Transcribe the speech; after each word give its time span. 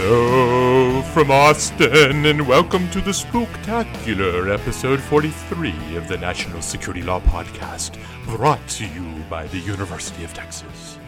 Hello 0.00 1.02
from 1.02 1.32
Austin, 1.32 2.24
and 2.24 2.46
welcome 2.46 2.88
to 2.90 3.00
the 3.00 3.10
spooktacular 3.10 4.54
episode 4.54 5.00
43 5.00 5.96
of 5.96 6.06
the 6.06 6.16
National 6.16 6.62
Security 6.62 7.02
Law 7.02 7.18
Podcast, 7.18 7.98
brought 8.24 8.64
to 8.68 8.86
you 8.86 9.24
by 9.28 9.48
the 9.48 9.58
University 9.58 10.22
of 10.22 10.32
Texas. 10.32 11.00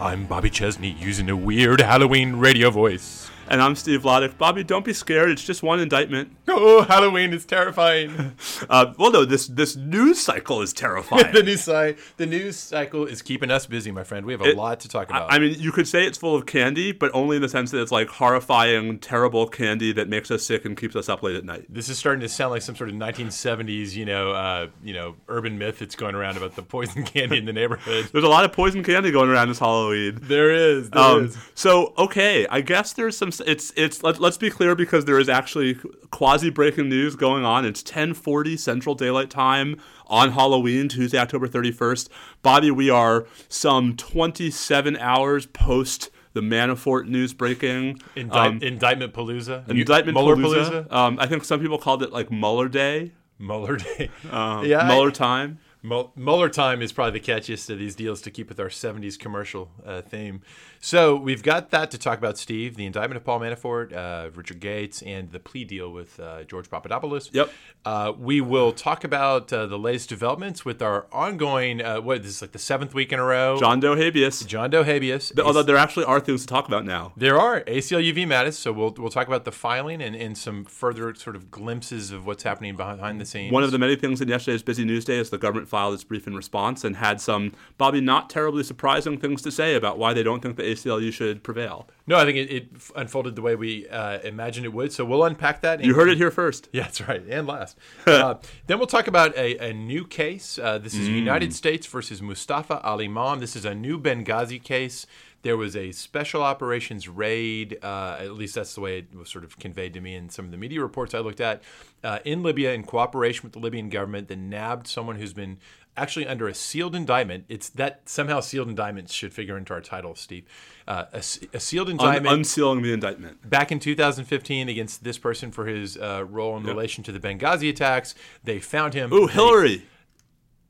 I'm 0.00 0.24
Bobby 0.24 0.48
Chesney 0.48 0.96
using 0.98 1.28
a 1.28 1.36
weird 1.36 1.82
Halloween 1.82 2.36
radio 2.36 2.70
voice. 2.70 3.28
And 3.50 3.62
I'm 3.62 3.74
Steve 3.76 4.02
Vladeck. 4.02 4.36
Bobby, 4.36 4.62
don't 4.62 4.84
be 4.84 4.92
scared. 4.92 5.30
It's 5.30 5.42
just 5.44 5.62
one 5.62 5.80
indictment. 5.80 6.32
Oh, 6.50 6.82
Halloween 6.82 7.32
is 7.34 7.44
terrifying. 7.44 8.34
Uh, 8.70 8.92
well, 8.98 9.12
no, 9.12 9.24
this 9.24 9.46
this 9.46 9.76
news 9.76 10.18
cycle 10.20 10.60
is 10.62 10.72
terrifying. 10.72 11.30
the 11.32 11.42
news 11.42 11.62
cy- 11.62 11.94
the 12.16 12.26
news 12.26 12.56
cycle 12.56 13.06
is 13.06 13.22
keeping 13.22 13.50
us 13.50 13.66
busy, 13.66 13.90
my 13.92 14.02
friend. 14.02 14.26
We 14.26 14.32
have 14.32 14.40
a 14.40 14.50
It- 14.50 14.56
lot 14.56 14.80
to 14.80 14.88
talk 14.88 15.08
about. 15.08 15.32
I 15.32 15.38
mean, 15.38 15.54
you 15.58 15.70
could 15.72 15.86
say 15.86 16.04
it's 16.04 16.18
full 16.18 16.34
of 16.34 16.44
candy, 16.44 16.90
but 16.92 17.10
only 17.14 17.36
in 17.36 17.42
the 17.42 17.48
sense 17.48 17.70
that 17.70 17.80
it's 17.80 17.92
like 17.92 18.08
horrifying, 18.08 18.98
terrible 18.98 19.46
candy 19.46 19.92
that 19.92 20.08
makes 20.08 20.30
us 20.30 20.42
sick 20.42 20.64
and 20.64 20.76
keeps 20.76 20.96
us 20.96 21.08
up 21.08 21.22
late 21.22 21.36
at 21.36 21.44
night. 21.44 21.66
this 21.68 21.88
is 21.88 21.98
starting 21.98 22.20
to 22.20 22.28
sound 22.28 22.50
like 22.50 22.62
some 22.62 22.74
sort 22.74 22.90
of 22.90 22.96
1970s, 22.96 23.94
you 23.94 24.04
know, 24.04 24.32
uh, 24.32 24.66
you 24.82 24.92
know, 24.94 25.14
urban 25.28 25.56
myth 25.58 25.78
that's 25.78 25.94
going 25.94 26.14
around 26.16 26.36
about 26.36 26.56
the 26.56 26.62
poison 26.62 27.04
candy 27.04 27.38
in 27.38 27.44
the 27.44 27.52
neighborhood. 27.52 28.08
There's 28.12 28.24
a 28.24 28.28
lot 28.28 28.44
of 28.44 28.52
poison 28.52 28.82
candy 28.82 29.10
going 29.12 29.30
around 29.30 29.48
this 29.48 29.60
Halloween. 29.60 30.18
There 30.22 30.50
is. 30.52 30.90
There 30.90 31.02
Um, 31.02 31.24
is. 31.26 31.38
so 31.54 31.94
okay, 31.96 32.46
I 32.48 32.60
guess 32.60 32.92
there's 32.94 33.16
some. 33.16 33.30
It's 33.46 33.72
it's. 33.76 34.02
Let, 34.02 34.20
let's 34.20 34.36
be 34.38 34.50
clear 34.50 34.74
because 34.74 35.04
there 35.04 35.18
is 35.18 35.28
actually 35.28 35.74
quasi 36.10 36.50
breaking 36.50 36.88
news 36.88 37.16
going 37.16 37.44
on. 37.44 37.64
It's 37.64 37.82
10:40 37.82 38.58
Central 38.58 38.94
Daylight 38.94 39.30
Time 39.30 39.80
on 40.06 40.32
Halloween, 40.32 40.88
Tuesday, 40.88 41.18
October 41.18 41.48
31st. 41.48 42.08
Bobby, 42.42 42.70
we 42.70 42.88
are 42.90 43.26
some 43.48 43.96
27 43.96 44.96
hours 44.96 45.46
post 45.46 46.10
the 46.34 46.40
Manafort 46.40 47.06
news 47.08 47.34
breaking. 47.34 48.00
Indict- 48.14 48.46
Um, 48.46 48.58
indictment 48.62 49.12
Palooza. 49.12 49.68
indictment 49.68 50.16
Palooza. 50.16 50.92
Um, 50.92 51.18
I 51.20 51.26
think 51.26 51.44
some 51.44 51.60
people 51.60 51.78
called 51.78 52.02
it 52.02 52.12
like 52.12 52.30
Mueller 52.30 52.68
Day, 52.68 53.12
Mueller 53.38 53.76
Day. 53.76 54.10
uh, 54.30 54.62
Yeah, 54.66 54.80
I- 54.80 54.86
Mueller 54.88 55.10
time. 55.10 55.58
Mu- 55.82 56.08
Mueller 56.16 56.48
time 56.48 56.82
is 56.82 56.92
probably 56.92 57.20
the 57.20 57.24
catchiest 57.24 57.70
of 57.70 57.78
these 57.78 57.94
deals 57.94 58.20
to 58.22 58.32
keep 58.32 58.48
with 58.48 58.58
our 58.58 58.68
70s 58.68 59.16
commercial 59.18 59.70
uh, 59.86 60.02
theme. 60.02 60.42
So 60.80 61.16
we've 61.16 61.42
got 61.42 61.70
that 61.70 61.90
to 61.90 61.98
talk 61.98 62.18
about, 62.18 62.38
Steve. 62.38 62.76
The 62.76 62.86
indictment 62.86 63.16
of 63.16 63.24
Paul 63.24 63.40
Manafort, 63.40 63.92
uh, 63.94 64.30
Richard 64.34 64.60
Gates, 64.60 65.02
and 65.02 65.30
the 65.32 65.40
plea 65.40 65.64
deal 65.64 65.90
with 65.90 66.20
uh, 66.20 66.44
George 66.44 66.70
Papadopoulos. 66.70 67.30
Yep. 67.32 67.50
Uh, 67.84 68.12
we 68.18 68.40
will 68.40 68.72
talk 68.72 69.02
about 69.02 69.52
uh, 69.52 69.66
the 69.66 69.78
latest 69.78 70.08
developments 70.08 70.64
with 70.64 70.80
our 70.82 71.06
ongoing, 71.12 71.82
uh, 71.82 72.00
what 72.00 72.18
is 72.18 72.24
this, 72.24 72.42
like 72.42 72.52
the 72.52 72.58
seventh 72.58 72.94
week 72.94 73.12
in 73.12 73.18
a 73.18 73.24
row? 73.24 73.58
John 73.58 73.80
Doe 73.80 73.96
habeas. 73.96 74.44
John 74.44 74.70
Doe 74.70 74.84
habeas. 74.84 75.32
Although 75.38 75.62
there 75.62 75.76
actually 75.76 76.04
are 76.04 76.20
things 76.20 76.42
to 76.42 76.46
talk 76.46 76.68
about 76.68 76.84
now. 76.84 77.12
There 77.16 77.38
are 77.38 77.62
ACLU 77.62 78.14
v. 78.14 78.24
Mattis, 78.24 78.54
so 78.54 78.72
we'll, 78.72 78.94
we'll 78.98 79.10
talk 79.10 79.26
about 79.26 79.44
the 79.44 79.52
filing 79.52 80.00
and, 80.02 80.14
and 80.14 80.36
some 80.36 80.64
further 80.64 81.14
sort 81.14 81.34
of 81.34 81.50
glimpses 81.50 82.12
of 82.12 82.26
what's 82.26 82.42
happening 82.42 82.76
behind 82.76 83.20
the 83.20 83.26
scenes. 83.26 83.52
One 83.52 83.64
of 83.64 83.72
the 83.72 83.78
many 83.78 83.96
things 83.96 84.20
in 84.20 84.28
yesterday's 84.28 84.62
busy 84.62 84.84
news 84.84 85.04
day 85.04 85.18
is 85.18 85.30
the 85.30 85.38
government 85.38 85.68
filed 85.68 85.94
its 85.94 86.04
brief 86.04 86.26
in 86.26 86.36
response 86.36 86.84
and 86.84 86.96
had 86.96 87.20
some, 87.20 87.52
Bobby, 87.78 88.00
not 88.00 88.30
terribly 88.30 88.62
surprising 88.62 89.18
things 89.18 89.42
to 89.42 89.50
say 89.50 89.74
about 89.74 89.98
why 89.98 90.12
they 90.12 90.22
don't 90.22 90.40
think 90.40 90.56
the 90.56 90.67
ACLU 90.72 91.12
should 91.12 91.42
prevail. 91.42 91.88
No, 92.06 92.16
I 92.16 92.24
think 92.24 92.38
it, 92.38 92.50
it 92.50 92.68
unfolded 92.96 93.36
the 93.36 93.42
way 93.42 93.54
we 93.54 93.88
uh, 93.88 94.18
imagined 94.20 94.66
it 94.66 94.72
would. 94.72 94.92
So 94.92 95.04
we'll 95.04 95.24
unpack 95.24 95.60
that. 95.62 95.84
You 95.84 95.94
heard 95.94 96.08
it 96.08 96.16
here 96.16 96.30
first. 96.30 96.68
Yeah, 96.78 96.84
that's 96.84 97.00
right. 97.00 97.22
And 97.28 97.46
last. 97.46 97.76
uh, 98.06 98.34
then 98.66 98.78
we'll 98.78 98.86
talk 98.86 99.08
about 99.08 99.36
a, 99.36 99.70
a 99.70 99.72
new 99.72 100.06
case. 100.06 100.58
Uh, 100.58 100.78
this 100.78 100.94
is 100.94 101.08
United 101.08 101.52
States 101.52 101.86
versus 101.86 102.22
Mustafa 102.22 102.80
al-Imam. 102.84 103.40
This 103.40 103.56
is 103.56 103.64
a 103.64 103.74
new 103.74 103.98
Benghazi 103.98 104.62
case. 104.62 105.06
There 105.42 105.56
was 105.56 105.76
a 105.76 105.92
special 105.92 106.42
operations 106.42 107.08
raid, 107.08 107.78
uh, 107.82 108.16
at 108.18 108.32
least 108.32 108.56
that's 108.56 108.74
the 108.74 108.80
way 108.80 108.98
it 108.98 109.14
was 109.14 109.28
sort 109.28 109.44
of 109.44 109.58
conveyed 109.58 109.94
to 109.94 110.00
me 110.00 110.16
in 110.16 110.30
some 110.30 110.44
of 110.44 110.50
the 110.50 110.56
media 110.56 110.80
reports 110.80 111.14
I 111.14 111.20
looked 111.20 111.40
at, 111.40 111.62
uh, 112.02 112.18
in 112.24 112.42
Libya 112.42 112.72
in 112.72 112.82
cooperation 112.82 113.44
with 113.44 113.52
the 113.52 113.60
Libyan 113.60 113.88
government 113.88 114.28
that 114.28 114.38
nabbed 114.38 114.88
someone 114.88 115.16
who's 115.16 115.32
been 115.32 115.58
actually 115.98 116.26
under 116.26 116.48
a 116.48 116.54
sealed 116.54 116.94
indictment. 116.94 117.44
It's 117.48 117.68
that 117.70 118.00
somehow 118.08 118.40
sealed 118.40 118.68
indictments 118.68 119.12
should 119.12 119.32
figure 119.34 119.56
into 119.58 119.72
our 119.74 119.80
title, 119.80 120.14
Steve. 120.14 120.44
Uh, 120.86 121.04
a, 121.12 121.18
a 121.18 121.60
sealed 121.60 121.88
Un- 121.88 121.92
indictment 121.92 122.34
unsealing 122.34 122.82
the 122.82 122.92
indictment. 122.92 123.48
back 123.48 123.70
in 123.70 123.78
2015 123.78 124.68
against 124.68 125.04
this 125.04 125.18
person 125.18 125.50
for 125.50 125.66
his 125.66 125.96
uh, 125.98 126.24
role 126.28 126.56
in 126.56 126.62
relation 126.64 127.04
to 127.04 127.12
the 127.12 127.20
Benghazi 127.20 127.68
attacks. 127.68 128.14
They 128.44 128.58
found 128.58 128.94
him. 128.94 129.12
Ooh, 129.12 129.26
They- 129.26 129.32
Hillary. 129.34 129.82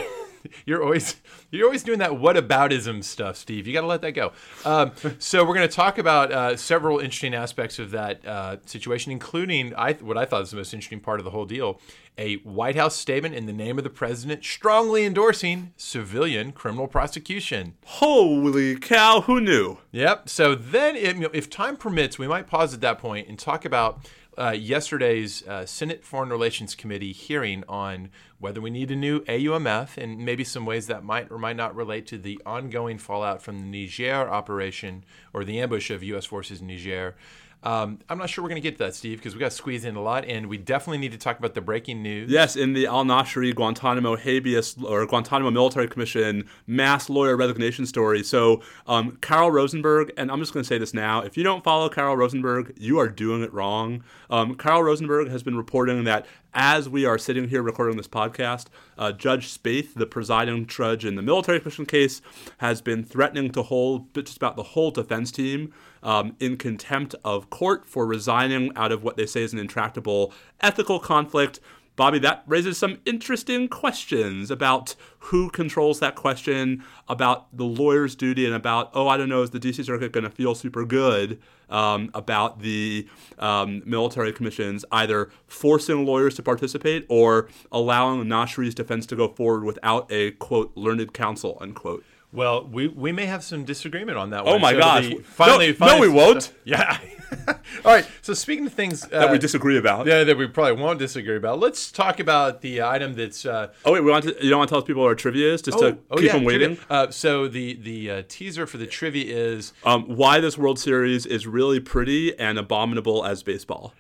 you're 0.67 0.83
always 0.83 1.17
you're 1.51 1.67
always 1.67 1.83
doing 1.83 1.99
that 1.99 2.12
whataboutism 2.12 3.05
stuff, 3.05 3.37
Steve. 3.37 3.67
You 3.67 3.73
got 3.73 3.83
to 3.83 3.87
let 3.87 4.03
that 4.03 4.12
go. 4.12 4.33
Um, 4.65 4.93
so 5.19 5.45
we're 5.45 5.55
going 5.55 5.69
to 5.69 5.75
talk 5.75 5.99
about 5.99 6.33
uh, 6.33 6.57
several 6.57 6.99
interesting 6.99 7.34
aspects 7.34 7.79
of 7.79 7.91
that 7.93 8.25
uh, 8.27 8.56
situation, 8.67 9.12
including 9.12 9.75
I 9.75 9.95
what 9.95 10.17
I 10.17 10.25
thought 10.25 10.41
was 10.41 10.51
the 10.51 10.56
most 10.56 10.75
interesting 10.75 11.01
part 11.01 11.21
of 11.21 11.25
the 11.25 11.31
whole 11.31 11.47
deal: 11.47 11.81
a 12.19 12.37
White 12.37 12.77
House 12.77 12.97
statement 12.97 13.35
in 13.35 13.47
the 13.47 13.53
name 13.53 13.79
of 13.79 13.85
the 13.85 13.91
president 13.91 14.45
strongly 14.45 15.05
endorsing 15.05 15.73
civilian 15.77 16.53
criminal 16.53 16.89
prosecution. 16.89 17.75
Holy 17.85 18.77
cow, 18.77 19.23
who 19.23 19.41
knew? 19.41 19.79
Yep. 19.93 20.29
So 20.29 20.55
then, 20.55 20.97
if, 20.97 21.17
if 21.35 21.51
time 21.51 21.77
permits, 21.77 22.19
we 22.19 22.29
might 22.29 22.47
pause 22.47 22.75
at 22.75 22.81
that 22.81 22.99
point 22.99 23.29
and 23.29 23.39
talk 23.39 23.65
about 23.65 24.01
uh, 24.39 24.51
yesterday's 24.51 25.47
uh, 25.47 25.65
Senate 25.65 26.05
Foreign 26.05 26.29
Relations 26.29 26.75
Committee 26.75 27.13
hearing 27.13 27.65
on 27.69 28.11
whether 28.39 28.61
we 28.61 28.71
need 28.71 28.91
a 28.91 28.97
new 28.97 29.21
AUMF 29.21 29.97
and 29.97 30.19
maybe 30.19 30.45
some 30.45 30.67
ways 30.67 30.87
that 30.89 31.03
might 31.03 31.31
or 31.31 31.39
might 31.39 31.57
not 31.57 31.75
relate 31.75 32.07
to 32.09 32.19
the 32.19 32.41
ongoing 32.45 32.99
fallout 32.99 33.41
from 33.41 33.59
the 33.59 33.67
Niger 33.87 34.29
operation 34.29 35.05
or 35.33 35.45
the 35.45 35.61
ambush 35.61 35.91
of 35.91 36.03
U.S. 36.03 36.27
forces 36.27 36.61
in 36.61 36.67
Niger. 36.67 37.17
Um, 37.66 37.99
I'm 38.09 38.16
not 38.16 38.31
sure 38.31 38.44
we're 38.44 38.50
going 38.50 38.62
to 38.62 38.69
get 38.69 38.78
to 38.78 38.84
that, 38.84 38.94
Steve, 38.94 39.19
because 39.19 39.34
we 39.34 39.41
got 39.41 39.50
to 39.50 39.56
squeeze 39.56 39.84
in 39.84 39.97
a 39.97 40.00
lot, 40.00 40.25
and 40.25 40.47
we 40.47 40.56
definitely 40.56 40.99
need 40.99 41.10
to 41.10 41.19
talk 41.19 41.37
about 41.37 41.54
the 41.54 41.60
breaking 41.60 42.00
news. 42.00 42.31
Yes, 42.31 42.54
in 42.54 42.75
the 42.75 42.87
Al 42.87 43.04
Nashiri 43.04 43.53
Guantanamo 43.53 44.15
habeas 44.15 44.77
or 44.84 45.04
Guantanamo 45.04 45.50
Military 45.50 45.88
Commission 45.88 46.49
mass 46.69 47.10
lawyer 47.10 47.37
resignation 47.37 47.84
story. 47.84 48.22
So, 48.22 48.62
um, 48.87 49.19
Carol 49.21 49.50
Rosenberg, 49.50 50.12
and 50.16 50.31
I'm 50.31 50.38
just 50.38 50.53
going 50.53 50.62
to 50.62 50.69
say 50.69 50.78
this 50.78 50.94
now: 50.94 51.22
if 51.22 51.37
you 51.37 51.43
don't 51.43 51.65
follow 51.65 51.88
Carol 51.88 52.16
Rosenberg, 52.16 52.72
you 52.76 53.00
are 53.00 53.09
doing 53.09 53.43
it 53.43 53.53
wrong. 53.53 54.05
Um, 54.31 54.55
Carol 54.55 54.84
Rosenberg 54.84 55.28
has 55.31 55.43
been 55.43 55.56
reporting 55.56 56.05
that 56.05 56.26
as 56.55 56.88
we 56.88 57.05
are 57.05 57.19
sitting 57.19 57.49
here 57.49 57.62
recording 57.62 57.97
this 57.97 58.09
podcast, 58.09 58.66
uh, 58.97 59.12
Judge 59.12 59.49
Spath, 59.49 59.93
the 59.94 60.06
presiding 60.06 60.66
judge 60.66 61.05
in 61.05 61.15
the 61.15 61.22
military 61.22 61.60
commission 61.60 61.84
case, 61.84 62.22
has 62.59 62.81
been 62.81 63.05
threatening 63.05 63.50
to 63.50 63.62
hold 63.62 64.15
just 64.15 64.37
about 64.37 64.56
the 64.56 64.62
whole 64.62 64.91
defense 64.91 65.31
team 65.31 65.75
um, 66.06 66.37
in 66.39 66.56
contempt 66.56 67.15
of 67.25 67.50
court 67.50 67.87
for 67.87 68.06
resigning 68.06 68.75
out 68.77 68.93
of 68.93 69.03
what 69.03 69.17
they 69.17 69.27
say 69.27 69.43
is 69.43 69.53
an 69.53 69.59
intractable 69.59 70.33
ethical 70.62 70.99
conflict. 70.99 71.61
Bobby, 71.97 72.19
that 72.21 72.44
raises 72.47 72.77
some 72.77 72.99
interesting 73.06 73.69
questions 73.69 74.50
about 74.50 74.94
who 75.19 75.49
controls 75.49 75.99
that 76.00 76.15
question, 76.15 76.84
about 77.09 77.56
the 77.56 77.65
lawyer's 77.65 78.15
duty, 78.15 78.44
and 78.44 78.55
about, 78.55 78.91
oh, 78.93 79.09
I 79.09 79.17
don't 79.17 79.31
know, 79.31 79.43
is 79.43 79.50
the 79.50 79.59
DC 79.59 79.84
Circuit 79.84 80.12
going 80.12 80.25
to 80.25 80.31
feel 80.31 80.55
super 80.55 80.84
good 80.84 81.41
um, 81.71 82.11
about 82.12 82.61
the 82.61 83.09
um, 83.38 83.83
military 83.87 84.31
commissions 84.33 84.84
either 84.93 85.31
forcing 85.47 86.05
lawyers 86.05 86.34
to 86.34 86.43
participate 86.43 87.06
or 87.09 87.49
allowing 87.73 88.25
Nashiri's 88.27 88.75
defense 88.75 89.06
to 89.06 89.17
go 89.17 89.28
forward 89.28 89.65
without 89.65 90.06
a, 90.12 90.33
quote, 90.33 90.73
learned 90.77 91.15
counsel, 91.15 91.56
unquote? 91.62 92.05
Well, 92.32 92.66
we, 92.66 92.88
we 92.88 93.12
may 93.12 93.26
have 93.26 93.42
some 93.44 93.64
disagreement 93.64 94.19
on 94.19 94.31
that 94.31 94.44
one. 94.44 94.54
Oh 94.54 94.59
my 94.59 94.72
So 94.72 94.78
gosh. 94.78 95.04
the- 95.04 95.14
No- 95.14 95.20
finally, 95.22 95.76
no, 95.81 96.00
we 96.00 96.09
won't. 96.09 96.53
Yeah. 96.64 96.98
All 97.84 97.92
right. 97.92 98.06
So 98.22 98.34
speaking 98.34 98.66
of 98.66 98.72
things 98.72 99.04
uh, 99.04 99.09
That 99.09 99.32
we 99.32 99.38
disagree 99.38 99.76
about. 99.78 100.06
yeah, 100.06 100.22
that 100.25 100.37
we 100.37 100.47
probably 100.47 100.81
won't 100.81 100.98
disagree 100.98 101.37
about. 101.37 101.59
Let's 101.59 101.91
talk 101.91 102.20
about 102.20 102.60
the 102.60 102.82
item 102.82 103.14
that's. 103.14 103.44
Uh, 103.47 103.73
Oh, 103.84 103.93
wait, 103.93 104.00
we 104.00 104.11
want 104.11 104.25
to, 104.25 104.37
you 104.43 104.50
don't 104.50 104.58
want 104.58 104.69
to 104.69 104.75
tell 104.75 104.82
people 104.82 105.02
what 105.02 105.08
our 105.08 105.14
trivia 105.14 105.52
is 105.55 105.62
just 105.62 105.78
to 105.78 105.99
keep 106.17 106.23
yeah, 106.26 106.32
them 106.32 106.44
waiting? 106.44 106.78
Uh, 106.90 107.11
so 107.11 107.49
the 107.49 107.75
the 107.75 108.11
uh, 108.11 108.23
teaser 108.29 108.67
for 108.67 108.79
the 108.79 108.87
trivia 108.87 109.34
is 109.34 109.72
um, 109.84 110.05
why 110.05 110.38
this 110.40 110.56
World 110.58 110.79
Series 110.79 111.26
is 111.26 111.46
really 111.46 111.81
pretty 111.81 112.37
and 112.38 112.58
abominable 112.58 113.25
as 113.25 113.43
baseball. 113.43 113.93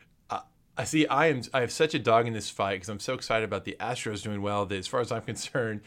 I 0.78 0.84
see. 0.84 1.06
I 1.06 1.28
am. 1.28 1.40
I 1.54 1.60
have 1.62 1.72
such 1.72 1.94
a 1.94 1.98
dog 1.98 2.26
in 2.26 2.34
this 2.34 2.50
fight 2.50 2.74
because 2.74 2.90
I'm 2.90 3.00
so 3.00 3.14
excited 3.14 3.44
about 3.44 3.64
the 3.64 3.76
Astros 3.80 4.22
doing 4.22 4.42
well. 4.42 4.66
That 4.66 4.76
as 4.76 4.86
far 4.86 5.00
as 5.00 5.10
I'm 5.10 5.22
concerned, 5.22 5.80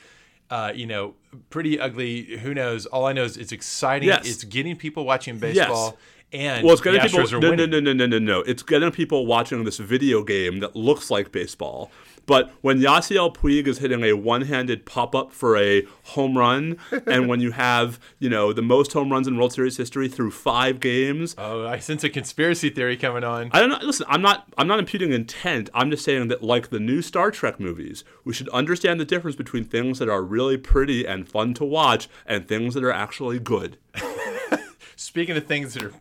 uh, 0.49 0.71
you 0.73 0.85
know, 0.85 1.15
pretty 1.49 1.79
ugly. 1.79 2.37
Who 2.37 2.53
knows? 2.53 2.85
All 2.85 3.05
I 3.05 3.13
know 3.13 3.23
is 3.23 3.37
it's 3.37 3.51
exciting. 3.51 4.09
Yes. 4.09 4.27
It's 4.27 4.43
getting 4.43 4.75
people 4.75 5.05
watching 5.05 5.37
baseball. 5.37 5.97
And 6.31 6.63
Well, 6.63 6.73
it's 6.73 6.81
getting 6.81 7.01
people. 7.01 7.39
No, 7.39 7.55
no, 7.55 7.65
no, 7.65 7.79
no, 7.79 7.93
no, 7.93 8.05
no, 8.05 8.19
no. 8.19 8.39
It's 8.41 8.61
getting 8.61 8.91
people 8.91 9.25
watching 9.25 9.63
this 9.63 9.77
video 9.77 10.23
game 10.23 10.59
that 10.59 10.75
looks 10.75 11.09
like 11.09 11.31
baseball. 11.31 11.91
But 12.29 12.51
when 12.61 12.79
Yasiel 12.79 13.35
Puig 13.35 13.65
is 13.65 13.79
hitting 13.79 14.03
a 14.03 14.13
one-handed 14.13 14.85
pop-up 14.85 15.31
for 15.31 15.57
a 15.57 15.87
home 16.03 16.37
run, 16.37 16.77
and 17.07 17.27
when 17.27 17.39
you 17.39 17.49
have 17.53 17.99
you 18.19 18.29
know 18.29 18.53
the 18.53 18.61
most 18.61 18.93
home 18.93 19.11
runs 19.11 19.27
in 19.27 19.35
World 19.35 19.51
Series 19.51 19.77
history 19.77 20.07
through 20.07 20.29
five 20.29 20.79
games, 20.79 21.33
Oh, 21.39 21.65
I 21.65 21.79
sense 21.79 22.03
a 22.03 22.09
conspiracy 22.09 22.69
theory 22.69 22.97
coming 22.97 23.23
on. 23.23 23.49
I 23.51 23.59
don't 23.59 23.69
know. 23.69 23.79
Listen, 23.81 24.05
I'm 24.07 24.21
not. 24.21 24.47
I'm 24.59 24.67
not 24.67 24.77
imputing 24.77 25.11
intent. 25.11 25.71
I'm 25.73 25.89
just 25.89 26.05
saying 26.05 26.27
that, 26.27 26.43
like 26.43 26.69
the 26.69 26.79
new 26.79 27.01
Star 27.01 27.31
Trek 27.31 27.59
movies, 27.59 28.03
we 28.23 28.31
should 28.31 28.49
understand 28.49 28.99
the 28.99 29.05
difference 29.05 29.35
between 29.35 29.63
things 29.63 29.97
that 29.97 30.07
are 30.07 30.21
really 30.21 30.57
pretty 30.57 31.07
and 31.07 31.27
fun 31.27 31.55
to 31.55 31.65
watch 31.65 32.09
and 32.27 32.47
things 32.47 32.75
that 32.75 32.83
are 32.83 32.93
actually 32.93 33.39
good. 33.39 33.79
Speaking 34.95 35.35
of 35.35 35.47
things 35.47 35.73
that 35.73 35.81
are, 35.81 35.93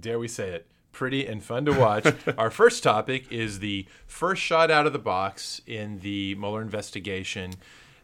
dare 0.00 0.18
we 0.18 0.28
say 0.28 0.48
it, 0.48 0.66
pretty 0.94 1.26
and 1.26 1.44
fun 1.44 1.66
to 1.66 1.72
watch. 1.72 2.06
Our 2.38 2.50
first 2.50 2.82
topic 2.82 3.30
is 3.30 3.58
the 3.58 3.86
first 4.06 4.40
shot 4.40 4.70
out 4.70 4.86
of 4.86 4.94
the 4.94 4.98
box 4.98 5.60
in 5.66 5.98
the 5.98 6.34
Mueller 6.36 6.62
investigation, 6.62 7.54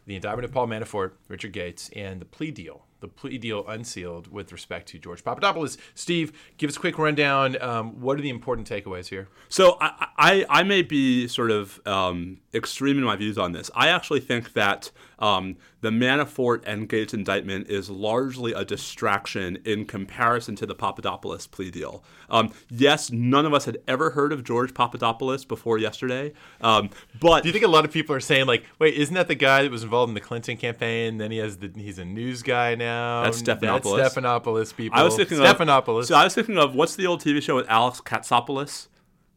the 0.05 0.15
indictment 0.15 0.45
of 0.45 0.51
Paul 0.51 0.67
Manafort, 0.67 1.13
Richard 1.27 1.53
Gates, 1.53 1.89
and 1.95 2.21
the 2.21 2.25
plea 2.25 2.51
deal. 2.51 2.85
The 3.01 3.07
plea 3.07 3.37
deal 3.37 3.67
unsealed 3.67 4.31
with 4.31 4.51
respect 4.51 4.87
to 4.89 4.99
George 4.99 5.23
Papadopoulos. 5.23 5.77
Steve, 5.95 6.31
give 6.57 6.69
us 6.69 6.77
a 6.77 6.79
quick 6.79 6.97
rundown. 6.97 7.61
Um, 7.61 7.99
what 7.99 8.17
are 8.17 8.21
the 8.21 8.29
important 8.29 8.69
takeaways 8.69 9.07
here? 9.09 9.27
So 9.49 9.77
I, 9.81 10.07
I, 10.17 10.45
I 10.49 10.63
may 10.63 10.83
be 10.83 11.27
sort 11.27 11.51
of 11.51 11.81
um, 11.85 12.39
extreme 12.53 12.97
in 12.97 13.03
my 13.03 13.15
views 13.15 13.37
on 13.37 13.51
this. 13.51 13.69
I 13.75 13.89
actually 13.89 14.19
think 14.19 14.53
that 14.53 14.91
um, 15.19 15.57
the 15.81 15.89
Manafort 15.89 16.63
and 16.65 16.87
Gates 16.87 17.13
indictment 17.13 17.69
is 17.69 17.89
largely 17.89 18.53
a 18.53 18.63
distraction 18.63 19.57
in 19.65 19.85
comparison 19.85 20.55
to 20.57 20.65
the 20.65 20.75
Papadopoulos 20.75 21.47
plea 21.47 21.71
deal. 21.71 22.03
Um, 22.29 22.51
yes, 22.69 23.11
none 23.11 23.45
of 23.45 23.53
us 23.53 23.65
had 23.65 23.77
ever 23.87 24.11
heard 24.11 24.31
of 24.31 24.43
George 24.43 24.73
Papadopoulos 24.73 25.45
before 25.45 25.77
yesterday, 25.77 26.33
um, 26.61 26.89
but 27.19 27.43
Do 27.43 27.49
you 27.49 27.53
think 27.53 27.65
a 27.65 27.67
lot 27.67 27.85
of 27.85 27.91
people 27.91 28.15
are 28.15 28.19
saying 28.19 28.45
like, 28.47 28.63
"Wait, 28.79 28.93
isn't 28.95 29.13
that 29.15 29.27
the 29.27 29.35
guy 29.35 29.63
that 29.63 29.71
was 29.71 29.83
involved 29.83 30.09
in 30.09 30.13
the 30.13 30.21
Clinton 30.21 30.57
campaign? 30.57 31.17
Then 31.17 31.31
he 31.31 31.37
has 31.37 31.57
the 31.57 31.71
he's 31.75 31.99
a 31.99 32.05
news 32.05 32.41
guy 32.41 32.75
now." 32.75 32.90
That's 33.23 33.41
Stephanopoulos. 33.41 33.97
That's 33.97 34.15
Stephanopoulos. 34.15 34.75
People. 34.75 34.99
I 34.99 35.03
was 35.03 35.15
thinking 35.15 35.37
Stephanopoulos. 35.37 35.99
of 36.01 36.05
so 36.07 36.15
I 36.15 36.23
was 36.23 36.35
thinking 36.35 36.57
of 36.57 36.75
what's 36.75 36.95
the 36.95 37.07
old 37.07 37.21
TV 37.21 37.41
show 37.41 37.55
with 37.55 37.69
Alex 37.69 38.01
Katsopoulos? 38.01 38.87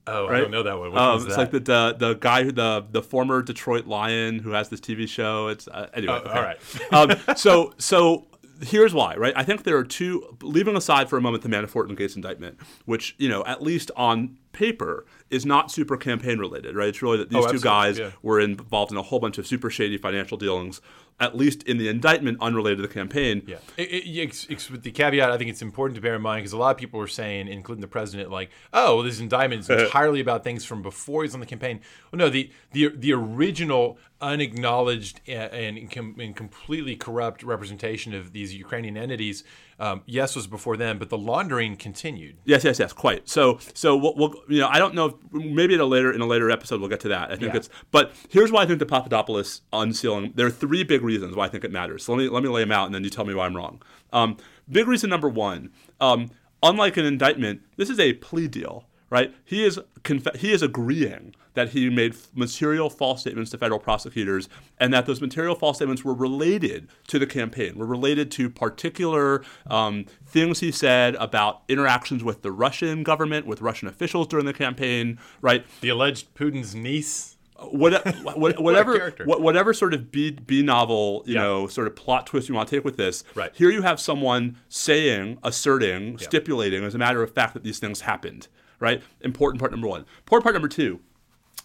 oh, 0.07 0.27
I 0.29 0.41
don't 0.41 0.51
know 0.51 0.63
that 0.63 0.79
one. 0.79 0.91
Which 0.93 1.01
Um, 1.01 1.17
it's 1.27 1.37
that? 1.37 1.39
like 1.39 1.51
the, 1.51 1.61
the 1.61 1.97
the 1.99 2.15
guy 2.15 2.45
who 2.45 2.53
the 2.53 2.85
the 2.91 3.03
former 3.03 3.43
Detroit 3.43 3.87
Lion 3.87 4.39
who 4.41 4.51
has 4.51 4.69
this 4.69 4.81
TV 4.81 5.09
show. 5.09 5.49
It's 5.49 5.67
uh, 5.69 5.89
anyway. 5.95 6.21
Oh, 6.25 6.29
all 6.31 6.43
right. 6.43 6.59
um, 6.93 7.37
so 7.37 7.73
so 7.79 8.27
here's 8.63 8.95
why, 8.95 9.17
right? 9.17 9.33
I 9.37 9.43
think 9.45 9.65
there 9.65 9.77
are 9.79 9.85
two. 9.85 10.37
Leaving 10.43 10.77
aside 10.77 11.09
for 11.09 11.17
a 11.17 11.21
moment 11.23 11.43
the 11.43 11.49
Manafort 11.49 11.89
and 11.89 11.97
Gates 11.97 12.17
indictment, 12.17 12.59
which 12.85 13.15
you 13.19 13.29
know 13.29 13.45
at 13.47 13.63
least 13.63 13.91
on 13.97 14.37
paper 14.53 15.05
is 15.31 15.45
not 15.45 15.71
super 15.71 15.97
campaign 15.97 16.39
related, 16.39 16.77
right? 16.77 16.89
It's 16.89 17.03
really 17.03 17.17
that 17.19 17.31
these 17.31 17.45
Oh, 17.45 17.51
two 17.51 17.59
guys 17.59 17.99
yeah. 17.99 18.11
were 18.23 18.39
involved 18.39 18.93
in 18.93 18.99
a 18.99 19.03
whole 19.03 19.19
bunch 19.19 19.37
of 19.39 19.47
super 19.47 19.69
shady 19.71 19.97
financial 19.99 20.37
dealings. 20.39 20.81
At 21.21 21.37
least 21.37 21.63
in 21.63 21.79
the 21.79 21.89
indictment, 21.89 22.39
unrelated 22.41 22.79
to 22.79 22.83
the 22.89 22.93
campaign. 22.93 23.43
Yeah, 23.47 23.57
it, 23.77 23.83
it, 23.83 24.07
it's- 24.51 24.69
with 24.71 24.83
the 24.83 24.91
caveat, 24.91 25.31
I 25.31 25.39
think 25.39 25.49
it's 25.49 25.63
important 25.63 25.95
to 25.95 26.01
bear 26.03 26.17
in 26.17 26.23
mind 26.23 26.41
because 26.43 26.53
a 26.53 26.57
lot 26.59 26.73
of 26.73 26.77
people 26.77 26.99
were 26.99 27.07
saying, 27.07 27.47
including 27.49 27.81
the 27.83 27.87
president, 27.89 28.31
like, 28.33 28.51
"Oh, 28.73 28.97
well, 28.97 29.05
this 29.05 29.21
indictment 29.21 29.61
is 29.61 29.71
entirely 29.85 30.21
about 30.21 30.43
things 30.43 30.65
from 30.65 30.83
before 30.83 31.23
he's 31.23 31.33
on 31.35 31.41
the 31.41 31.47
campaign." 31.47 31.81
Well, 32.11 32.19
no, 32.19 32.29
the 32.29 32.51
the 32.73 32.89
the 32.97 33.13
original 33.13 33.97
unacknowledged 34.21 35.21
and, 35.27 35.53
and, 35.79 35.91
com- 35.91 36.17
and 36.19 36.35
completely 36.37 36.97
corrupt 36.97 37.43
representation 37.43 38.15
of 38.15 38.33
these 38.33 38.55
Ukrainian 38.55 38.97
entities, 38.97 39.45
um, 39.79 40.03
yes, 40.07 40.35
was 40.37 40.47
before 40.47 40.77
them, 40.77 40.99
but 40.99 41.09
the 41.11 41.19
laundering 41.19 41.77
continued. 41.77 42.37
Yes, 42.45 42.65
yes, 42.65 42.79
yes, 42.79 42.93
quite. 42.93 43.29
So, 43.29 43.59
so 43.75 43.97
we'll, 43.97 44.15
we'll 44.17 44.35
you 44.49 44.61
know, 44.61 44.69
I 44.69 44.79
don't 44.79 44.95
know. 44.95 45.07
If, 45.07 45.15
maybe 45.33 45.75
in 45.75 45.81
a 45.81 45.85
later 45.85 46.13
in 46.13 46.21
a 46.21 46.27
later 46.27 46.51
episode 46.51 46.81
we'll 46.81 46.89
get 46.91 47.01
to 47.01 47.09
that. 47.09 47.31
I 47.31 47.37
think 47.37 47.53
Yeah. 47.53 47.59
it's. 47.59 47.69
But 47.91 48.13
here's 48.31 48.51
why 48.53 48.63
I 48.63 48.67
think 48.67 48.79
the 48.79 48.87
Papadopoulos 48.87 49.63
unsealing. 49.73 50.33
There 50.35 50.47
are 50.47 50.51
three 50.51 50.85
big 50.85 51.03
reasons 51.05 51.37
why 51.37 51.47
I 51.47 51.49
think 51.49 51.65
it 51.65 51.71
matters. 51.73 52.05
So 52.05 52.13
let 52.13 52.19
me 52.19 52.29
let 52.29 52.43
me 52.43 52.49
lay 52.49 52.63
them 52.63 52.73
out, 52.73 52.87
and 52.87 52.95
then 52.95 53.05
you 53.05 53.11
tell 53.11 53.25
me 53.25 53.35
why 53.35 53.47
I'm 53.47 53.57
wrong. 53.57 53.83
Um, 54.13 54.37
big 54.71 54.89
reason 54.89 55.11
number 55.11 55.29
one. 55.29 55.71
Um, 56.01 56.31
unlike 56.63 56.97
an 56.97 57.05
indictment, 57.05 57.61
this 57.77 57.91
is 57.91 58.01
a 58.01 58.15
plea 58.15 58.49
deal, 58.49 58.87
right? 59.11 59.35
He 59.45 59.65
is 59.65 59.79
conf- 60.03 60.37
he 60.37 60.53
is 60.53 60.63
agreeing 60.63 61.35
that 61.55 61.71
he 61.71 61.89
made 61.89 62.17
material 62.35 62.91
false 62.91 63.21
statements 63.21 63.51
to 63.53 63.59
federal 63.59 63.79
prosecutors, 63.79 64.49
and 64.79 64.93
that 64.93 65.07
those 65.07 65.21
material 65.21 65.55
false 65.55 65.77
statements 65.77 66.05
were 66.05 66.15
related 66.15 66.89
to 67.07 67.19
the 67.19 67.27
campaign, 67.27 67.79
were 67.79 67.87
related 67.87 68.31
to 68.33 68.51
particular 68.51 69.43
um, 69.69 70.05
things 70.27 70.61
he 70.61 70.73
said 70.73 71.15
about 71.17 71.63
interactions 71.69 72.25
with 72.25 72.43
the 72.43 72.51
Russian 72.51 73.03
government, 73.03 73.47
with 73.47 73.61
Russian 73.61 73.89
officials 73.89 74.27
during 74.27 74.47
the 74.47 74.53
campaign, 74.53 75.19
right? 75.41 75.65
The 75.81 75.89
alleged 75.91 76.35
Putin's 76.35 76.75
niece. 76.75 77.34
What, 77.73 78.37
what, 78.39 78.61
whatever, 78.63 79.15
what, 79.25 79.41
whatever 79.41 79.73
sort 79.75 79.95
of 79.95 80.11
B, 80.11 80.31
B 80.33 80.63
novel, 80.63 81.23
you 81.27 81.35
Yeah. 81.35 81.43
know, 81.43 81.67
sort 81.67 81.87
of 81.87 81.97
plot 81.97 82.27
twist 82.27 82.49
you 82.49 82.55
want 82.55 82.69
to 82.69 82.77
take 82.77 82.85
with 82.85 82.97
this. 82.97 83.25
Right. 83.35 83.51
Here 83.55 83.71
you 83.71 83.83
have 83.83 84.01
someone 84.01 84.57
saying, 84.69 85.39
asserting, 85.43 86.19
stipulating, 86.19 86.85
as 86.85 86.95
a 86.95 86.99
matter 86.99 87.23
of 87.23 87.33
fact, 87.33 87.55
that 87.55 87.63
these 87.65 87.79
things 87.79 88.03
happened. 88.03 88.49
Right. 88.81 89.03
Important 89.21 89.61
part 89.61 89.71
number 89.73 89.87
one. 89.89 90.05
Important 90.21 90.43
part 90.45 90.55
number 90.55 90.69
two. 90.69 91.01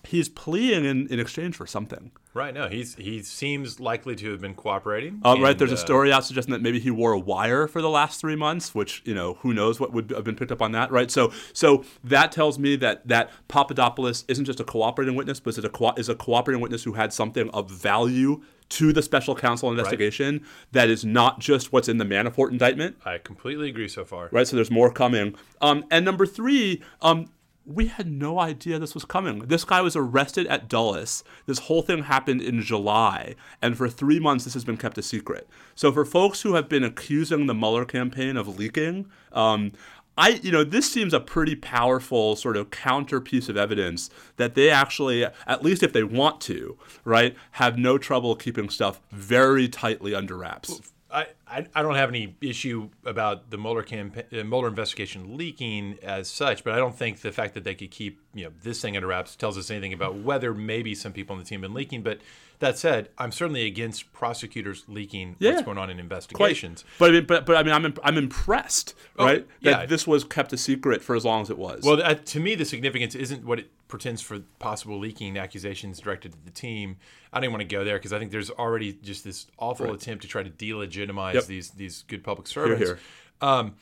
He's 0.03 0.29
pleading 0.29 0.85
in, 0.85 1.07
in 1.07 1.19
exchange 1.19 1.55
for 1.55 1.67
something. 1.67 2.11
Right. 2.33 2.53
No, 2.53 2.69
he's 2.69 2.95
he 2.95 3.21
seems 3.23 3.79
likely 3.79 4.15
to 4.15 4.31
have 4.31 4.41
been 4.41 4.53
cooperating. 4.53 5.21
Uh, 5.25 5.35
right, 5.39 5.51
and, 5.51 5.59
there's 5.59 5.71
a 5.71 5.75
uh, 5.75 5.77
story 5.77 6.13
out 6.13 6.23
suggesting 6.23 6.51
that 6.53 6.61
maybe 6.61 6.79
he 6.79 6.91
wore 6.91 7.11
a 7.11 7.19
wire 7.19 7.67
for 7.67 7.81
the 7.81 7.89
last 7.89 8.21
three 8.21 8.35
months, 8.35 8.75
which 8.75 9.01
you 9.03 9.13
know 9.13 9.35
who 9.41 9.53
knows 9.53 9.79
what 9.79 9.91
would 9.93 10.11
have 10.11 10.23
been 10.23 10.35
picked 10.35 10.51
up 10.51 10.61
on 10.61 10.71
that, 10.73 10.91
right? 10.91 11.09
So, 11.09 11.31
so 11.53 11.83
that 12.03 12.31
tells 12.31 12.59
me 12.59 12.75
that 12.77 13.07
that 13.07 13.31
Papadopoulos 13.47 14.25
isn't 14.27 14.45
just 14.45 14.59
a 14.59 14.63
cooperating 14.63 15.15
witness, 15.15 15.39
but 15.39 15.57
is 15.57 15.65
a 15.65 15.69
co- 15.69 15.93
is 15.97 16.07
a 16.07 16.15
cooperating 16.15 16.61
witness 16.61 16.83
who 16.83 16.93
had 16.93 17.11
something 17.11 17.49
of 17.49 17.69
value 17.69 18.41
to 18.69 18.93
the 18.93 19.01
special 19.01 19.35
counsel 19.35 19.69
investigation 19.69 20.45
that 20.71 20.89
is 20.89 21.03
not 21.03 21.39
just 21.39 21.73
what's 21.73 21.89
in 21.89 21.97
the 21.97 22.05
Manafort 22.05 22.51
indictment, 22.51 22.97
I 23.03 23.17
completely 23.17 23.69
agree 23.69 23.87
so 23.87 24.05
far. 24.05 24.29
right? 24.31 24.47
So 24.47 24.55
there's 24.55 24.71
more 24.71 24.91
coming. 24.91 25.35
Um, 25.61 25.85
and 25.89 26.05
number 26.05 26.25
three, 26.25 26.81
um, 27.01 27.31
we 27.69 27.85
had 27.85 28.11
no 28.11 28.39
idea 28.39 28.79
this 28.79 28.95
was 28.95 29.05
coming. 29.05 29.39
This 29.39 29.63
guy 29.63 29.81
was 29.81 29.95
arrested 29.95 30.47
at 30.47 30.67
Dulles. 30.67 31.23
This 31.45 31.59
whole 31.59 31.83
thing 31.83 32.03
happened 32.03 32.41
in 32.41 32.61
July, 32.61 33.35
and 33.61 33.77
for 33.77 33.87
three 33.87 34.19
months, 34.19 34.43
this 34.43 34.55
has 34.55 34.65
been 34.65 34.77
kept 34.77 34.97
a 34.97 35.03
secret. 35.03 35.47
So 35.75 35.91
for 35.91 36.03
folks 36.03 36.41
who 36.41 36.55
have 36.55 36.67
been 36.67 36.83
accusing 36.83 37.45
the 37.45 37.53
Mueller 37.53 37.85
campaign 37.85 38.37
of 38.37 38.57
leaking, 38.57 39.05
um, 39.31 39.73
I, 40.17 40.39
you 40.41 40.51
know, 40.51 40.63
this 40.63 40.91
seems 40.91 41.13
a 41.13 41.19
pretty 41.19 41.55
powerful 41.55 42.35
sort 42.35 42.57
of 42.57 42.71
counter 42.71 43.21
piece 43.21 43.47
of 43.47 43.55
evidence 43.55 44.09
that 44.37 44.55
they 44.55 44.69
actually, 44.69 45.23
at 45.23 45.63
least 45.63 45.83
if 45.83 45.93
they 45.93 46.03
want 46.03 46.41
to, 46.41 46.77
right, 47.05 47.35
have 47.51 47.77
no 47.77 47.97
trouble 47.97 48.35
keeping 48.35 48.69
stuff 48.69 48.99
very 49.11 49.69
tightly 49.69 50.15
under 50.15 50.37
wraps. 50.37 50.81
I, 51.11 51.27
I, 51.47 51.81
don't 51.81 51.95
have 51.95 52.09
any 52.09 52.35
issue 52.39 52.89
about 53.03 53.49
the 53.49 53.57
Mueller 53.57 53.81
campaign, 53.81 54.25
uh, 54.31 54.43
Mueller 54.43 54.67
investigation 54.67 55.37
leaking 55.37 55.97
as 56.03 56.29
such, 56.29 56.63
but 56.63 56.73
I 56.73 56.77
don't 56.77 56.95
think 56.95 57.21
the 57.21 57.31
fact 57.31 57.55
that 57.55 57.63
they 57.63 57.73
could 57.73 57.89
keep 57.89 58.19
you 58.33 58.45
know 58.45 58.51
this 58.61 58.81
thing 58.81 58.95
under 58.95 59.07
wraps 59.07 59.35
tells 59.35 59.57
us 59.57 59.71
anything 59.71 59.93
about 59.93 60.17
whether 60.17 60.53
maybe 60.53 60.93
some 60.93 61.11
people 61.11 61.33
on 61.33 61.39
the 61.39 61.45
team 61.45 61.61
have 61.61 61.69
been 61.69 61.75
leaking. 61.75 62.03
But 62.03 62.19
that 62.59 62.77
said, 62.77 63.09
I'm 63.17 63.31
certainly 63.31 63.65
against 63.65 64.11
prosecutors 64.11 64.83
leaking 64.87 65.37
Yeah. 65.39 65.51
what's 65.51 65.63
going 65.63 65.77
on 65.77 65.89
in 65.89 65.99
investigations. 65.99 66.83
But 66.97 67.09
I 67.09 67.13
mean, 67.13 67.25
but, 67.25 67.45
but 67.45 67.55
I 67.55 67.63
mean, 67.63 67.73
I'm 67.73 67.93
I'm 68.03 68.17
impressed, 68.17 68.95
right? 69.17 69.47
yeah. 69.61 69.71
That 69.79 69.89
this 69.89 70.05
was 70.05 70.23
kept 70.23 70.51
a 70.53 70.57
secret 70.57 71.01
for 71.01 71.15
as 71.15 71.23
long 71.25 71.41
as 71.41 71.49
it 71.49 71.57
was. 71.57 71.83
Well, 71.83 72.01
uh, 72.03 72.15
to 72.15 72.39
me, 72.39 72.55
the 72.55 72.65
significance 72.65 73.15
isn't 73.15 73.45
what 73.45 73.59
it 73.59 73.69
pretends 73.87 74.21
for 74.21 74.39
possible 74.59 74.99
leaking 74.99 75.37
accusations 75.37 75.99
directed 75.99 76.33
to 76.33 76.37
the 76.45 76.51
team. 76.51 76.97
I 77.33 77.39
don't 77.39 77.51
want 77.51 77.61
to 77.61 77.67
go 77.67 77.83
there 77.83 77.97
because 77.97 78.13
I 78.13 78.19
think 78.19 78.31
there's 78.31 78.51
already 78.51 78.93
just 78.93 79.23
this 79.23 79.47
awful 79.57 79.91
attempt 79.93 80.21
to 80.23 80.27
try 80.27 80.43
to 80.43 80.49
delegitimize 80.49 81.35
Yep. 81.35 81.45
these 81.45 81.71
these 81.71 82.03
good 82.07 82.23
public 82.23 82.47
servants. 82.47 82.83
here. 82.87 82.99
Um, 83.41 83.75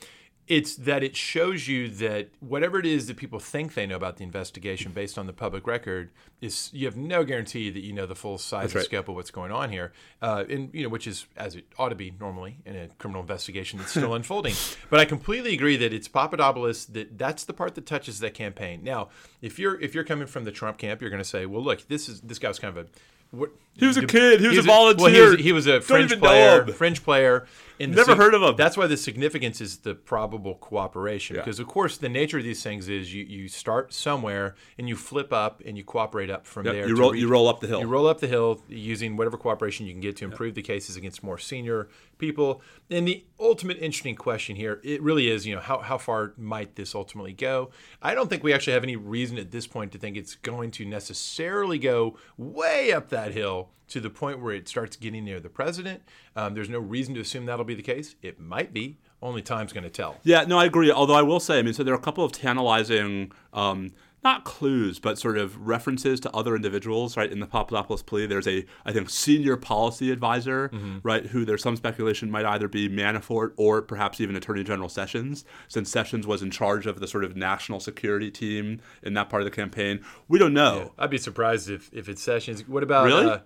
it's 0.48 0.76
that 0.78 1.04
it 1.04 1.16
shows 1.16 1.68
you 1.68 1.90
that 1.90 2.30
whatever 2.40 2.80
it 2.80 2.86
is 2.86 3.08
that 3.08 3.18
people 3.18 3.40
think 3.40 3.74
they 3.74 3.86
know 3.86 3.98
about 3.98 4.18
the 4.18 4.24
investigation 4.24 4.94
based 4.94 5.18
on 5.18 5.28
the 5.28 5.34
public 5.34 5.68
record 5.68 6.10
is 6.40 6.70
you 6.74 6.86
have 6.86 6.96
no 6.96 7.24
guarantee 7.24 7.70
that 7.70 7.82
you 7.82 7.92
know 7.92 8.06
the 8.06 8.16
full 8.16 8.38
size 8.38 8.66
and 8.66 8.76
right. 8.76 8.86
scope 8.86 9.10
of 9.10 9.16
what's 9.16 9.32
going 9.32 9.52
on 9.52 9.70
here, 9.72 9.92
uh, 10.22 10.46
and 10.50 10.70
you 10.74 10.84
know 10.84 10.90
which 10.90 11.06
is 11.06 11.26
as 11.36 11.56
it 11.56 11.66
ought 11.78 11.90
to 11.90 11.96
be 11.96 12.14
normally 12.20 12.58
in 12.66 12.76
a 12.76 12.88
criminal 13.00 13.22
investigation 13.22 13.78
that's 13.78 13.92
still 13.92 14.14
unfolding. 14.16 14.54
But 14.90 15.00
I 15.00 15.06
completely 15.06 15.54
agree 15.54 15.76
that 15.78 15.92
it's 15.92 16.08
Papadopoulos 16.08 16.86
that 16.88 17.18
that's 17.18 17.44
the 17.44 17.54
part 17.54 17.76
that 17.76 17.86
touches 17.86 18.20
that 18.20 18.34
campaign. 18.34 18.84
Now, 18.84 19.10
if 19.42 19.60
you're 19.60 19.80
if 19.82 19.94
you're 19.94 20.04
coming 20.04 20.28
from 20.28 20.46
the 20.46 20.52
Trump 20.52 20.78
camp, 20.78 21.02
you're 21.02 21.10
going 21.10 21.22
to 21.22 21.28
say, 21.28 21.46
well, 21.46 21.64
look, 21.64 21.88
this 21.88 22.08
is 22.08 22.22
this 22.22 22.40
guy 22.40 22.48
was 22.48 22.60
kind 22.60 22.78
of 22.78 22.86
a 22.86 22.90
what, 23.32 23.50
He 23.74 23.86
was 23.86 23.98
a 23.98 24.06
kid. 24.06 24.40
He 24.42 24.48
was 24.48 24.58
a 24.58 24.68
Well, 24.68 24.88
he 24.90 24.94
volunteer. 24.96 25.32
was, 25.32 25.40
he 25.42 25.52
was 25.52 25.68
a 25.68 25.82
fringe 25.82 26.18
player. 26.20 26.64
him. 26.64 26.74
Fringe 26.74 27.04
player. 27.04 27.46
In 27.80 27.92
the 27.92 27.98
Never 27.98 28.16
heard 28.16 28.34
of 28.34 28.42
him. 28.42 28.56
That's 28.56 28.76
why 28.76 28.88
the 28.88 28.98
significance 28.98 29.62
is 29.62 29.78
the 29.78 29.94
probable 29.94 30.56
cooperation. 30.56 31.36
Yeah. 31.36 31.44
Because 31.44 31.60
of 31.60 31.68
course 31.68 31.96
the 31.98 32.10
nature 32.10 32.40
of 32.40 32.44
these 32.44 32.64
things 32.64 32.90
is 32.90 33.14
you, 33.14 33.24
you 33.24 33.48
start 33.48 33.94
somewhere 33.94 34.56
and 34.80 34.90
you 34.90 34.96
flip 34.96 35.32
up 35.32 35.62
and 35.64 35.78
you 35.78 35.84
cooperate 35.84 36.32
up 36.32 36.48
from 36.48 36.66
Yep, 36.66 36.74
there. 36.74 36.88
you 36.88 36.96
roll 36.96 37.12
reach- 37.12 37.22
you 37.22 37.28
roll 37.28 37.48
up 37.48 37.60
the 37.60 37.68
hill. 37.68 37.80
you 37.82 37.86
roll 37.86 38.08
up 38.08 38.20
the 38.20 38.26
hill 38.28 38.64
using 38.68 39.16
whatever 39.16 39.38
cooperation 39.38 39.86
you 39.86 39.92
can 39.92 40.02
get 40.02 40.16
to 40.18 40.26
improve 40.26 40.56
the 40.56 40.64
cases 40.64 40.96
against 40.96 41.22
more 41.24 41.38
senior 41.38 41.88
people. 42.18 42.62
And 42.90 43.08
the 43.08 43.24
ultimate 43.40 43.78
interesting 43.78 44.16
question 44.16 44.56
here, 44.56 44.80
it 44.84 45.02
really 45.02 45.30
is, 45.30 45.46
you 45.46 45.56
know, 45.56 45.62
how, 45.62 45.80
how 45.80 45.98
far 45.98 46.34
might 46.38 46.76
this 46.76 46.96
ultimately 46.96 47.34
go? 47.34 47.72
I 48.02 48.14
don't 48.14 48.30
think 48.30 48.44
we 48.44 48.54
actually 48.54 48.74
have 48.74 48.84
any 48.84 48.96
reason 48.96 49.38
at 49.38 49.52
this 49.52 49.68
point 49.68 49.92
to 49.92 49.98
think 49.98 50.18
it's 50.18 50.36
going 50.36 50.72
to 50.72 50.86
necessarily 50.86 51.80
go 51.80 52.18
way 52.38 52.92
up 52.92 53.10
that 53.10 53.34
hill 53.34 53.70
to 53.90 54.00
the 54.00 54.10
point 54.10 54.42
where 54.42 54.54
it 54.54 54.68
starts 54.68 54.96
getting 54.96 55.24
near 55.26 55.40
the 55.40 55.50
president. 55.50 56.02
Um, 56.36 56.54
there's 56.54 56.70
no 56.70 56.80
reason 56.80 57.14
to 57.16 57.22
assume 57.22 57.46
that'll 57.46 57.66
be 57.66 57.76
the 57.76 57.82
case. 57.82 58.16
It 58.22 58.40
might 58.40 58.74
be. 58.74 58.98
Only 59.22 59.42
time's 59.42 59.74
going 59.74 59.84
to 59.84 59.90
tell. 59.90 60.18
Yeah, 60.24 60.44
no, 60.44 60.60
I 60.60 60.66
agree. 60.66 60.92
Although 60.92 61.16
I 61.16 61.24
will 61.24 61.40
say, 61.40 61.58
I 61.58 61.62
mean, 61.64 61.74
so 61.74 61.84
there 61.84 61.94
are 61.94 61.98
a 61.98 62.02
couple 62.02 62.24
of 62.24 62.32
tantalizing 62.32 63.32
um, 63.52 63.94
not 64.24 64.44
clues, 64.44 65.00
but 65.00 65.18
sort 65.20 65.38
of 65.38 65.68
references 65.68 66.20
to 66.20 66.32
other 66.36 66.56
individuals, 66.56 67.16
right? 67.16 67.32
In 67.32 67.40
the 67.40 67.46
Papadopoulos 67.46 68.02
plea, 68.04 68.26
there's 68.26 68.48
a, 68.48 68.66
I 68.86 68.92
think, 68.92 69.10
senior 69.10 69.56
policy 69.58 70.12
advisor, 70.12 70.70
Mm-hmm. 70.70 70.98
right, 71.04 71.26
who 71.28 71.46
there's 71.46 71.62
some 71.62 71.76
speculation 71.76 72.30
might 72.32 72.44
either 72.46 72.68
be 72.68 72.90
Manafort 72.90 73.52
or 73.58 73.82
perhaps 73.82 74.20
even 74.20 74.36
Attorney 74.36 74.64
General 74.64 74.90
Sessions, 74.90 75.46
since 75.68 75.90
Sessions 75.92 76.26
was 76.28 76.42
in 76.42 76.52
charge 76.52 76.88
of 76.88 77.00
the 77.00 77.08
sort 77.08 77.24
of 77.24 77.36
national 77.38 77.80
security 77.80 78.32
team 78.32 78.82
in 79.04 79.14
that 79.14 79.30
part 79.30 79.44
of 79.44 79.46
the 79.46 79.52
campaign. 79.56 80.04
We 80.28 80.40
don't 80.40 80.54
know. 80.54 80.94
I'd 80.98 81.10
be 81.12 81.18
surprised 81.20 81.70
if, 81.70 81.90
if 81.94 82.10
it's 82.10 82.22
Sessions. 82.22 82.68
What 82.68 82.84
about 82.84 83.06
Really? 83.06 83.26
Uh, 83.28 83.40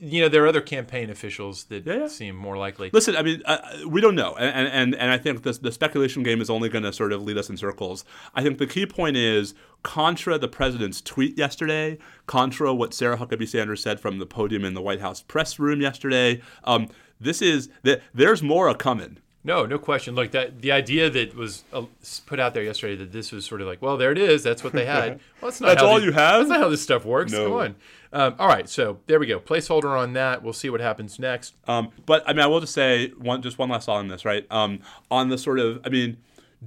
you 0.00 0.20
know, 0.20 0.28
there 0.28 0.44
are 0.44 0.46
other 0.46 0.60
campaign 0.60 1.10
officials 1.10 1.64
that 1.64 1.86
yeah. 1.86 2.08
seem 2.08 2.36
more 2.36 2.56
likely. 2.56 2.90
Listen, 2.92 3.16
I 3.16 3.22
mean, 3.22 3.42
uh, 3.44 3.58
we 3.86 4.00
don't 4.00 4.14
know, 4.14 4.34
and 4.36 4.68
and 4.68 4.94
and 4.94 5.10
I 5.10 5.18
think 5.18 5.42
this, 5.42 5.58
the 5.58 5.72
speculation 5.72 6.22
game 6.22 6.40
is 6.40 6.50
only 6.50 6.68
going 6.68 6.84
to 6.84 6.92
sort 6.92 7.12
of 7.12 7.22
lead 7.22 7.38
us 7.38 7.48
in 7.48 7.56
circles. 7.56 8.04
I 8.34 8.42
think 8.42 8.58
the 8.58 8.66
key 8.66 8.86
point 8.86 9.16
is 9.16 9.54
contra 9.82 10.38
the 10.38 10.48
president's 10.48 11.00
tweet 11.00 11.38
yesterday, 11.38 11.98
contra 12.26 12.74
what 12.74 12.92
Sarah 12.94 13.16
Huckabee 13.16 13.48
Sanders 13.48 13.82
said 13.82 14.00
from 14.00 14.18
the 14.18 14.26
podium 14.26 14.64
in 14.64 14.74
the 14.74 14.82
White 14.82 15.00
House 15.00 15.22
press 15.22 15.58
room 15.58 15.80
yesterday. 15.80 16.40
Um, 16.64 16.88
this 17.20 17.42
is 17.42 17.68
that 17.82 18.02
there's 18.14 18.42
more 18.42 18.68
a 18.68 18.74
coming. 18.74 19.18
No, 19.42 19.64
no 19.64 19.78
question. 19.78 20.14
Look, 20.14 20.32
that 20.32 20.60
the 20.60 20.70
idea 20.72 21.08
that 21.08 21.34
was 21.34 21.64
uh, 21.72 21.84
put 22.26 22.38
out 22.38 22.52
there 22.52 22.62
yesterday 22.62 22.96
that 22.96 23.12
this 23.12 23.32
was 23.32 23.46
sort 23.46 23.62
of 23.62 23.66
like, 23.66 23.80
well, 23.80 23.96
there 23.96 24.12
it 24.12 24.18
is. 24.18 24.42
That's 24.42 24.62
what 24.62 24.74
they 24.74 24.84
had. 24.86 25.20
Well, 25.40 25.50
that's 25.50 25.60
not 25.60 25.68
That's 25.68 25.82
all 25.82 26.00
you 26.00 26.12
have? 26.12 26.40
That's 26.40 26.50
not 26.50 26.60
how 26.60 26.68
this 26.68 26.82
stuff 26.82 27.06
works. 27.06 27.32
No. 27.32 27.44
Come 27.44 27.52
on. 27.54 27.76
Um, 28.12 28.34
all 28.38 28.48
right, 28.48 28.68
so 28.68 28.98
there 29.06 29.20
we 29.20 29.26
go. 29.26 29.38
Placeholder 29.38 29.96
on 29.96 30.14
that. 30.14 30.42
We'll 30.42 30.52
see 30.52 30.68
what 30.70 30.80
happens 30.80 31.18
next. 31.18 31.54
Um, 31.68 31.90
but 32.06 32.22
I 32.28 32.32
mean, 32.32 32.40
I 32.40 32.46
will 32.46 32.60
just 32.60 32.74
say 32.74 33.10
one, 33.10 33.42
just 33.42 33.58
one 33.58 33.68
last 33.68 33.86
thought 33.86 33.98
on 33.98 34.08
this, 34.08 34.24
right? 34.24 34.46
Um, 34.50 34.80
on 35.10 35.28
the 35.28 35.38
sort 35.38 35.58
of, 35.58 35.80
I 35.84 35.88
mean, 35.88 36.16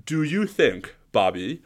do 0.06 0.24
you 0.24 0.48
think, 0.48 0.96
Bobby, 1.12 1.62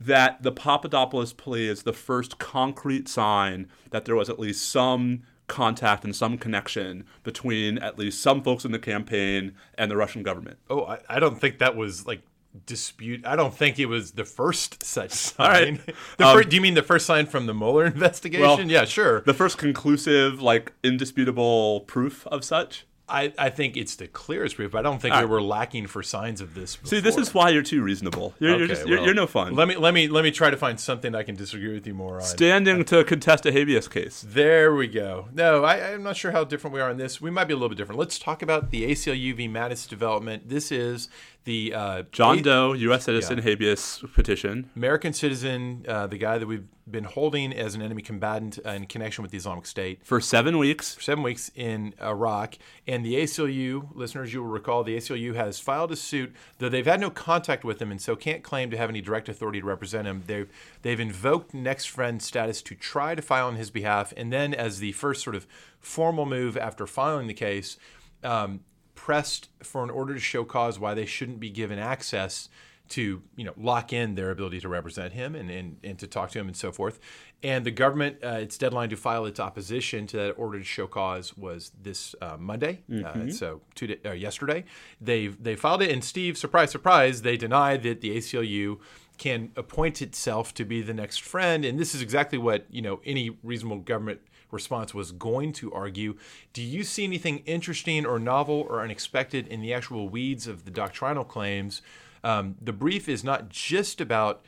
that 0.00 0.42
the 0.42 0.50
Papadopoulos 0.50 1.32
plea 1.32 1.68
is 1.68 1.82
the 1.82 1.92
first 1.92 2.38
concrete 2.38 3.08
sign 3.08 3.68
that 3.90 4.04
there 4.04 4.16
was 4.16 4.28
at 4.28 4.38
least 4.38 4.68
some 4.68 5.22
contact 5.46 6.04
and 6.04 6.14
some 6.14 6.38
connection 6.38 7.04
between 7.24 7.76
at 7.78 7.98
least 7.98 8.22
some 8.22 8.42
folks 8.42 8.64
in 8.64 8.72
the 8.72 8.78
campaign 8.78 9.52
and 9.76 9.90
the 9.90 9.96
Russian 9.96 10.22
government? 10.22 10.58
Oh, 10.70 10.84
I, 10.84 11.00
I 11.08 11.20
don't 11.20 11.40
think 11.40 11.58
that 11.58 11.76
was 11.76 12.06
like 12.06 12.22
dispute. 12.66 13.24
I 13.26 13.36
don't 13.36 13.54
think 13.54 13.78
it 13.78 13.86
was 13.86 14.12
the 14.12 14.24
first 14.24 14.84
such 14.84 15.10
sign. 15.36 15.46
right. 15.86 15.94
The 16.18 16.26
Um, 16.26 16.42
do 16.48 16.56
you 16.56 16.62
mean 16.62 16.74
the 16.74 16.82
first 16.82 17.06
sign 17.06 17.26
from 17.26 17.46
the 17.46 17.54
Mueller 17.54 17.86
investigation? 17.86 18.46
Well, 18.46 18.60
yeah, 18.62 18.84
sure. 18.84 19.20
The 19.22 19.34
first 19.34 19.58
conclusive, 19.58 20.40
like, 20.42 20.72
indisputable 20.82 21.80
proof 21.82 22.26
of 22.28 22.44
such? 22.44 22.86
I, 23.12 23.32
I 23.36 23.50
think 23.50 23.76
it's 23.76 23.96
the 23.96 24.06
clearest 24.06 24.54
proof. 24.54 24.70
But 24.70 24.78
I 24.78 24.82
don't 24.82 25.02
think 25.02 25.12
All 25.14 25.20
we 25.20 25.24
right. 25.24 25.30
were 25.32 25.42
lacking 25.42 25.88
for 25.88 26.00
signs 26.02 26.40
of 26.40 26.54
this. 26.54 26.78
See, 26.84 27.00
this 27.00 27.16
is 27.16 27.34
why 27.34 27.50
you're 27.50 27.62
too 27.62 27.82
reasonable. 27.82 28.34
You're, 28.38 28.58
you're, 28.58 28.68
just, 28.68 28.86
you're, 28.86 28.98
well, 28.98 29.06
you're 29.06 29.14
no 29.14 29.26
fun. 29.26 29.56
Let 29.56 29.66
me 29.66 29.76
let 29.76 29.92
me 29.92 30.06
let 30.06 30.22
me 30.22 30.30
try 30.30 30.48
to 30.50 30.56
find 30.56 30.78
something 30.78 31.12
I 31.14 31.24
can 31.24 31.34
disagree 31.34 31.72
with 31.74 31.84
you 31.86 31.92
more 31.94 32.16
on. 32.16 32.22
Standing 32.22 32.84
to 32.84 33.02
contest 33.02 33.46
a 33.46 33.52
habeas 33.52 33.88
case. 33.88 34.24
There 34.26 34.72
we 34.74 34.86
go. 34.86 35.28
No, 35.32 35.64
I, 35.64 35.92
I'm 35.92 36.04
not 36.04 36.16
sure 36.16 36.30
how 36.30 36.44
different 36.44 36.72
we 36.74 36.80
are 36.80 36.88
on 36.88 36.98
this. 36.98 37.20
We 37.20 37.30
might 37.32 37.44
be 37.48 37.52
a 37.52 37.56
little 37.56 37.68
bit 37.68 37.78
different. 37.78 37.98
Let's 37.98 38.16
talk 38.16 38.42
about 38.42 38.70
the 38.70 38.88
ACLU 38.88 39.34
v. 39.34 39.48
Mattis 39.48 39.88
development. 39.88 40.48
This 40.48 40.70
is 40.70 41.08
the 41.44 41.74
uh, 41.74 42.02
John 42.12 42.38
A- 42.38 42.42
Doe, 42.42 42.72
U.S. 42.74 43.04
citizen 43.04 43.38
habeas 43.38 44.02
petition. 44.14 44.70
American 44.76 45.12
citizen, 45.12 45.84
uh, 45.88 46.06
the 46.06 46.18
guy 46.18 46.38
that 46.38 46.46
we've 46.46 46.66
been 46.90 47.04
holding 47.04 47.52
as 47.52 47.74
an 47.74 47.82
enemy 47.82 48.02
combatant 48.02 48.58
uh, 48.66 48.70
in 48.70 48.86
connection 48.86 49.22
with 49.22 49.30
the 49.30 49.36
Islamic 49.36 49.64
State 49.64 50.04
For 50.04 50.20
seven 50.20 50.58
weeks, 50.58 50.94
for 50.94 51.02
seven 51.02 51.22
weeks 51.22 51.50
in 51.54 51.94
Iraq. 52.02 52.56
And 52.86 53.04
the 53.04 53.14
ACLU, 53.14 53.88
listeners, 53.94 54.32
you 54.32 54.42
will 54.42 54.50
recall, 54.50 54.82
the 54.82 54.96
ACLU 54.96 55.34
has 55.34 55.60
filed 55.60 55.92
a 55.92 55.96
suit, 55.96 56.34
though 56.58 56.68
they've 56.68 56.86
had 56.86 57.00
no 57.00 57.10
contact 57.10 57.64
with 57.64 57.80
him 57.80 57.90
and 57.90 58.00
so 58.00 58.16
can't 58.16 58.42
claim 58.42 58.70
to 58.70 58.76
have 58.76 58.90
any 58.90 59.00
direct 59.00 59.28
authority 59.28 59.60
to 59.60 59.66
represent 59.66 60.06
him. 60.06 60.24
They've, 60.26 60.50
they've 60.82 61.00
invoked 61.00 61.54
next 61.54 61.86
friend 61.86 62.20
status 62.20 62.60
to 62.62 62.74
try 62.74 63.14
to 63.14 63.22
file 63.22 63.46
on 63.46 63.56
his 63.56 63.70
behalf. 63.70 64.12
And 64.16 64.32
then, 64.32 64.52
as 64.52 64.80
the 64.80 64.92
first 64.92 65.22
sort 65.22 65.36
of 65.36 65.46
formal 65.78 66.26
move 66.26 66.56
after 66.56 66.86
filing 66.86 67.28
the 67.28 67.34
case, 67.34 67.78
um, 68.22 68.60
pressed 69.00 69.48
for 69.62 69.82
an 69.82 69.88
order 69.88 70.12
to 70.12 70.20
show 70.20 70.44
cause 70.44 70.78
why 70.78 70.92
they 70.92 71.06
shouldn't 71.06 71.40
be 71.40 71.48
given 71.48 71.78
access 71.78 72.50
to 72.90 73.22
you 73.34 73.44
know 73.44 73.54
lock 73.56 73.94
in 73.94 74.14
their 74.14 74.30
ability 74.30 74.60
to 74.60 74.68
represent 74.68 75.14
him 75.14 75.34
and, 75.34 75.48
and, 75.48 75.78
and 75.82 75.98
to 75.98 76.06
talk 76.06 76.28
to 76.30 76.38
him 76.38 76.48
and 76.48 76.56
so 76.56 76.70
forth. 76.70 77.00
And 77.42 77.64
the 77.64 77.70
government, 77.70 78.18
uh, 78.22 78.32
its 78.32 78.58
deadline 78.58 78.90
to 78.90 78.96
file 78.96 79.24
its 79.24 79.40
opposition 79.40 80.06
to 80.08 80.18
that 80.18 80.32
order 80.32 80.58
to 80.58 80.64
show 80.64 80.86
cause 80.86 81.34
was 81.34 81.72
this 81.80 82.14
uh, 82.20 82.36
Monday. 82.38 82.80
Uh, 83.06 83.30
so 83.30 83.62
two 83.74 83.86
day, 83.86 83.98
uh, 84.04 84.12
yesterday, 84.12 84.64
they 85.00 85.28
they 85.28 85.56
filed 85.56 85.80
it. 85.80 85.90
And 85.90 86.04
Steve, 86.04 86.36
surprise, 86.36 86.70
surprise, 86.70 87.22
they 87.22 87.38
denied 87.38 87.82
that 87.84 88.02
the 88.02 88.18
ACLU 88.18 88.80
can 89.16 89.50
appoint 89.56 90.02
itself 90.02 90.52
to 90.54 90.66
be 90.66 90.82
the 90.82 90.94
next 90.94 91.22
friend. 91.22 91.64
And 91.64 91.78
this 91.78 91.94
is 91.94 92.02
exactly 92.02 92.36
what 92.36 92.66
you 92.68 92.82
know 92.82 93.00
any 93.06 93.38
reasonable 93.42 93.78
government 93.78 94.20
response 94.52 94.94
was 94.94 95.12
going 95.12 95.52
to 95.54 95.72
argue. 95.72 96.16
Do 96.52 96.62
you 96.62 96.84
see 96.84 97.04
anything 97.04 97.42
interesting 97.46 98.06
or 98.06 98.18
novel 98.18 98.66
or 98.68 98.82
unexpected 98.82 99.46
in 99.46 99.60
the 99.60 99.72
actual 99.72 100.08
weeds 100.08 100.46
of 100.46 100.64
the 100.64 100.70
doctrinal 100.70 101.24
claims? 101.24 101.82
Um, 102.22 102.56
the 102.60 102.72
brief 102.72 103.08
is 103.08 103.24
not 103.24 103.48
just 103.48 104.00
about 104.00 104.44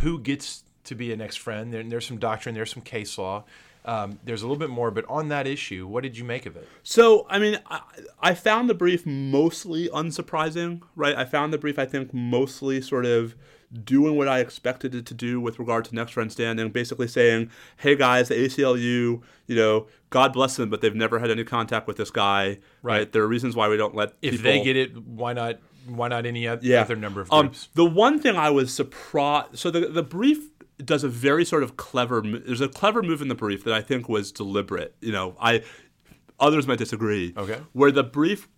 who 0.00 0.20
gets 0.20 0.64
to 0.84 0.94
be 0.94 1.12
a 1.12 1.16
next 1.16 1.36
friend. 1.36 1.72
There, 1.72 1.82
there's 1.82 2.06
some 2.06 2.18
doctrine, 2.18 2.54
there's 2.54 2.72
some 2.72 2.82
case 2.82 3.18
law. 3.18 3.44
Um, 3.84 4.18
there's 4.24 4.42
a 4.42 4.46
little 4.46 4.58
bit 4.58 4.70
more, 4.70 4.90
but 4.90 5.04
on 5.08 5.28
that 5.28 5.46
issue, 5.46 5.86
what 5.86 6.02
did 6.02 6.18
you 6.18 6.24
make 6.24 6.44
of 6.44 6.56
it? 6.56 6.68
So, 6.82 7.26
I 7.30 7.38
mean, 7.38 7.58
I, 7.66 7.80
I 8.20 8.34
found 8.34 8.68
the 8.68 8.74
brief 8.74 9.06
mostly 9.06 9.88
unsurprising, 9.88 10.82
right? 10.94 11.16
I 11.16 11.24
found 11.24 11.52
the 11.52 11.58
brief, 11.58 11.78
I 11.78 11.86
think, 11.86 12.12
mostly 12.12 12.82
sort 12.82 13.06
of 13.06 13.34
doing 13.84 14.16
what 14.16 14.28
I 14.28 14.40
expected 14.40 14.94
it 14.94 15.04
to 15.06 15.14
do 15.14 15.40
with 15.40 15.58
regard 15.58 15.84
to 15.86 15.94
next 15.94 16.12
friend 16.12 16.32
standing, 16.32 16.70
basically 16.70 17.08
saying, 17.08 17.50
hey 17.78 17.96
guys, 17.96 18.28
the 18.28 18.34
ACLU, 18.34 19.22
you 19.46 19.56
know, 19.56 19.86
God 20.10 20.32
bless 20.32 20.56
them, 20.56 20.70
but 20.70 20.80
they've 20.80 20.94
never 20.94 21.18
had 21.18 21.30
any 21.30 21.44
contact 21.44 21.86
with 21.86 21.96
this 21.98 22.10
guy, 22.10 22.58
right? 22.82 23.10
There 23.12 23.22
are 23.22 23.28
reasons 23.28 23.54
why 23.54 23.68
we 23.68 23.76
don't 23.76 23.94
let 23.94 24.14
If 24.22 24.32
people. 24.32 24.44
they 24.44 24.62
get 24.64 24.76
it, 24.76 24.96
why 24.96 25.32
not? 25.34 25.58
Why 25.86 26.08
not 26.08 26.26
any 26.26 26.46
oth- 26.48 26.62
yeah. 26.62 26.80
other 26.82 26.96
number 26.96 27.20
of 27.22 27.32
Um, 27.32 27.52
the 27.74 27.84
one 27.84 28.18
thing 28.18 28.36
I 28.36 28.50
was 28.50 28.72
surprised. 28.74 29.58
So 29.58 29.70
the 29.70 29.88
the 29.88 30.02
brief 30.02 30.50
does 30.84 31.02
a 31.02 31.08
very 31.08 31.44
sort 31.44 31.62
of 31.62 31.76
clever. 31.76 32.20
There's 32.22 32.60
a 32.60 32.68
clever 32.68 33.02
move 33.02 33.22
in 33.22 33.28
the 33.28 33.34
brief 33.34 33.64
that 33.64 33.72
I 33.74 33.80
think 33.80 34.08
was 34.08 34.30
deliberate. 34.30 34.94
You 35.00 35.12
know, 35.12 35.34
I 35.40 35.62
others 36.40 36.66
might 36.66 36.78
disagree. 36.78 37.32
Okay. 37.36 37.58
Where 37.72 37.90
the 37.90 38.04
brief 38.04 38.48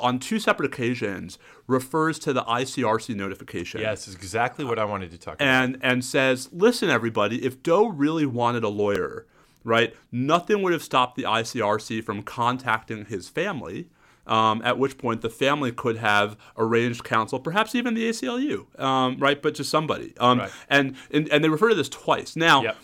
on 0.00 0.18
two 0.18 0.38
separate 0.38 0.66
occasions 0.66 1.38
refers 1.66 2.18
to 2.20 2.32
the 2.32 2.42
ICRC 2.44 3.14
notification. 3.14 3.80
yes, 3.80 4.08
is 4.08 4.14
exactly 4.14 4.64
what 4.64 4.78
I 4.78 4.84
wanted 4.84 5.10
to 5.12 5.18
talk 5.18 5.34
about. 5.34 5.46
And 5.46 5.78
and 5.82 6.04
says, 6.04 6.48
listen, 6.52 6.88
everybody, 6.90 7.44
if 7.44 7.62
Doe 7.62 7.86
really 7.86 8.26
wanted 8.26 8.64
a 8.64 8.68
lawyer, 8.68 9.26
right, 9.64 9.94
nothing 10.10 10.62
would 10.62 10.72
have 10.72 10.82
stopped 10.82 11.16
the 11.16 11.24
ICRC 11.24 12.02
from 12.04 12.22
contacting 12.22 13.04
his 13.06 13.28
family. 13.28 13.88
Um, 14.26 14.60
at 14.64 14.76
which 14.76 14.98
point 14.98 15.20
the 15.20 15.30
family 15.30 15.70
could 15.70 15.98
have 15.98 16.36
arranged 16.58 17.04
counsel, 17.04 17.38
perhaps 17.38 17.76
even 17.76 17.94
the 17.94 18.08
ACLU, 18.08 18.66
um, 18.80 19.18
right? 19.20 19.40
But 19.40 19.54
just 19.54 19.70
somebody. 19.70 20.14
Um, 20.18 20.40
Right. 20.40 20.50
and, 20.68 20.96
and 21.12 21.28
and 21.30 21.44
they 21.44 21.48
refer 21.48 21.68
to 21.68 21.76
this 21.76 21.88
twice. 21.88 22.34
Now, 22.34 22.62
Yep. 22.64 22.76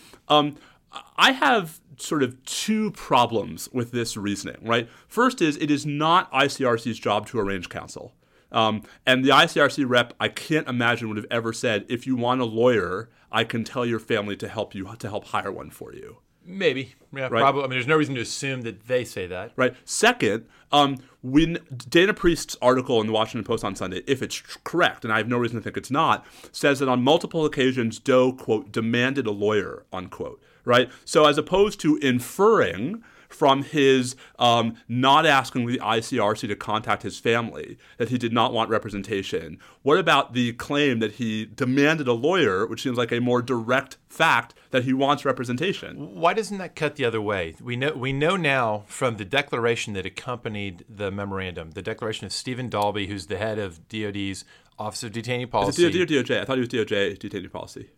I 1.17 1.31
have 1.31 1.79
sort 1.97 2.23
of 2.23 2.43
two 2.45 2.91
problems 2.91 3.69
with 3.71 3.91
this 3.91 4.17
reasoning, 4.17 4.57
right? 4.61 4.89
First 5.07 5.41
is 5.41 5.57
it 5.57 5.71
is 5.71 5.85
not 5.85 6.31
ICRC's 6.31 6.99
job 6.99 7.27
to 7.27 7.39
arrange 7.39 7.69
counsel. 7.69 8.13
Um, 8.51 8.83
and 9.05 9.25
the 9.25 9.29
ICRC 9.29 9.85
rep, 9.87 10.13
I 10.19 10.27
can't 10.27 10.67
imagine 10.67 11.07
would 11.07 11.17
have 11.17 11.25
ever 11.31 11.53
said, 11.53 11.85
if 11.89 12.05
you 12.05 12.15
want 12.15 12.41
a 12.41 12.45
lawyer, 12.45 13.09
I 13.31 13.43
can 13.43 13.63
tell 13.63 13.85
your 13.85 13.99
family 13.99 14.35
to 14.37 14.47
help 14.47 14.75
you 14.75 14.95
to 14.99 15.09
help 15.09 15.25
hire 15.25 15.51
one 15.51 15.71
for 15.71 15.93
you. 15.93 16.17
Maybe, 16.45 16.93
yeah, 17.13 17.29
probably. 17.29 17.61
I 17.61 17.63
mean, 17.63 17.71
there's 17.71 17.87
no 17.87 17.95
reason 17.95 18.15
to 18.15 18.21
assume 18.21 18.61
that 18.61 18.87
they 18.87 19.05
say 19.05 19.27
that. 19.27 19.53
Right. 19.55 19.75
Second, 19.85 20.45
um, 20.73 20.97
when 21.21 21.59
Dana 21.89 22.13
Priest's 22.13 22.57
article 22.61 22.99
in 22.99 23.07
the 23.07 23.13
Washington 23.13 23.45
Post 23.45 23.63
on 23.63 23.75
Sunday, 23.75 24.03
if 24.07 24.21
it's 24.21 24.41
correct, 24.63 25.05
and 25.05 25.13
I 25.13 25.17
have 25.17 25.27
no 25.27 25.37
reason 25.37 25.57
to 25.57 25.63
think 25.63 25.77
it's 25.77 25.89
not, 25.89 26.25
says 26.51 26.79
that 26.79 26.89
on 26.89 27.01
multiple 27.01 27.45
occasions 27.45 27.97
Doe 27.97 28.33
quote 28.33 28.71
demanded 28.71 29.25
a 29.25 29.31
lawyer 29.31 29.85
unquote. 29.93 30.41
Right. 30.65 30.89
So 31.05 31.25
as 31.25 31.37
opposed 31.37 31.79
to 31.81 31.97
inferring 31.97 33.03
from 33.33 33.63
his 33.63 34.15
um, 34.39 34.75
not 34.87 35.25
asking 35.25 35.65
the 35.65 35.79
ICRC 35.79 36.47
to 36.47 36.55
contact 36.55 37.03
his 37.03 37.19
family 37.19 37.77
that 37.97 38.09
he 38.09 38.17
did 38.17 38.31
not 38.31 38.53
want 38.53 38.69
representation. 38.69 39.57
What 39.81 39.97
about 39.97 40.33
the 40.33 40.53
claim 40.53 40.99
that 40.99 41.13
he 41.13 41.45
demanded 41.45 42.07
a 42.07 42.13
lawyer, 42.13 42.65
which 42.65 42.83
seems 42.83 42.97
like 42.97 43.11
a 43.11 43.19
more 43.19 43.41
direct 43.41 43.97
fact 44.07 44.53
that 44.71 44.83
he 44.83 44.93
wants 44.93 45.25
representation? 45.25 46.15
Why 46.15 46.33
doesn't 46.33 46.57
that 46.59 46.75
cut 46.75 46.95
the 46.95 47.05
other 47.05 47.21
way? 47.21 47.55
We 47.61 47.75
know 47.75 47.93
we 47.93 48.13
know 48.13 48.37
now 48.37 48.83
from 48.87 49.17
the 49.17 49.25
declaration 49.25 49.93
that 49.93 50.05
accompanied 50.05 50.85
the 50.87 51.11
memorandum, 51.11 51.71
the 51.71 51.81
declaration 51.81 52.25
of 52.25 52.31
Stephen 52.31 52.69
Dalby, 52.69 53.07
who's 53.07 53.27
the 53.27 53.37
head 53.37 53.59
of 53.59 53.87
DoD's 53.89 54.45
Office 54.79 55.03
of 55.03 55.11
Detainee 55.11 55.43
Is 55.43 55.49
Policy. 55.49 55.85
it 55.85 55.91
DOD 55.91 56.11
or 56.11 56.23
DOJ? 56.23 56.41
I 56.41 56.45
thought 56.45 56.57
it 56.57 56.61
was 56.61 56.69
DOJ 56.69 57.17
detainee 57.17 57.51
policy. 57.51 57.89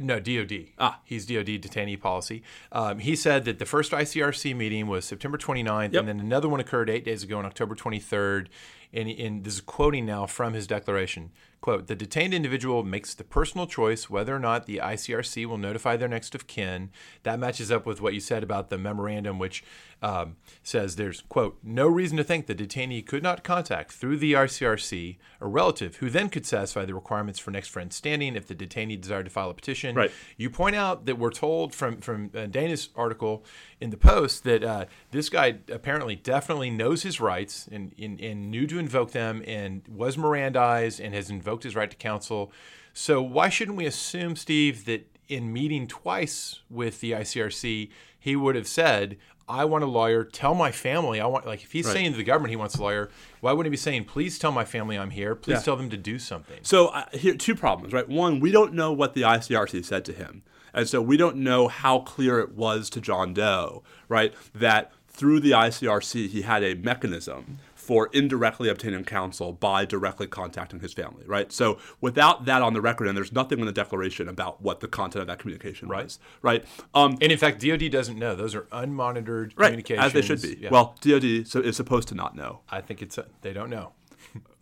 No, 0.00 0.18
DOD. 0.18 0.66
Ah. 0.78 1.00
He's 1.04 1.24
DOD 1.26 1.46
detainee 1.60 2.00
policy. 2.00 2.42
Um, 2.72 2.98
he 2.98 3.14
said 3.14 3.44
that 3.44 3.58
the 3.58 3.66
first 3.66 3.92
ICRC 3.92 4.54
meeting 4.56 4.86
was 4.88 5.04
September 5.04 5.38
29th, 5.38 5.92
Yep. 5.92 6.00
and 6.00 6.08
then 6.08 6.20
another 6.20 6.48
one 6.48 6.58
occurred 6.60 6.90
eight 6.90 7.04
days 7.04 7.22
ago 7.22 7.38
on 7.38 7.46
October 7.46 7.74
23rd. 7.76 8.48
And, 8.94 9.08
and 9.08 9.44
this 9.44 9.54
is 9.54 9.60
quoting 9.60 10.06
now 10.06 10.26
from 10.26 10.54
his 10.54 10.66
declaration. 10.66 11.30
Quote, 11.64 11.86
the 11.86 11.96
detained 11.96 12.34
individual 12.34 12.82
makes 12.82 13.14
the 13.14 13.24
personal 13.24 13.66
choice 13.66 14.10
whether 14.10 14.36
or 14.36 14.38
not 14.38 14.66
the 14.66 14.82
ICRC 14.84 15.46
will 15.46 15.56
notify 15.56 15.96
their 15.96 16.08
next 16.08 16.34
of 16.34 16.46
kin. 16.46 16.90
That 17.22 17.38
matches 17.38 17.72
up 17.72 17.86
with 17.86 18.02
what 18.02 18.12
you 18.12 18.20
said 18.20 18.42
about 18.42 18.68
the 18.68 18.76
memorandum, 18.76 19.38
which 19.38 19.64
um, 20.02 20.36
says 20.62 20.96
there's, 20.96 21.22
quote, 21.22 21.56
no 21.62 21.86
reason 21.88 22.18
to 22.18 22.24
think 22.24 22.44
the 22.46 22.54
detainee 22.54 23.06
could 23.06 23.22
not 23.22 23.42
contact 23.42 23.92
through 23.92 24.18
the 24.18 24.34
ICRC 24.34 25.16
a 25.40 25.46
relative 25.46 25.96
who 25.96 26.10
then 26.10 26.28
could 26.28 26.44
satisfy 26.44 26.84
the 26.84 26.94
requirements 26.94 27.38
for 27.38 27.50
next 27.50 27.68
friend 27.68 27.94
standing 27.94 28.36
if 28.36 28.46
the 28.46 28.54
detainee 28.54 29.00
desired 29.00 29.24
to 29.24 29.30
file 29.30 29.48
a 29.48 29.54
petition. 29.54 29.96
Right. 29.96 30.12
You 30.36 30.50
point 30.50 30.76
out 30.76 31.06
that 31.06 31.18
we're 31.18 31.30
told 31.30 31.74
from, 31.74 32.02
from 32.02 32.30
uh, 32.34 32.44
Dana's 32.44 32.90
article 32.94 33.42
in 33.80 33.88
the 33.88 33.96
Post 33.96 34.44
that 34.44 34.62
uh, 34.62 34.84
this 35.12 35.30
guy 35.30 35.60
apparently 35.70 36.14
definitely 36.14 36.68
knows 36.68 37.04
his 37.04 37.22
rights 37.22 37.66
and, 37.72 37.94
and, 37.98 38.20
and 38.20 38.50
knew 38.50 38.66
to 38.66 38.78
invoke 38.84 39.10
them 39.12 39.42
and 39.46 39.82
was 39.88 40.16
Mirandized 40.16 41.04
and 41.04 41.14
has 41.14 41.30
invoked 41.30 41.64
his 41.64 41.74
right 41.74 41.90
to 41.90 41.96
counsel. 41.96 42.52
So 42.92 43.20
why 43.22 43.48
shouldn't 43.48 43.76
we 43.76 43.86
assume, 43.86 44.36
Steve, 44.36 44.84
that 44.84 45.10
in 45.28 45.52
meeting 45.52 45.86
twice 45.86 46.60
with 46.70 47.00
the 47.00 47.12
ICRC, 47.12 47.88
he 48.20 48.36
would 48.36 48.54
have 48.54 48.68
said, 48.68 49.16
I 49.48 49.64
want 49.64 49.84
a 49.84 49.86
lawyer. 49.86 50.24
Tell 50.24 50.54
my 50.54 50.70
family. 50.70 51.20
I 51.20 51.26
want 51.26 51.46
like 51.46 51.62
if 51.64 51.72
he's 51.72 51.84
Right. 51.86 51.92
saying 51.94 52.12
to 52.12 52.16
the 52.16 52.24
government 52.24 52.50
he 52.50 52.56
wants 52.56 52.76
a 52.76 52.80
lawyer, 52.82 53.10
why 53.40 53.52
wouldn't 53.52 53.66
he 53.66 53.70
be 53.70 53.76
saying, 53.76 54.04
please 54.04 54.38
tell 54.38 54.52
my 54.52 54.64
family 54.64 54.96
I'm 54.98 55.10
here. 55.10 55.34
Please 55.34 55.54
Yeah. 55.58 55.60
tell 55.62 55.76
them 55.76 55.90
to 55.90 55.96
do 55.96 56.18
something. 56.18 56.60
So 56.62 56.88
uh, 56.88 57.04
here, 57.12 57.34
two 57.34 57.54
problems, 57.54 57.92
right? 57.92 58.08
One, 58.08 58.40
we 58.40 58.50
don't 58.52 58.72
know 58.74 58.92
what 58.92 59.14
the 59.14 59.22
ICRC 59.22 59.82
said 59.84 60.04
to 60.06 60.12
him, 60.12 60.42
and 60.72 60.88
so 60.88 61.02
we 61.02 61.16
don't 61.18 61.36
know 61.36 61.68
how 61.68 61.98
clear 62.00 62.38
it 62.40 62.52
was 62.54 62.88
to 62.90 63.00
John 63.02 63.34
Doe, 63.34 63.82
right, 64.08 64.32
that 64.54 64.92
through 65.08 65.40
the 65.40 65.50
ICRC 65.52 66.26
he 66.28 66.42
had 66.42 66.62
a 66.64 66.74
mechanism 66.74 67.58
for 67.84 68.08
indirectly 68.12 68.68
obtaining 68.68 69.04
counsel 69.04 69.52
by 69.52 69.84
directly 69.84 70.26
contacting 70.26 70.80
his 70.80 70.92
family, 70.94 71.24
right? 71.26 71.52
So 71.52 71.78
without 72.00 72.46
that 72.46 72.62
on 72.62 72.72
the 72.72 72.80
record, 72.80 73.06
and 73.08 73.16
there's 73.16 73.32
nothing 73.32 73.58
in 73.60 73.66
the 73.66 73.72
declaration 73.72 74.28
about 74.28 74.62
what 74.62 74.80
the 74.80 74.88
content 74.88 75.20
of 75.20 75.26
that 75.26 75.38
communication 75.38 75.88
Right. 75.88 76.04
was, 76.04 76.18
right? 76.40 76.64
Um, 76.94 77.18
And 77.20 77.30
in 77.30 77.38
fact, 77.38 77.60
DOD 77.60 77.88
doesn't 77.90 78.18
know. 78.18 78.34
Those 78.34 78.54
are 78.54 78.62
unmonitored 78.72 79.52
right, 79.56 79.66
communications. 79.66 80.06
as 80.06 80.12
they 80.14 80.22
should 80.22 80.40
be. 80.42 80.56
Yeah. 80.60 80.70
Well, 80.70 80.96
DoD 81.02 81.46
so 81.46 81.60
is 81.60 81.76
supposed 81.76 82.08
to 82.08 82.14
not 82.14 82.34
know. 82.34 82.60
I 82.70 82.80
think 82.80 83.02
it's 83.02 83.18
a, 83.18 83.26
they 83.42 83.52
don't 83.52 83.70
know. 83.70 83.92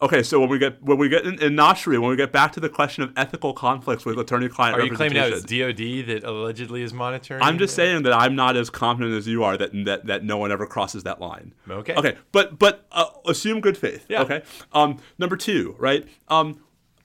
Okay, 0.00 0.25
so 0.25 0.41
when 0.41 0.49
we 0.49 0.59
get 0.59 0.83
when 0.83 0.99
we 0.99 1.09
get 1.09 1.25
in, 1.25 1.41
in 1.41 1.55
Nashiri, 1.55 1.99
when 1.99 2.11
we 2.11 2.17
get 2.17 2.33
back 2.33 2.52
to 2.52 2.61
the 2.61 2.69
question 2.69 3.05
of 3.05 3.12
ethical 3.17 3.52
conflicts 3.52 4.05
with 4.05 4.19
attorney-client 4.19 4.76
Are 4.76 4.85
you 4.85 4.95
claiming 4.95 5.17
now 5.17 5.26
it's 5.26 5.43
DOD 5.43 6.09
that 6.09 6.25
allegedly 6.25 6.83
is 6.83 6.93
monitoring? 6.93 7.41
I'm 7.41 7.57
just 7.57 7.76
saying 7.76 8.02
that 8.02 8.12
I'm 8.12 8.35
not 8.35 8.57
as 8.57 8.69
confident 8.69 9.14
as 9.14 9.29
you 9.29 9.45
are 9.45 9.57
that 9.57 9.71
that, 9.85 10.07
that 10.07 10.25
no 10.25 10.38
one 10.38 10.50
ever 10.50 10.67
crosses 10.67 11.05
that 11.05 11.21
line. 11.21 11.55
Okay. 11.71 11.95
Okay, 11.95 12.17
but 12.33 12.59
but 12.59 12.85
uh, 12.91 13.07
assume 13.26 13.61
good 13.61 13.79
faith. 13.79 14.05
Yeah. 14.09 14.23
Okay. 14.23 14.43
Um, 14.73 14.99
number 15.19 15.37
two, 15.37 15.76
right? 15.79 16.05
Um, 16.29 16.61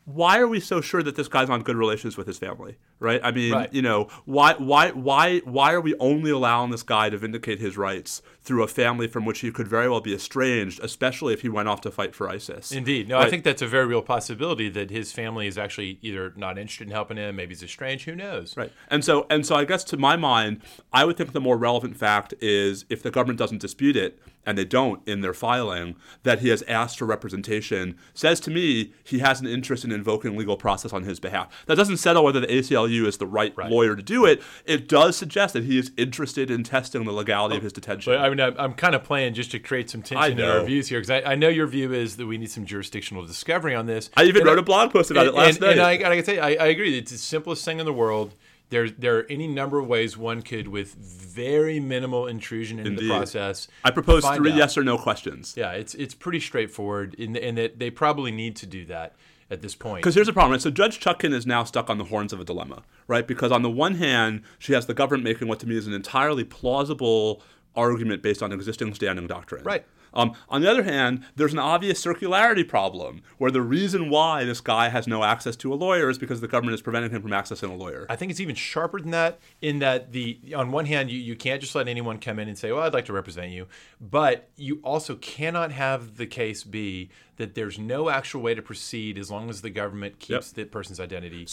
why 0.06 0.40
are 0.40 0.48
we 0.48 0.60
so 0.60 0.80
sure 0.82 1.04
that 1.04 1.16
this 1.16 1.28
guy's 1.28 1.50
on 1.50 1.62
good 1.64 1.76
relations 1.76 2.16
with 2.18 2.28
his 2.28 2.40
family? 2.40 2.78
Right. 3.00 3.22
I 3.24 3.32
mean, 3.32 3.54
Right. 3.54 3.74
you 3.74 3.82
know, 3.82 4.08
why 4.25 4.54
why 4.56 4.89
why 4.92 5.39
why 5.39 5.74
are 5.74 5.82
we 5.82 5.94
only 6.00 6.32
allowing 6.32 6.72
this 6.72 6.84
guy 6.84 7.10
to 7.10 7.18
vindicate 7.18 7.60
his 7.60 7.77
rights 7.77 8.22
through 8.42 8.63
a 8.63 8.68
family 8.68 9.08
from 9.08 9.25
which 9.25 9.39
he 9.39 9.51
could 9.51 9.68
very 9.68 9.89
well 9.89 10.01
be 10.01 10.13
estranged, 10.16 10.80
especially 10.82 11.34
if 11.34 11.42
he 11.42 11.50
went 11.50 11.68
off 11.68 11.82
to 11.82 11.92
fight 11.92 12.16
for 12.16 12.30
ISIS? 12.30 12.72
Indeed. 12.72 13.08
No, 13.10 13.20
I 13.20 13.30
think 13.30 13.44
that's 13.44 13.62
a 13.62 13.68
very 13.68 13.86
real 13.86 14.01
possibility 14.01 14.70
that 14.70 14.89
his 14.89 15.12
family 15.12 15.48
is 15.48 15.58
actually 15.58 16.00
either 16.01 16.34
not 16.36 16.58
interested 16.58 16.88
in 16.88 16.92
helping 16.92 17.18
him, 17.18 17.36
maybe 17.36 17.50
he's 17.54 17.62
estranged. 17.63 18.06
Who 18.06 18.16
knows? 18.16 18.56
Right. 18.58 18.72
And 18.89 19.04
so 19.06 19.27
and 19.30 19.46
so 19.46 19.56
I 19.56 19.66
guess 19.66 19.84
to 19.86 19.98
my 19.98 20.16
mind, 20.16 20.62
I 20.92 21.06
would 21.06 21.18
think 21.18 21.34
the 21.34 21.42
more 21.42 21.58
relevant 21.58 21.98
fact 21.98 22.34
is 22.42 22.86
if 22.89 23.04
the 23.04 23.12
government 23.12 23.38
doesn't 23.38 23.60
dispute 23.62 23.96
it, 23.96 24.20
and 24.46 24.58
they 24.58 24.63
don't 24.66 25.06
in 25.06 25.20
their 25.20 25.34
filing, 25.34 25.96
that 26.24 26.39
he 26.39 26.48
has 26.48 26.63
asked 26.70 26.98
for 27.00 27.06
representation, 27.06 27.98
says 28.13 28.39
to 28.39 28.50
me 28.50 28.94
he 29.04 29.20
has 29.20 29.42
an 29.42 29.48
interest 29.48 29.84
in 29.84 29.92
invoking 29.92 30.38
legal 30.38 30.56
process 30.56 30.94
on 30.94 31.04
his 31.04 31.20
behalf. 31.20 31.50
That 31.68 31.75
doesn't 31.75 31.98
settle 31.98 32.24
whether 32.24 32.39
the 32.39 32.48
ACLU 32.48 32.87
is 32.88 33.17
the 33.17 33.25
right, 33.27 33.53
Right. 33.56 33.70
lawyer 33.72 33.96
to 33.96 34.03
do 34.03 34.25
it. 34.25 34.41
It 34.65 34.88
does 34.88 35.15
suggest 35.15 35.53
that 35.53 35.63
he 35.63 35.77
is 35.77 35.91
interested 35.98 36.50
in 36.51 36.63
testing 36.63 37.03
the 37.06 37.12
legality 37.12 37.56
of 37.58 37.62
oh, 37.62 37.65
his 37.65 37.74
detention. 37.74 38.13
But 38.13 38.22
I 38.22 38.29
mean, 38.29 38.39
I'm, 38.39 38.56
I'm 38.58 38.74
kind 38.74 38.96
of 38.96 39.03
playing 39.03 39.34
just 39.34 39.51
to 39.51 39.60
create 39.60 39.89
some 39.89 40.01
tension 40.01 40.39
in 40.39 40.46
our 40.46 40.63
views 40.63 40.88
here 40.88 41.00
because 41.00 41.10
I, 41.10 41.32
I 41.32 41.36
know 41.36 41.50
your 41.50 41.67
view 41.67 41.94
is 41.94 42.17
that 42.17 42.25
we 42.25 42.38
need 42.38 42.51
some 42.51 42.65
jurisdictional 42.65 43.26
discovery 43.26 43.76
on 43.76 43.86
this. 43.86 44.10
I 44.15 44.23
even 44.23 44.41
And 44.41 44.50
wrote 44.50 44.60
a 44.60 44.63
blog 44.63 44.91
post 44.91 45.12
about 45.12 45.28
and, 45.28 45.36
it 45.36 45.38
last 45.38 45.56
and, 45.58 45.62
night. 45.62 45.71
And 45.71 45.82
I, 45.82 45.91
and 45.93 46.08
I 46.08 46.15
can 46.15 46.26
tell 46.26 46.36
you, 46.36 46.41
I, 46.41 46.65
I 46.65 46.67
agree. 46.67 46.97
It's 46.97 47.12
the 47.12 47.17
simplest 47.17 47.63
thing 47.65 47.80
in 47.80 47.86
the 47.86 47.93
world. 47.93 48.34
There, 48.69 48.89
there 48.89 49.19
are 49.19 49.26
any 49.30 49.47
number 49.47 49.80
of 49.80 49.88
ways 49.88 50.17
one 50.17 50.41
could, 50.41 50.67
with 50.67 50.93
very 50.93 51.80
minimal 51.80 52.28
intrusion 52.28 52.80
into 52.80 52.91
Indeed. 52.91 53.06
the 53.06 53.15
process. 53.15 53.69
I 53.86 53.91
propose 53.91 54.26
three 54.26 54.52
out. 54.52 54.58
yes 54.58 54.78
or 54.78 54.84
no 54.84 54.97
questions. 54.97 55.54
Yeah, 55.56 55.71
it's 55.71 55.95
it's 55.95 56.13
pretty 56.13 56.41
straightforward, 56.41 57.13
in 57.13 57.32
the, 57.32 57.41
and 57.41 57.58
that 57.58 57.80
they 57.80 57.89
probably 57.89 58.32
need 58.34 58.58
to 58.58 58.65
do 58.65 58.84
that 58.88 59.15
at 59.50 59.62
this 59.62 59.76
point. 59.76 60.02
Because 60.02 60.16
here's 60.16 60.28
the 60.28 60.34
problem, 60.34 60.52
right? 60.52 60.62
So 60.62 60.70
Judge 60.70 61.00
Chutkan 61.00 61.34
is 61.34 61.46
now 61.46 61.64
stuck 61.64 61.90
on 61.90 61.98
the 61.98 62.06
horns 62.06 62.34
of 62.34 62.40
a 62.40 62.44
dilemma, 62.44 62.84
right? 63.08 63.28
Because 63.28 63.52
on 63.52 63.62
the 63.62 63.70
one 63.70 63.96
hand, 63.96 64.42
she 64.60 64.74
has 64.74 64.86
the 64.86 64.94
government 64.94 65.24
making 65.24 65.48
what 65.48 65.60
to 65.62 65.68
me 65.68 65.78
is 65.78 65.88
an 65.88 65.94
entirely 65.94 66.44
plausible 66.44 67.42
argument 67.76 68.22
based 68.22 68.44
on 68.44 68.52
existing 68.52 68.94
standing 68.94 69.28
doctrine. 69.28 69.64
Right. 69.64 69.86
Um, 70.17 70.34
on 70.49 70.62
the 70.62 70.69
other 70.69 70.84
hand, 70.84 71.23
there's 71.36 71.53
an 71.53 71.60
obvious 71.60 72.03
circularity 72.03 72.67
problem 72.67 73.21
where 73.38 73.51
the 73.51 73.62
reason 73.62 74.10
why 74.10 74.43
this 74.43 74.60
guy 74.60 74.89
has 74.89 75.08
no 75.08 75.23
access 75.23 75.56
to 75.58 75.71
a 75.71 75.75
lawyer 75.75 76.10
is 76.10 76.17
because 76.17 76.41
the 76.41 76.47
government 76.47 76.73
is 76.73 76.82
preventing 76.82 77.12
him 77.12 77.21
from 77.21 77.32
accessing 77.32 77.69
a 77.69 77.75
lawyer. 77.75 78.08
I 78.10 78.15
think 78.15 78.32
it's 78.32 78.39
even 78.39 78.56
sharper 78.56 78.99
than 78.99 79.12
that. 79.12 79.39
In 79.62 79.80
that 79.80 80.12
the 80.12 80.39
on 80.56 80.71
one 80.71 80.88
hand, 80.88 81.12
you, 81.12 81.19
you 81.19 81.36
can't 81.36 81.62
just 81.62 81.75
let 81.75 81.88
anyone 81.88 82.19
come 82.19 82.39
in 82.39 82.47
and 82.47 82.58
say, 82.58 82.71
"Well, 82.71 82.82
I'd 82.82 82.93
like 82.93 83.06
to 83.06 83.13
represent 83.13 83.51
you," 83.51 83.67
but 84.01 84.49
you 84.56 84.80
also 84.84 85.15
cannot 85.15 85.71
have 85.71 86.17
the 86.17 86.25
case 86.25 86.63
be 86.63 87.10
that 87.36 87.53
there's 87.53 87.77
no 87.77 88.10
actual 88.10 88.41
way 88.41 88.56
to 88.56 88.62
proceed 88.63 89.17
as 89.19 89.30
long 89.30 89.49
as 89.49 89.62
the 89.62 89.69
government 89.69 90.17
keeps 90.19 90.51
the 90.51 90.65
person's 90.65 90.99
identity 90.99 91.47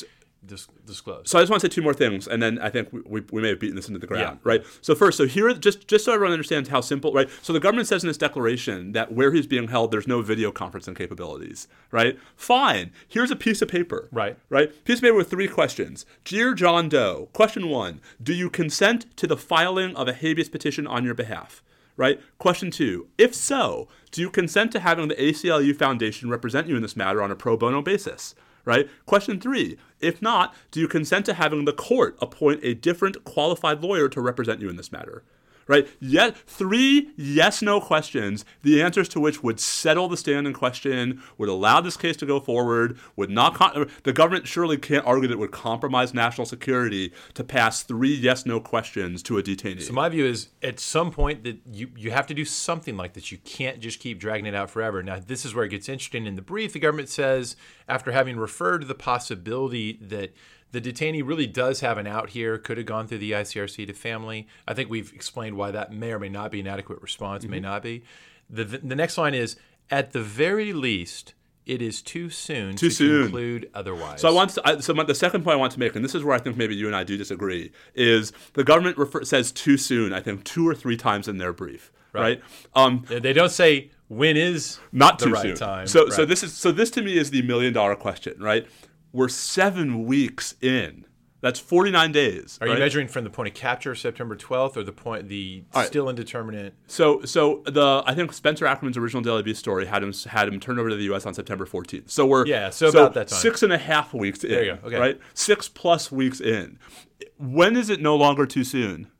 dis- 0.46 0.68
disclosed. 0.86 1.28
So 1.28 1.38
I 1.38 1.42
just 1.42 1.50
want 1.50 1.60
to 1.62 1.68
say 1.68 1.74
two 1.74 1.82
more 1.82 1.94
things, 1.94 2.26
and 2.28 2.42
then 2.42 2.58
I 2.58 2.70
think 2.70 2.92
we, 2.92 3.00
we, 3.06 3.20
we 3.32 3.42
may 3.42 3.48
have 3.50 3.60
beaten 3.60 3.76
this 3.76 3.88
into 3.88 3.98
the 3.98 4.06
ground, 4.06 4.38
Yeah. 4.42 4.48
right? 4.50 4.64
So 4.80 4.94
first, 4.94 5.16
so 5.18 5.26
here, 5.26 5.52
just 5.54 5.86
just 5.88 6.04
so 6.04 6.12
everyone 6.12 6.32
understands 6.32 6.68
how 6.68 6.80
simple, 6.80 7.12
right? 7.12 7.28
So 7.42 7.52
the 7.52 7.60
government 7.60 7.88
says 7.88 8.02
in 8.04 8.08
this 8.08 8.16
declaration 8.18 8.92
that 8.92 9.12
where 9.12 9.32
he's 9.32 9.46
being 9.46 9.68
held, 9.68 9.90
there's 9.90 10.06
no 10.08 10.22
video 10.22 10.52
conferencing 10.52 10.96
capabilities, 10.96 11.68
right? 11.90 12.18
Fine. 12.36 12.90
Here's 13.08 13.30
a 13.30 13.36
piece 13.36 13.62
of 13.62 13.68
paper, 13.68 14.08
Right. 14.12 14.36
Right. 14.48 14.84
Piece 14.84 14.98
of 14.98 15.02
paper 15.02 15.16
with 15.16 15.30
three 15.30 15.48
questions. 15.48 16.04
Dear 16.24 16.54
John 16.54 16.88
Doe, 16.88 17.28
question 17.32 17.68
one: 17.68 18.00
Do 18.22 18.32
you 18.34 18.50
consent 18.50 19.16
to 19.16 19.26
the 19.26 19.36
filing 19.36 19.94
of 19.96 20.08
a 20.08 20.12
habeas 20.12 20.48
petition 20.48 20.86
on 20.86 21.04
your 21.04 21.14
behalf? 21.14 21.62
Right. 21.96 22.20
Question 22.38 22.70
two: 22.72 23.06
If 23.18 23.34
so, 23.34 23.86
do 24.10 24.20
you 24.20 24.28
consent 24.30 24.72
to 24.72 24.80
having 24.80 25.06
the 25.08 25.14
ACLU 25.14 25.76
Foundation 25.76 26.28
represent 26.28 26.66
you 26.66 26.74
in 26.76 26.82
this 26.82 26.96
matter 26.96 27.22
on 27.22 27.30
a 27.30 27.36
pro 27.36 27.56
bono 27.56 27.82
basis? 27.82 28.34
Right? 28.64 28.88
Question 29.06 29.40
three, 29.40 29.76
if 30.00 30.22
not, 30.22 30.54
do 30.70 30.80
you 30.80 30.88
consent 30.88 31.26
to 31.26 31.34
having 31.34 31.64
the 31.64 31.72
court 31.72 32.16
appoint 32.20 32.60
a 32.62 32.74
different 32.74 33.24
qualified 33.24 33.82
lawyer 33.82 34.08
to 34.08 34.20
represent 34.20 34.60
you 34.60 34.68
in 34.68 34.76
this 34.76 34.92
matter? 34.92 35.22
Right? 35.66 35.88
Yet 36.00 36.36
three 36.36 37.10
yes 37.16 37.62
no 37.62 37.80
questions, 37.80 38.44
the 38.62 38.82
answers 38.82 39.08
to 39.10 39.20
which 39.20 39.42
would 39.42 39.60
settle 39.60 40.08
the 40.08 40.16
stand 40.16 40.46
in 40.46 40.52
question, 40.52 41.22
would 41.38 41.48
allow 41.48 41.80
this 41.80 41.96
case 41.96 42.16
to 42.18 42.26
go 42.26 42.40
forward, 42.40 42.98
would 43.16 43.30
not 43.30 43.54
con- 43.54 43.90
the 44.02 44.12
government 44.12 44.46
surely 44.46 44.76
can't 44.76 45.06
argue 45.06 45.28
that 45.28 45.34
it 45.34 45.38
would 45.38 45.52
compromise 45.52 46.12
national 46.12 46.46
security 46.46 47.12
to 47.34 47.44
pass 47.44 47.82
three 47.82 48.14
yes 48.14 48.44
no 48.46 48.60
questions 48.60 49.22
to 49.22 49.38
a 49.38 49.42
detainee. 49.42 49.82
So 49.82 49.92
my 49.92 50.08
view 50.08 50.26
is, 50.26 50.48
at 50.62 50.78
some 50.80 51.10
point, 51.10 51.44
that 51.44 51.58
you 51.70 51.90
you 51.96 52.10
have 52.10 52.26
to 52.26 52.34
do 52.34 52.44
something 52.44 52.96
like 52.96 53.14
this. 53.14 53.32
You 53.32 53.38
can't 53.38 53.80
just 53.80 54.00
keep 54.00 54.18
dragging 54.18 54.46
it 54.46 54.54
out 54.54 54.70
forever. 54.70 55.02
Now, 55.02 55.18
this 55.18 55.44
is 55.44 55.54
where 55.54 55.64
it 55.64 55.70
gets 55.70 55.88
interesting. 55.88 56.26
In 56.26 56.34
the 56.34 56.42
brief, 56.42 56.72
the 56.72 56.78
government 56.78 57.08
says, 57.08 57.56
after 57.88 58.12
having 58.12 58.36
referred 58.36 58.82
to 58.82 58.86
the 58.86 58.94
possibility 58.94 59.98
that 60.00 60.34
the 60.74 60.80
detainee 60.92 61.22
really 61.26 61.46
does 61.46 61.80
have 61.80 61.96
an 61.98 62.06
out 62.06 62.30
here, 62.30 62.58
could 62.58 62.76
have 62.76 62.86
gone 62.86 63.06
through 63.06 63.18
the 63.18 63.32
ICRC 63.32 63.86
to 63.86 63.92
family. 63.92 64.46
I 64.66 64.74
think 64.74 64.90
we've 64.90 65.12
explained 65.14 65.56
why 65.56 65.70
that 65.70 65.92
may 65.92 66.12
or 66.12 66.18
may 66.18 66.28
not 66.28 66.50
be 66.50 66.60
an 66.60 66.66
adequate 66.66 67.00
response. 67.00 67.44
May 67.44 67.60
not 67.60 67.82
be. 67.82 68.02
The 68.50 68.64
the 68.64 68.96
next 68.96 69.16
line 69.16 69.34
is, 69.34 69.56
at 69.90 70.12
the 70.12 70.20
very 70.22 70.72
least. 70.72 71.34
It 71.66 71.80
is 71.80 72.02
too 72.02 72.28
soon 72.28 72.76
Too 72.76 72.90
to 72.90 72.94
soon. 72.94 73.22
conclude 73.22 73.70
otherwise. 73.72 74.20
So 74.20 74.28
I 74.28 74.32
want 74.32 74.50
to, 74.50 74.68
I, 74.68 74.80
so 74.80 74.92
my, 74.92 75.02
the 75.02 75.14
second 75.14 75.44
point 75.44 75.54
I 75.54 75.56
want 75.56 75.72
to 75.72 75.78
make, 75.80 75.96
and 75.96 76.04
this 76.04 76.14
is 76.14 76.22
where 76.22 76.36
I 76.36 76.38
think 76.38 76.58
maybe 76.58 76.76
you 76.76 76.86
and 76.88 76.94
I 76.94 77.04
do 77.04 77.16
disagree, 77.16 77.72
is 77.94 78.34
the 78.52 78.64
government 78.64 78.98
refer, 78.98 79.24
says 79.24 79.50
too 79.50 79.78
soon. 79.78 80.12
I 80.12 80.20
think 80.20 80.44
two 80.44 80.68
or 80.68 80.74
three 80.74 80.98
times 80.98 81.26
in 81.26 81.38
their 81.38 81.54
brief, 81.54 81.90
right? 82.12 82.42
Um, 82.74 83.06
they 83.08 83.32
don't 83.32 83.50
say 83.50 83.90
when 84.08 84.36
is 84.36 84.78
not 84.92 85.18
the 85.18 85.24
too 85.24 85.32
right 85.32 85.42
soon. 85.42 85.56
time. 85.56 85.86
So 85.86 86.10
so 86.10 86.26
this 86.26 86.42
is 86.42 86.52
so 86.52 86.70
this 86.70 86.90
to 86.90 87.00
me 87.02 87.16
is 87.16 87.30
the 87.30 87.40
million 87.40 87.72
dollar 87.72 87.96
question, 87.96 88.34
right? 88.42 88.66
We're 89.14 89.28
seven 89.28 90.04
weeks 90.06 90.56
in. 90.60 91.06
That's 91.40 91.60
forty 91.60 91.90
nine 91.90 92.10
days. 92.10 92.58
Are 92.60 92.66
right? 92.66 92.72
you 92.74 92.80
measuring 92.80 93.06
from 93.06 93.22
the 93.22 93.30
point 93.30 93.48
of 93.48 93.54
capture, 93.54 93.94
September 93.94 94.34
12th, 94.34 94.76
or 94.76 94.82
the 94.82 94.92
point 94.92 95.28
the 95.28 95.62
right. 95.74 95.86
still 95.86 96.08
indeterminate? 96.08 96.74
So, 96.86 97.22
so 97.22 97.62
the 97.66 98.02
I 98.06 98.14
think 98.14 98.32
Spencer 98.32 98.66
Ackerman's 98.66 98.96
original 98.96 99.22
Daily 99.22 99.42
Beast 99.42 99.60
story 99.60 99.86
had 99.86 100.02
him 100.02 100.12
had 100.26 100.48
him 100.48 100.58
turned 100.58 100.80
over 100.80 100.88
to 100.88 100.96
the 100.96 101.04
U.S. 101.04 101.26
on 101.26 101.34
September 101.34 101.64
14th. 101.64 102.10
So 102.10 102.26
we're 102.26 102.46
Yeah, 102.46 102.70
so 102.70 102.88
about 102.88 103.14
that 103.14 103.28
time. 103.28 103.38
six 103.38 103.62
and 103.62 103.72
a 103.72 103.78
half 103.78 104.12
weeks 104.12 104.42
in. 104.42 104.50
There 104.50 104.64
you 104.64 104.78
go, 104.82 104.88
okay. 104.88 104.98
Right, 104.98 105.20
six 105.32 105.68
plus 105.68 106.10
weeks 106.10 106.40
in. 106.40 106.78
When 107.38 107.76
is 107.76 107.90
it 107.90 108.00
no 108.00 108.16
longer 108.16 108.46
too 108.46 108.64
soon? 108.64 109.10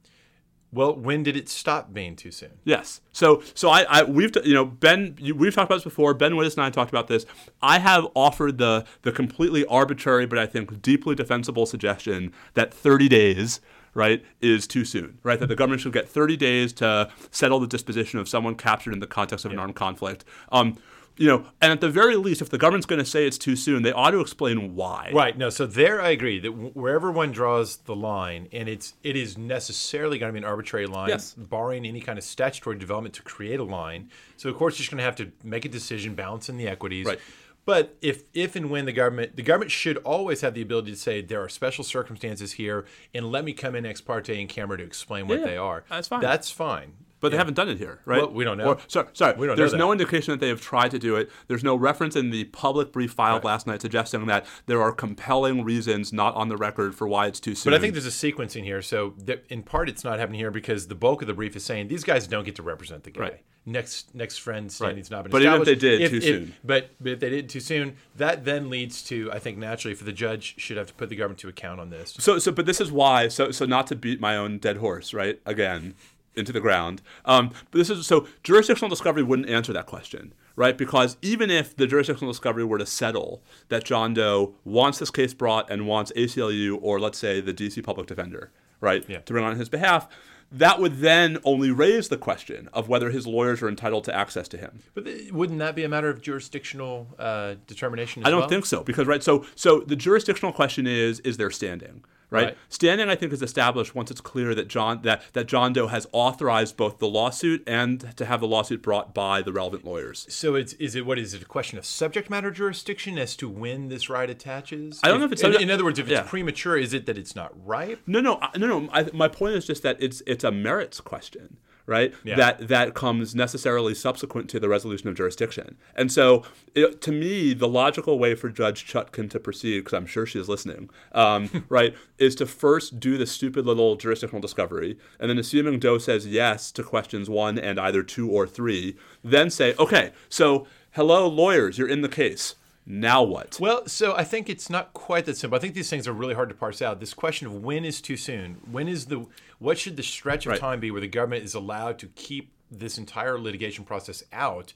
Well, 0.75 0.95
when 0.97 1.23
did 1.23 1.37
it 1.37 1.49
stop 1.49 1.95
being 1.95 2.17
too 2.17 2.33
soon? 2.33 2.51
Yes. 2.65 3.01
So, 3.13 3.43
so 3.55 3.71
I, 3.71 3.83
I 3.83 4.03
we've, 4.03 4.33
t- 4.33 4.41
you 4.45 4.55
know, 4.55 4.65
Ben, 4.65 5.17
we've 5.21 5.55
talked 5.55 5.71
about 5.71 5.77
this 5.77 5.85
before. 5.85 6.15
Ben 6.15 6.33
Wittes 6.33 6.55
and 6.55 6.65
I 6.65 6.71
talked 6.71 6.91
about 6.91 7.07
this. 7.07 7.25
I 7.63 7.79
have 7.79 8.09
offered 8.15 8.59
the 8.59 8.85
the 9.03 9.13
completely 9.13 9.65
arbitrary, 9.67 10.27
but 10.27 10.39
I 10.39 10.47
think 10.47 10.83
deeply 10.83 11.15
defensible 11.15 11.67
suggestion 11.67 12.33
that 12.55 12.75
30 12.75 13.09
days, 13.09 13.61
right, 13.95 14.25
is 14.41 14.67
too 14.67 14.85
soon. 14.85 15.19
Right, 15.23 15.39
that 15.39 15.47
the 15.47 15.57
government 15.57 15.81
should 15.83 15.93
get 15.93 16.09
30 16.09 16.37
days 16.37 16.73
to 16.75 17.09
settle 17.31 17.61
the 17.61 17.69
disposition 17.69 18.19
of 18.19 18.29
someone 18.29 18.57
captured 18.57 18.93
in 18.93 19.01
the 19.01 19.07
context 19.07 19.45
of 19.45 19.53
an 19.53 19.59
armed 19.59 19.77
conflict. 19.77 20.25
Um, 20.51 20.77
you 21.17 21.29
know, 21.29 21.47
and 21.61 21.71
at 21.71 21.81
the 21.81 21.89
very 21.89 22.17
least, 22.17 22.43
if 22.43 22.51
the 22.51 22.59
government's 22.59 22.87
going 22.87 22.99
to 22.99 23.05
say 23.05 23.27
it's 23.27 23.39
too 23.39 23.55
soon, 23.57 23.83
they 23.85 23.93
ought 23.93 24.11
to 24.11 24.21
explain 24.21 24.75
why. 24.75 25.11
Right. 25.15 25.39
No. 25.39 25.49
So 25.49 25.65
there, 25.67 26.01
I 26.03 26.09
agree 26.11 26.41
that 26.41 26.51
wherever 26.75 27.13
one 27.13 27.31
draws 27.31 27.77
the 27.77 27.95
line, 27.95 28.49
and 28.53 28.69
it's 28.69 28.95
it 29.05 29.17
is 29.17 29.39
necessarily 29.39 30.19
going 30.19 30.31
to 30.31 30.33
be 30.33 30.39
an 30.45 30.45
arbitrary 30.51 30.87
line, 30.87 31.11
Yes. 31.11 31.35
barring 31.35 31.87
any 31.87 32.01
kind 32.01 32.19
of 32.19 32.25
statutory 32.25 32.77
development 32.79 33.15
to 33.15 33.23
create 33.23 33.61
a 33.61 33.65
line. 33.65 34.11
So 34.37 34.49
of 34.49 34.57
course, 34.57 34.75
you're 34.75 34.79
just 34.85 34.91
going 34.91 34.99
to 34.99 35.05
have 35.05 35.17
to 35.17 35.31
make 35.47 35.65
a 35.65 35.69
decision, 35.69 36.15
balancing 36.15 36.57
the 36.57 36.67
equities. 36.67 37.07
Right. 37.07 37.21
But 37.67 37.97
if 38.03 38.25
if 38.35 38.57
and 38.57 38.69
when 38.69 38.85
the 38.85 38.93
government 38.93 39.37
the 39.37 39.43
government 39.43 39.71
should 39.71 39.97
always 39.99 40.43
have 40.43 40.53
the 40.53 40.61
ability 40.61 40.91
to 40.91 40.99
say 40.99 41.23
there 41.23 41.43
are 41.43 41.49
special 41.49 41.83
circumstances 41.83 42.53
here, 42.53 42.85
and 43.15 43.31
let 43.33 43.43
me 43.45 43.55
come 43.55 43.75
in 43.75 43.87
ex 43.87 44.01
parte 44.03 44.29
in 44.39 44.49
camera 44.49 44.77
to 44.77 44.85
explain 44.85 45.29
what 45.29 45.39
Yeah, 45.41 45.47
they 45.47 45.57
are. 45.57 45.85
that's 45.89 46.09
fine. 46.09 46.21
That's 46.21 46.51
fine. 46.51 46.93
But 47.25 47.31
they 47.31 47.39
haven't 47.39 47.55
done 47.55 47.71
it 47.71 47.79
here, 47.79 48.01
right? 48.05 48.19
Well, 48.19 48.31
we 48.33 48.45
don't 48.45 48.59
know. 48.59 48.67
Or, 48.67 48.79
sorry, 48.87 49.09
sorry. 49.15 49.35
We 49.39 49.47
don't 49.47 49.57
There's 49.57 49.73
no 49.73 49.93
indication 49.93 50.33
that 50.33 50.41
they 50.41 50.49
have 50.49 50.61
tried 50.61 50.91
to 50.91 50.99
do 50.99 51.17
it. 51.17 51.31
There's 51.49 51.65
no 51.65 51.75
reference 51.75 52.17
in 52.17 52.29
the 52.29 52.45
public 52.45 52.93
brief 52.93 53.13
filed 53.13 53.45
last 53.45 53.67
night 53.67 53.81
suggesting 53.81 54.27
that 54.27 54.45
there 54.67 54.83
are 54.83 54.93
compelling 54.93 55.65
reasons 55.65 56.13
not 56.13 56.35
on 56.35 56.51
the 56.51 56.59
record 56.59 56.95
for 56.95 57.09
why 57.09 57.27
it's 57.27 57.41
too 57.41 57.55
soon. 57.55 57.71
But 57.71 57.79
I 57.79 57.81
think 57.81 57.95
there's 57.95 58.05
a 58.05 58.11
sequence 58.11 58.57
in 58.57 58.65
here. 58.65 58.83
So 58.83 59.15
in 59.49 59.63
part, 59.63 59.89
it's 59.89 60.05
not 60.05 60.19
happening 60.19 60.39
here 60.39 60.51
because 60.51 60.87
the 60.89 60.95
bulk 60.95 61.23
of 61.23 61.29
the 61.29 61.33
brief 61.33 61.57
is 61.57 61.65
saying 61.65 61.89
these 61.89 62.05
guys 62.05 62.27
don't 62.27 62.45
get 62.45 62.57
to 62.57 62.63
represent 62.63 63.05
the 63.05 63.11
guy. 63.11 63.21
Right. 63.21 63.41
Next 63.67 64.15
next 64.15 64.39
friend 64.39 64.71
standing's 64.71 65.11
not 65.11 65.23
been 65.25 65.33
But 65.33 65.41
even 65.41 65.55
if 65.55 65.65
they 65.65 65.75
did 65.75 66.11
too 66.11 66.21
soon. 66.21 66.55
But, 66.63 66.91
but 67.01 67.13
if 67.13 67.21
they 67.21 67.31
did 67.31 67.49
too 67.49 67.61
soon, 67.61 67.97
that 68.17 68.45
then 68.45 68.69
leads 68.69 69.03
to 69.05 69.33
I 69.33 69.39
think 69.39 69.57
naturally 69.57 69.95
for 69.95 70.05
the 70.05 70.13
judge 70.13 70.57
should 70.59 70.77
have 70.77 70.89
to 70.89 70.93
put 70.93 71.09
the 71.09 71.17
government 71.17 71.39
to 71.41 71.49
account 71.49 71.81
on 71.81 71.89
this. 71.89 72.15
So, 72.19 72.39
so, 72.39 72.53
but 72.53 72.67
this 72.67 72.79
is 72.79 72.93
why. 72.93 73.29
So, 73.29 73.51
so 73.51 73.65
not 73.65 73.87
to 73.87 73.97
beat 73.97 74.21
my 74.21 74.37
own 74.37 74.59
dead 74.59 74.77
horse, 74.77 75.15
right? 75.15 75.41
Again, 75.47 75.95
into 76.37 76.53
the 76.53 76.61
ground. 76.61 77.03
Um, 77.25 77.51
but 77.71 77.79
this 77.79 77.91
is 77.91 78.07
so 78.07 78.27
jurisdictional 78.43 78.89
discovery 78.91 79.23
wouldn't 79.23 79.49
answer 79.49 79.73
that 79.73 79.87
question, 79.87 80.33
right? 80.57 80.77
Because 80.77 81.17
even 81.23 81.51
if 81.51 81.77
the 81.77 81.87
jurisdictional 81.87 82.33
discovery 82.33 82.65
were 82.65 82.79
to 82.79 82.87
settle 82.87 83.43
that 83.69 83.85
John 83.85 84.15
Doe 84.15 84.55
wants 84.65 84.99
this 84.99 85.11
case 85.11 85.35
brought 85.35 85.71
and 85.71 85.87
wants 85.87 86.13
ACLU 86.17 86.79
or 86.83 86.99
let's 87.01 87.19
say 87.19 87.41
the 87.41 87.55
DC 87.55 87.83
public 87.85 88.07
defender, 88.07 88.51
right, 88.81 89.05
Yeah. 89.09 89.19
to 89.21 89.33
bring 89.33 89.45
on 89.45 89.57
his 89.57 89.69
behalf. 89.69 90.09
That 90.53 90.79
would 90.79 90.99
then 90.99 91.39
only 91.43 91.71
raise 91.73 92.11
the 92.11 92.17
question 92.19 92.69
of 92.73 92.89
whether 92.89 93.11
his 93.11 93.27
lawyers 93.27 93.61
are 93.63 93.69
entitled 93.69 94.05
to 94.05 94.15
access 94.15 94.47
to 94.49 94.57
him. 94.57 94.81
But 94.95 95.05
th- 95.07 95.33
wouldn't 95.33 95.59
that 95.59 95.75
be 95.75 95.83
a 95.83 95.89
matter 95.89 96.09
of 96.09 96.21
jurisdictional 96.21 97.09
uh, 97.19 97.55
determination? 97.67 98.23
As 98.23 98.29
I 98.29 98.31
don't 98.31 98.41
well? 98.41 98.49
think 98.49 98.67
so 98.67 98.85
because 98.85 99.07
right. 99.09 99.23
So 99.23 99.45
so 99.57 99.81
the 99.81 99.97
jurisdictional 99.97 100.53
question 100.53 100.87
is 100.87 101.19
is 101.21 101.39
there 101.39 101.51
standing 101.51 102.05
right? 102.35 102.45
Right. 102.45 102.59
Standing 102.69 103.09
I 103.09 103.17
think 103.17 103.33
is 103.33 103.43
established 103.43 103.95
once 103.95 104.11
it's 104.11 104.21
clear 104.21 104.55
that 104.55 104.69
John 104.69 105.03
that 105.03 105.23
that 105.33 105.47
John 105.47 105.73
Doe 105.73 105.87
has 105.87 106.07
authorized 106.13 106.77
both 106.77 106.99
the 106.99 107.09
lawsuit 107.09 107.63
and 107.67 108.17
to 108.17 108.25
have 108.27 108.41
the 108.41 108.49
lawsuit 108.49 108.83
brought 108.83 109.15
by 109.15 109.43
the 109.43 109.53
relevant 109.53 109.85
lawyers. 109.85 110.27
So 110.29 110.55
it's 110.55 110.73
is 110.75 110.95
it 110.95 111.07
what 111.07 111.19
is 111.19 111.35
it 111.35 111.43
a 111.43 111.47
question 111.47 111.79
of 111.79 111.87
subject 111.87 112.29
matter 112.29 112.51
jurisdiction 112.51 113.19
as 113.19 113.37
to 113.37 113.49
when 113.49 113.89
this 113.89 114.11
right 114.11 114.29
attaches? 114.29 115.01
I 115.03 115.09
don't 115.09 115.21
know 115.21 115.27
if 115.27 115.33
it's 115.33 115.43
in, 115.43 115.55
in 115.61 115.71
other 115.71 115.85
words 115.85 115.99
if 115.99 116.07
it's 116.07 116.13
yeah. 116.13 116.23
premature, 116.23 116.77
is 116.77 116.93
it 116.93 117.07
that 117.07 117.17
it's 117.17 117.37
not 117.37 117.53
ripe? 117.65 118.01
No, 118.07 118.21
no, 118.21 118.41
no, 118.57 118.67
no. 118.67 118.89
I, 118.93 119.05
my 119.13 119.29
point 119.29 119.55
is 119.55 119.67
just 119.67 119.83
that 119.83 119.97
it's 120.01 120.23
it's 120.27 120.45
a 120.45 120.51
merits 120.51 121.01
question, 121.01 121.57
right? 121.87 122.15
Yeah. 122.25 122.37
That 122.37 122.69
that 122.69 122.95
comes 122.95 123.35
necessarily 123.35 123.95
subsequent 123.95 124.49
to 124.51 124.61
the 124.61 124.69
resolution 124.69 125.09
of 125.09 125.15
jurisdiction. 125.17 125.77
And 125.95 126.11
so, 126.11 126.45
it, 126.75 127.01
to 127.03 127.13
me, 127.13 127.55
the 127.55 127.69
logical 127.69 128.19
way 128.19 128.35
for 128.35 128.49
Judge 128.49 128.87
Chutkan 128.87 129.31
to 129.31 129.39
proceed, 129.39 129.81
because 129.81 129.93
I'm 129.95 130.07
sure 130.07 130.27
she 130.27 130.39
is 130.39 130.49
listening, 130.49 130.91
um, 131.13 131.65
right, 131.69 131.95
is 132.19 132.35
to 132.37 132.47
first 132.47 133.01
do 133.01 133.19
the 133.19 133.27
stupid 133.27 133.67
little 133.67 133.97
jurisdictional 133.97 134.41
discovery, 134.41 134.99
and 135.19 135.29
then 135.29 135.39
assuming 135.39 135.79
Doe 135.79 135.99
says 135.99 136.27
yes 136.27 136.71
to 136.73 136.83
questions 136.83 137.29
one 137.29 137.59
and 137.59 137.79
either 137.79 138.03
two 138.03 138.31
or 138.31 138.47
three, 138.47 138.97
then 139.23 139.51
say, 139.51 139.75
okay, 139.79 140.13
so 140.29 140.67
hello, 140.93 141.27
lawyers, 141.27 141.79
you're 141.79 141.89
in 141.89 142.03
the 142.03 142.09
case. 142.09 142.55
Now 142.87 143.23
what? 143.23 143.59
Well, 143.61 143.87
so 143.89 144.15
I 144.15 144.25
think 144.25 144.51
it's 144.51 144.69
not 144.69 144.93
quite 144.93 145.25
that 145.25 145.37
simple. 145.39 145.57
I 145.57 145.61
think 145.61 145.75
these 145.75 145.89
things 145.89 146.07
are 146.07 146.13
really 146.13 146.35
hard 146.35 146.51
to 146.51 146.55
parse 146.55 146.83
out. 146.83 147.01
This 147.01 147.15
question 147.15 147.47
of 147.47 147.65
when 147.65 147.85
is 147.85 148.01
too 148.01 148.17
soon? 148.17 148.57
When 148.71 148.89
is 148.89 149.07
the 149.07 149.27
what 149.59 149.79
should 149.79 149.97
the 149.97 150.03
stretch 150.03 150.45
of 150.47 150.51
Right. 150.51 150.61
time 150.61 150.81
be 150.81 150.91
where 150.91 151.01
the 151.01 151.09
government 151.09 151.45
is 151.45 151.55
allowed 151.55 151.99
to 152.01 152.09
keep 152.09 152.53
this 152.71 152.99
entire 152.99 153.39
litigation 153.39 153.85
process 153.85 154.23
out? 154.33 154.73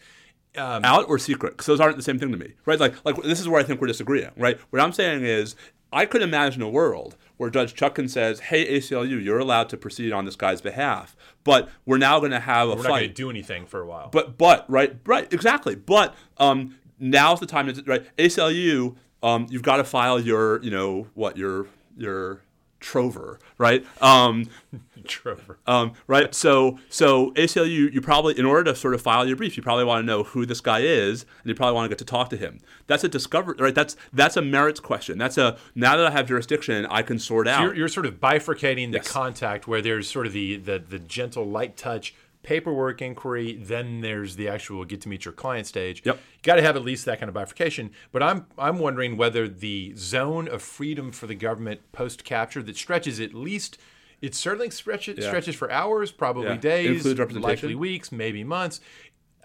Um, 0.56 0.82
out 0.84 1.08
or 1.08 1.18
secret 1.18 1.50
because 1.52 1.66
those 1.66 1.78
aren't 1.78 1.96
the 1.98 2.02
same 2.02 2.18
thing 2.18 2.32
to 2.32 2.38
me 2.38 2.54
right 2.64 2.80
like 2.80 2.94
like 3.04 3.16
this 3.22 3.38
is 3.38 3.46
where 3.46 3.60
i 3.60 3.62
think 3.62 3.82
we're 3.82 3.86
disagreeing 3.86 4.30
right 4.36 4.58
what 4.70 4.80
i'm 4.80 4.92
saying 4.94 5.22
is 5.22 5.54
i 5.92 6.06
could 6.06 6.22
imagine 6.22 6.62
a 6.62 6.68
world 6.68 7.16
where 7.36 7.50
judge 7.50 7.74
chutkan 7.74 8.08
says 8.08 8.40
hey 8.40 8.78
aclu 8.78 9.22
you're 9.22 9.38
allowed 9.38 9.68
to 9.68 9.76
proceed 9.76 10.10
on 10.10 10.24
this 10.24 10.36
guy's 10.36 10.62
behalf 10.62 11.14
but 11.44 11.68
we're 11.84 11.98
now 11.98 12.18
going 12.18 12.32
to 12.32 12.40
have 12.40 12.66
a 12.66 12.70
we're 12.70 12.76
not 12.82 12.88
going 12.88 13.02
to 13.02 13.08
fight 13.08 13.14
do 13.14 13.28
anything 13.28 13.66
for 13.66 13.82
a 13.82 13.86
while. 13.86 14.08
but 14.10 14.38
but 14.38 14.64
right 14.70 14.96
right 15.04 15.30
exactly 15.34 15.74
but 15.76 16.14
um 16.38 16.74
now's 17.00 17.40
the 17.40 17.46
time 17.46 17.72
to 17.72 17.82
right 17.84 18.04
aclu 18.16 18.94
um 19.22 19.46
you've 19.50 19.62
got 19.62 19.76
to 19.76 19.84
file 19.84 20.18
your 20.20 20.62
you 20.62 20.70
know 20.70 21.06
what 21.14 21.36
your 21.36 21.66
your 21.96 22.40
trover 22.80 23.38
right 23.58 23.84
um 24.02 24.44
Trover. 25.06 25.58
um, 25.66 25.92
right. 26.06 26.34
So 26.34 26.78
so 26.90 27.30
ACLU, 27.30 27.90
you 27.94 28.00
probably 28.02 28.38
in 28.38 28.44
order 28.44 28.64
to 28.64 28.74
sort 28.76 28.92
of 28.92 29.00
file 29.00 29.26
your 29.26 29.36
brief, 29.36 29.56
you 29.56 29.62
probably 29.62 29.84
want 29.84 30.02
to 30.02 30.06
know 30.06 30.22
who 30.24 30.44
this 30.44 30.60
guy 30.60 30.80
is, 30.80 31.22
and 31.22 31.48
you 31.48 31.54
probably 31.54 31.74
want 31.76 31.86
to 31.86 31.88
get 31.88 31.98
to 31.98 32.04
talk 32.04 32.28
to 32.30 32.36
him. 32.36 32.58
That's 32.88 33.04
a 33.04 33.08
discovery, 33.08 33.54
right? 33.58 33.74
That's 33.74 33.96
that's 34.12 34.36
a 34.36 34.42
merits 34.42 34.80
question. 34.80 35.16
That's 35.16 35.38
a 35.38 35.56
now 35.74 35.96
that 35.96 36.04
I 36.04 36.10
have 36.10 36.28
jurisdiction, 36.28 36.84
I 36.90 37.00
can 37.02 37.18
sort 37.18 37.48
out. 37.48 37.62
You're, 37.62 37.74
you're 37.74 37.88
sort 37.88 38.04
of 38.04 38.20
bifurcating 38.20 38.90
the 38.90 38.98
Yes. 38.98 39.10
contact 39.10 39.66
where 39.66 39.80
there's 39.80 40.10
sort 40.10 40.26
of 40.26 40.34
the, 40.34 40.56
the 40.56 40.78
the 40.86 40.98
gentle 40.98 41.46
light 41.46 41.76
touch 41.78 42.14
paperwork 42.48 43.02
inquiry 43.02 43.52
then 43.60 44.00
there's 44.00 44.36
the 44.36 44.48
actual 44.48 44.82
get 44.86 45.02
to 45.02 45.08
meet 45.10 45.22
your 45.26 45.32
client 45.32 45.66
stage 45.66 46.00
Yep. 46.02 46.16
you 46.16 46.22
got 46.42 46.56
to 46.56 46.62
have 46.62 46.76
at 46.76 46.82
least 46.82 47.04
that 47.04 47.20
kind 47.20 47.28
of 47.28 47.34
bifurcation 47.34 47.90
but 48.10 48.22
i'm 48.22 48.46
i'm 48.56 48.78
wondering 48.78 49.18
whether 49.18 49.46
the 49.46 49.92
zone 49.98 50.48
of 50.48 50.62
freedom 50.62 51.12
for 51.12 51.26
the 51.26 51.34
government 51.34 51.80
post 51.92 52.24
capture 52.24 52.62
that 52.62 52.74
stretches 52.74 53.20
at 53.20 53.34
least 53.34 53.76
it 54.22 54.34
certainly 54.34 54.70
stretches 54.70 55.18
Yeah. 55.18 55.28
stretches 55.28 55.56
for 55.56 55.70
hours 55.70 56.10
probably 56.10 56.46
Yeah. 56.48 56.56
days 56.56 57.04
likely 57.04 57.74
weeks 57.74 58.10
maybe 58.10 58.42
months 58.44 58.80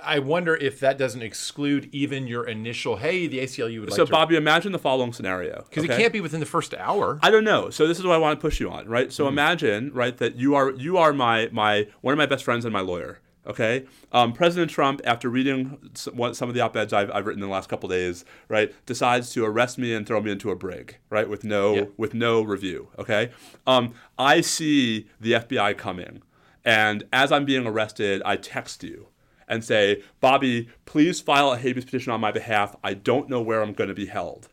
I 0.06 0.20
wonder 0.20 0.56
if 0.56 0.80
that 0.80 0.98
doesn't 0.98 1.22
exclude 1.22 1.90
even 1.92 2.28
your 2.28 2.46
initial, 2.48 2.98
hey, 2.98 3.28
the 3.28 3.40
ACLU 3.40 3.82
would 3.82 3.90
like 3.90 3.96
so 3.98 4.06
Bobby, 4.06 4.36
imagine 4.36 4.72
the 4.72 4.80
following 4.80 5.14
scenario. 5.14 5.66
because 5.70 5.84
okay? 5.86 5.94
it 5.94 5.98
can't 5.98 6.14
be 6.14 6.22
within 6.22 6.40
the 6.40 6.46
first 6.46 6.74
hour. 6.74 7.20
I 7.22 7.32
don't 7.32 7.44
know. 7.44 7.70
So 7.70 7.88
this 7.88 8.00
is 8.00 8.06
what 8.06 8.14
I 8.16 8.18
want 8.18 8.40
to 8.40 8.42
push 8.42 8.60
you 8.60 8.70
on, 8.70 8.88
right? 8.88 9.12
So 9.12 9.28
imagine, 9.28 9.92
right, 9.94 10.16
that 10.18 10.36
you 10.36 10.56
are 10.56 10.72
you 10.72 10.98
are 10.98 11.14
my 11.14 11.50
my 11.52 11.88
one 12.02 12.14
of 12.14 12.18
my 12.18 12.26
best 12.26 12.44
friends 12.44 12.66
and 12.66 12.74
my 12.74 12.82
lawyer. 12.82 13.20
Okay, 13.46 13.84
um, 14.14 14.32
President 14.32 14.72
Trump, 14.72 15.02
after 15.04 15.30
reading 15.30 15.78
what, 16.14 16.38
some 16.38 16.48
of 16.48 16.56
the 16.56 16.62
op-eds 16.62 16.94
I've, 16.94 17.12
I've 17.12 17.26
written 17.26 17.44
in 17.44 17.50
the 17.50 17.54
last 17.54 17.68
couple 17.68 17.90
days, 17.90 18.24
right, 18.48 18.74
decides 18.86 19.32
to 19.32 19.44
arrest 19.44 19.78
me 19.78 19.94
and 19.94 20.08
throw 20.08 20.22
me 20.22 20.32
into 20.32 20.50
a 20.50 20.56
brig, 20.56 20.98
right, 21.10 21.28
with 21.28 21.44
no 21.44 21.76
Yeah. 21.76 21.86
with 21.98 22.14
no 22.14 22.42
review. 22.42 22.88
Okay, 22.98 23.32
um, 23.68 23.94
I 24.18 24.40
see 24.40 25.08
the 25.20 25.34
FBI 25.34 25.78
coming, 25.78 26.22
and 26.64 27.04
as 27.12 27.34
I'm 27.34 27.44
being 27.44 27.68
arrested, 27.68 28.22
I 28.24 28.38
text 28.38 28.82
you 28.82 29.08
and 29.54 29.64
say, 29.64 30.02
Bobby, 30.20 30.68
please 30.86 31.22
file 31.22 31.54
a 31.54 31.58
habeas 31.58 31.86
petition 31.86 32.12
on 32.12 32.20
my 32.20 32.32
behalf. 32.32 32.76
I 32.84 32.96
don't 32.96 33.30
know 33.30 33.42
where 33.42 33.62
I'm 33.62 33.74
going 33.74 33.90
to 33.90 33.94
be 33.94 34.08
held. 34.08 34.50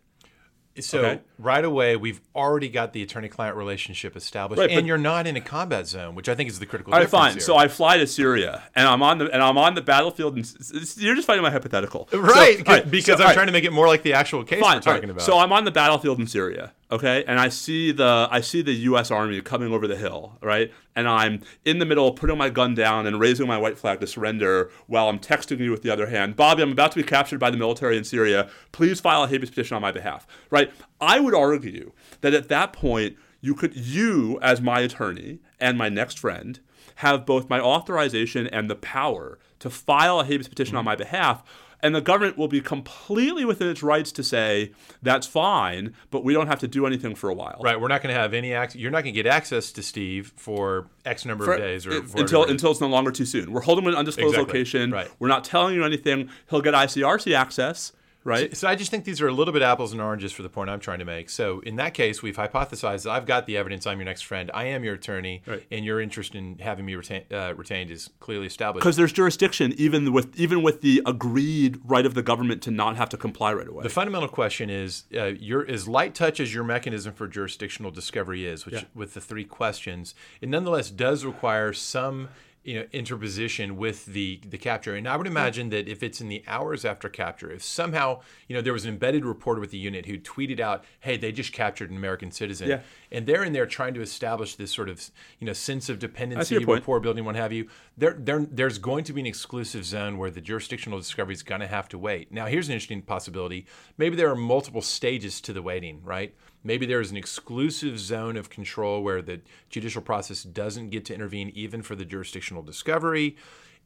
So 0.79 0.99
Okay. 0.99 1.21
Right 1.41 1.65
away, 1.65 1.97
we've 1.97 2.21
already 2.35 2.69
got 2.69 2.93
the 2.93 3.03
attorney-client 3.03 3.57
relationship 3.57 4.17
established, 4.17 4.61
Right, 4.61 4.71
and 4.71 4.87
you're 4.87 4.99
not 4.99 5.27
in 5.27 5.37
a 5.37 5.41
combat 5.41 5.87
zone, 5.87 6.15
which 6.15 6.29
I 6.29 6.35
think 6.35 6.51
is 6.51 6.59
the 6.59 6.67
critical 6.67 6.93
All 6.93 7.01
right, 7.01 7.09
fine. 7.09 7.33
here. 7.33 7.41
So 7.41 7.57
I 7.57 7.69
fly 7.69 7.99
to 7.99 8.07
Syria, 8.07 8.63
and 8.75 8.87
I'm 8.87 9.03
on 9.03 9.19
the 9.19 9.31
and 9.33 9.43
I'm 9.43 9.59
on 9.59 9.75
the 9.75 9.83
battlefield, 9.83 10.37
and 10.37 10.53
you're 10.97 11.15
just 11.15 11.27
fighting 11.27 11.43
my 11.43 11.51
hypothetical, 11.51 12.09
So- 12.11 12.19
right, 12.19 12.59
because 12.91 13.05
so- 13.19 13.23
I'm 13.25 13.29
right, 13.29 13.35
trying 13.35 13.47
to 13.47 13.53
make 13.53 13.65
it 13.65 13.73
more 13.73 13.87
like 13.89 14.03
the 14.03 14.13
actual 14.13 14.45
case 14.45 14.61
fine, 14.61 14.77
we're 14.77 14.81
talking 14.83 15.03
right. 15.03 15.11
about. 15.11 15.23
So 15.23 15.39
I'm 15.39 15.53
on 15.53 15.65
the 15.65 15.71
battlefield 15.71 16.19
in 16.21 16.27
Syria, 16.27 16.73
okay, 16.91 17.25
and 17.27 17.41
I 17.41 17.49
see 17.49 17.93
the 17.93 18.29
I 18.31 18.41
see 18.41 18.63
the 18.63 18.73
U.S. 18.73 19.11
Army 19.11 19.41
coming 19.41 19.73
over 19.73 19.87
the 19.87 19.97
hill, 19.97 20.39
right, 20.43 20.73
and 20.97 21.09
I'm 21.09 21.43
in 21.65 21.79
the 21.79 21.87
middle, 21.87 22.13
putting 22.13 22.37
my 22.37 22.51
gun 22.51 22.75
down 22.75 23.07
and 23.07 23.19
raising 23.21 23.47
my 23.47 23.57
white 23.59 23.79
flag 23.79 24.01
to 24.01 24.07
surrender, 24.07 24.71
while 24.87 25.09
I'm 25.09 25.19
texting 25.19 25.59
you 25.59 25.71
with 25.71 25.83
the 25.83 25.91
other 25.91 26.07
hand, 26.09 26.37
Bobby, 26.37 26.63
I'm 26.63 26.73
about 26.73 26.93
to 26.93 26.97
be 26.97 27.03
captured 27.05 27.39
by 27.41 27.51
the 27.51 27.57
military 27.57 27.97
in 27.97 28.05
Syria. 28.05 28.51
Please 28.73 29.01
file 29.01 29.23
a 29.25 29.29
habeas 29.29 29.51
petition 29.51 29.77
on 29.77 29.83
my 29.83 29.93
behalf, 29.93 30.27
right? 30.51 30.71
I 31.01 31.19
would 31.21 31.30
argue 31.35 31.93
that 32.21 32.35
at 32.35 32.49
that 32.49 32.73
point 32.73 33.17
you 33.41 33.55
could 33.55 33.77
you 33.77 34.39
as 34.43 34.61
my 34.61 34.81
attorney 34.81 35.41
and 35.59 35.79
my 35.79 35.89
next 35.89 36.19
friend 36.19 36.61
have 36.97 37.25
both 37.25 37.49
my 37.49 37.61
authorization 37.61 38.47
and 38.49 38.69
the 38.69 38.75
power 38.75 39.39
to 39.59 39.71
file 39.71 40.21
a 40.21 40.25
habeas 40.25 40.49
petition 40.49 40.77
on 40.77 40.85
my 40.85 40.95
mm-hmm. 40.95 41.03
behalf 41.03 41.43
and 41.83 41.95
the 41.95 42.01
government 42.01 42.37
will 42.37 42.49
be 42.49 42.61
completely 42.61 43.45
within 43.45 43.69
its 43.69 43.83
rights 43.83 44.13
to 44.13 44.23
say 44.23 44.73
that's 45.03 45.27
fine, 45.27 45.95
but 46.11 46.25
we 46.25 46.33
don't 46.33 46.47
have 46.47 46.59
to 46.61 46.69
do 46.69 46.87
anything 46.87 47.15
for 47.15 47.31
a 47.31 47.35
while. 47.35 47.61
Right. 47.63 47.81
We're 47.81 47.89
not 47.89 48.03
going 48.03 48.15
to 48.15 48.21
have 48.21 48.35
any 48.35 48.53
access. 48.53 48.81
You're 48.81 48.91
not 48.91 49.03
going 49.03 49.15
to 49.15 49.23
get 49.23 49.27
access 49.27 49.73
to 49.73 49.83
Steve 49.83 50.33
for 50.37 50.89
X 51.05 51.25
number 51.25 51.45
For- 51.45 51.55
of 51.55 51.59
days 51.59 51.87
or 51.87 51.93
it- 51.93 52.15
until 52.15 52.45
until 52.45 52.71
it's 52.71 52.81
no 52.81 52.89
longer 52.89 53.11
too 53.11 53.25
soon. 53.25 53.53
We're 53.53 53.63
holding 53.63 53.85
him 53.85 53.89
in 53.89 53.95
an 53.95 54.01
undisclosed 54.01 54.35
Exactly. 54.35 54.59
location. 54.59 54.91
Right. 54.91 55.11
We're 55.19 55.29
not 55.29 55.45
telling 55.45 55.75
you 55.75 55.85
anything. 55.85 56.29
He'll 56.49 56.61
get 56.61 56.75
ICRC 56.75 57.35
access. 57.35 57.93
Right. 58.23 58.55
So 58.55 58.69
I 58.69 58.75
just 58.75 58.91
think 58.91 59.05
these 59.05 59.21
are 59.23 59.29
a 59.29 59.33
little 59.33 59.53
bit 59.53 59.63
apples 59.63 59.93
and 59.93 60.01
oranges 60.01 60.31
for 60.33 60.43
the 60.43 60.51
point 60.51 60.69
I'm 60.69 60.81
trying 60.81 60.99
to 60.99 61.05
make. 61.07 61.31
So 61.31 61.61
in 61.61 61.77
that 61.77 61.95
case, 61.95 62.23
we've 62.23 62.37
hypothesized 62.37 63.05
that 63.05 63.11
I've 63.11 63.25
got 63.25 63.47
the 63.47 63.57
evidence. 63.57 63.87
I'm 63.87 63.99
your 63.99 64.05
next 64.05 64.23
friend. 64.23 64.51
I 64.53 64.65
am 64.65 64.85
your 64.85 64.95
attorney, 64.95 65.43
Right. 65.47 65.67
and 65.71 65.85
your 65.85 66.01
interest 66.01 66.35
in 66.35 66.59
having 66.59 66.85
me 66.85 66.95
retain, 66.97 67.23
uh, 67.33 67.55
retained 67.57 67.91
is 67.91 68.11
clearly 68.21 68.47
established. 68.47 68.83
Because 68.83 68.97
there's 68.97 69.13
jurisdiction 69.13 69.73
even 69.79 70.13
with 70.13 70.39
even 70.39 70.63
with 70.63 70.83
the 70.83 71.01
agreed 71.07 71.81
right 71.85 72.05
of 72.05 72.13
the 72.15 72.23
government 72.23 72.61
to 72.63 72.71
not 72.71 72.97
have 72.97 73.09
to 73.11 73.17
comply 73.17 73.55
right 73.55 73.69
away. 73.69 73.83
The 73.83 73.89
fundamental 73.89 74.29
question 74.29 74.69
is: 74.69 75.05
uh, 75.17 75.25
your 75.39 75.67
as 75.67 75.89
light 75.89 76.15
touch 76.15 76.41
as 76.41 76.53
your 76.53 76.65
mechanism 76.65 77.15
for 77.15 77.27
jurisdictional 77.27 77.91
discovery 77.91 78.47
is, 78.47 78.67
which 78.67 78.75
Yeah. 78.75 78.85
with 78.95 79.15
the 79.15 79.21
three 79.21 79.45
questions, 79.45 80.15
it 80.43 80.49
nonetheless 80.51 80.91
does 80.91 81.25
require 81.25 81.73
some 81.73 82.29
you 82.63 82.79
know 82.79 82.87
interposition 82.93 83.77
with 83.77 84.07
the 84.07 84.41
the 84.47 84.59
capture. 84.59 84.95
And 84.95 85.09
I 85.09 85.17
would 85.17 85.27
imagine 85.27 85.71
that 85.71 85.89
if 85.89 86.03
it's 86.03 86.21
in 86.21 86.29
the 86.29 86.45
hours 86.47 86.85
after 86.85 87.09
capture, 87.09 87.51
if 87.51 87.63
somehow 87.63 88.21
you 88.49 88.57
know 88.57 88.63
there 88.63 88.73
was 88.73 88.85
an 88.85 88.91
embedded 88.91 89.25
reporter 89.25 89.61
with 89.61 89.71
the 89.71 89.79
unit 89.79 90.07
who 90.07 90.19
tweeted 90.19 90.61
out, 90.61 90.85
"Hey, 91.01 91.17
they 91.17 91.33
just 91.33 91.53
captured 91.53 91.91
an 91.91 91.97
American 91.97 92.31
citizen," 92.31 92.69
Yeah. 92.69 92.81
and 93.11 93.27
they're 93.27 93.45
in 93.45 93.53
there 93.53 93.67
trying 93.67 93.95
to 93.95 94.03
establish 94.03 94.57
this 94.57 94.73
sort 94.73 94.89
of 94.89 95.11
you 95.39 95.47
know 95.47 95.53
sense 95.55 95.89
of 95.89 95.99
dependency, 95.99 96.59
rapport 96.59 97.01
building, 97.01 97.25
what 97.25 97.37
have 97.37 97.53
you. 97.53 97.69
There, 97.97 98.17
there, 98.19 98.47
there's 98.51 98.79
going 98.79 99.05
to 99.05 99.13
be 99.13 99.21
an 99.21 99.27
exclusive 99.27 99.85
zone 99.85 100.17
where 100.17 100.31
the 100.31 100.41
jurisdictional 100.41 100.99
discovery 100.99 101.35
is 101.35 101.43
going 101.43 101.61
to 101.61 101.67
have 101.67 101.89
to 101.91 101.99
wait. 101.99 102.33
Now, 102.33 102.47
here's 102.47 102.69
an 102.69 102.75
interesting 102.75 103.03
possibility. 103.03 103.67
Maybe 103.99 104.17
there 104.17 104.31
are 104.31 104.37
multiple 104.37 104.81
stages 104.81 105.41
to 105.43 105.53
the 105.53 105.61
waiting, 105.63 106.03
right? 106.03 106.35
Maybe 106.63 106.87
there 106.87 107.01
is 107.01 107.11
an 107.11 107.17
exclusive 107.17 107.99
zone 107.99 108.37
of 108.37 108.51
control 108.51 109.03
where 109.03 109.23
the 109.23 109.41
judicial 109.71 110.03
process 110.03 110.43
doesn't 110.43 110.91
get 110.91 111.05
to 111.07 111.15
intervene 111.15 111.51
even 111.55 111.83
for 111.83 111.95
the 111.95 112.05
jurisdictional 112.05 112.63
discovery. 112.63 113.37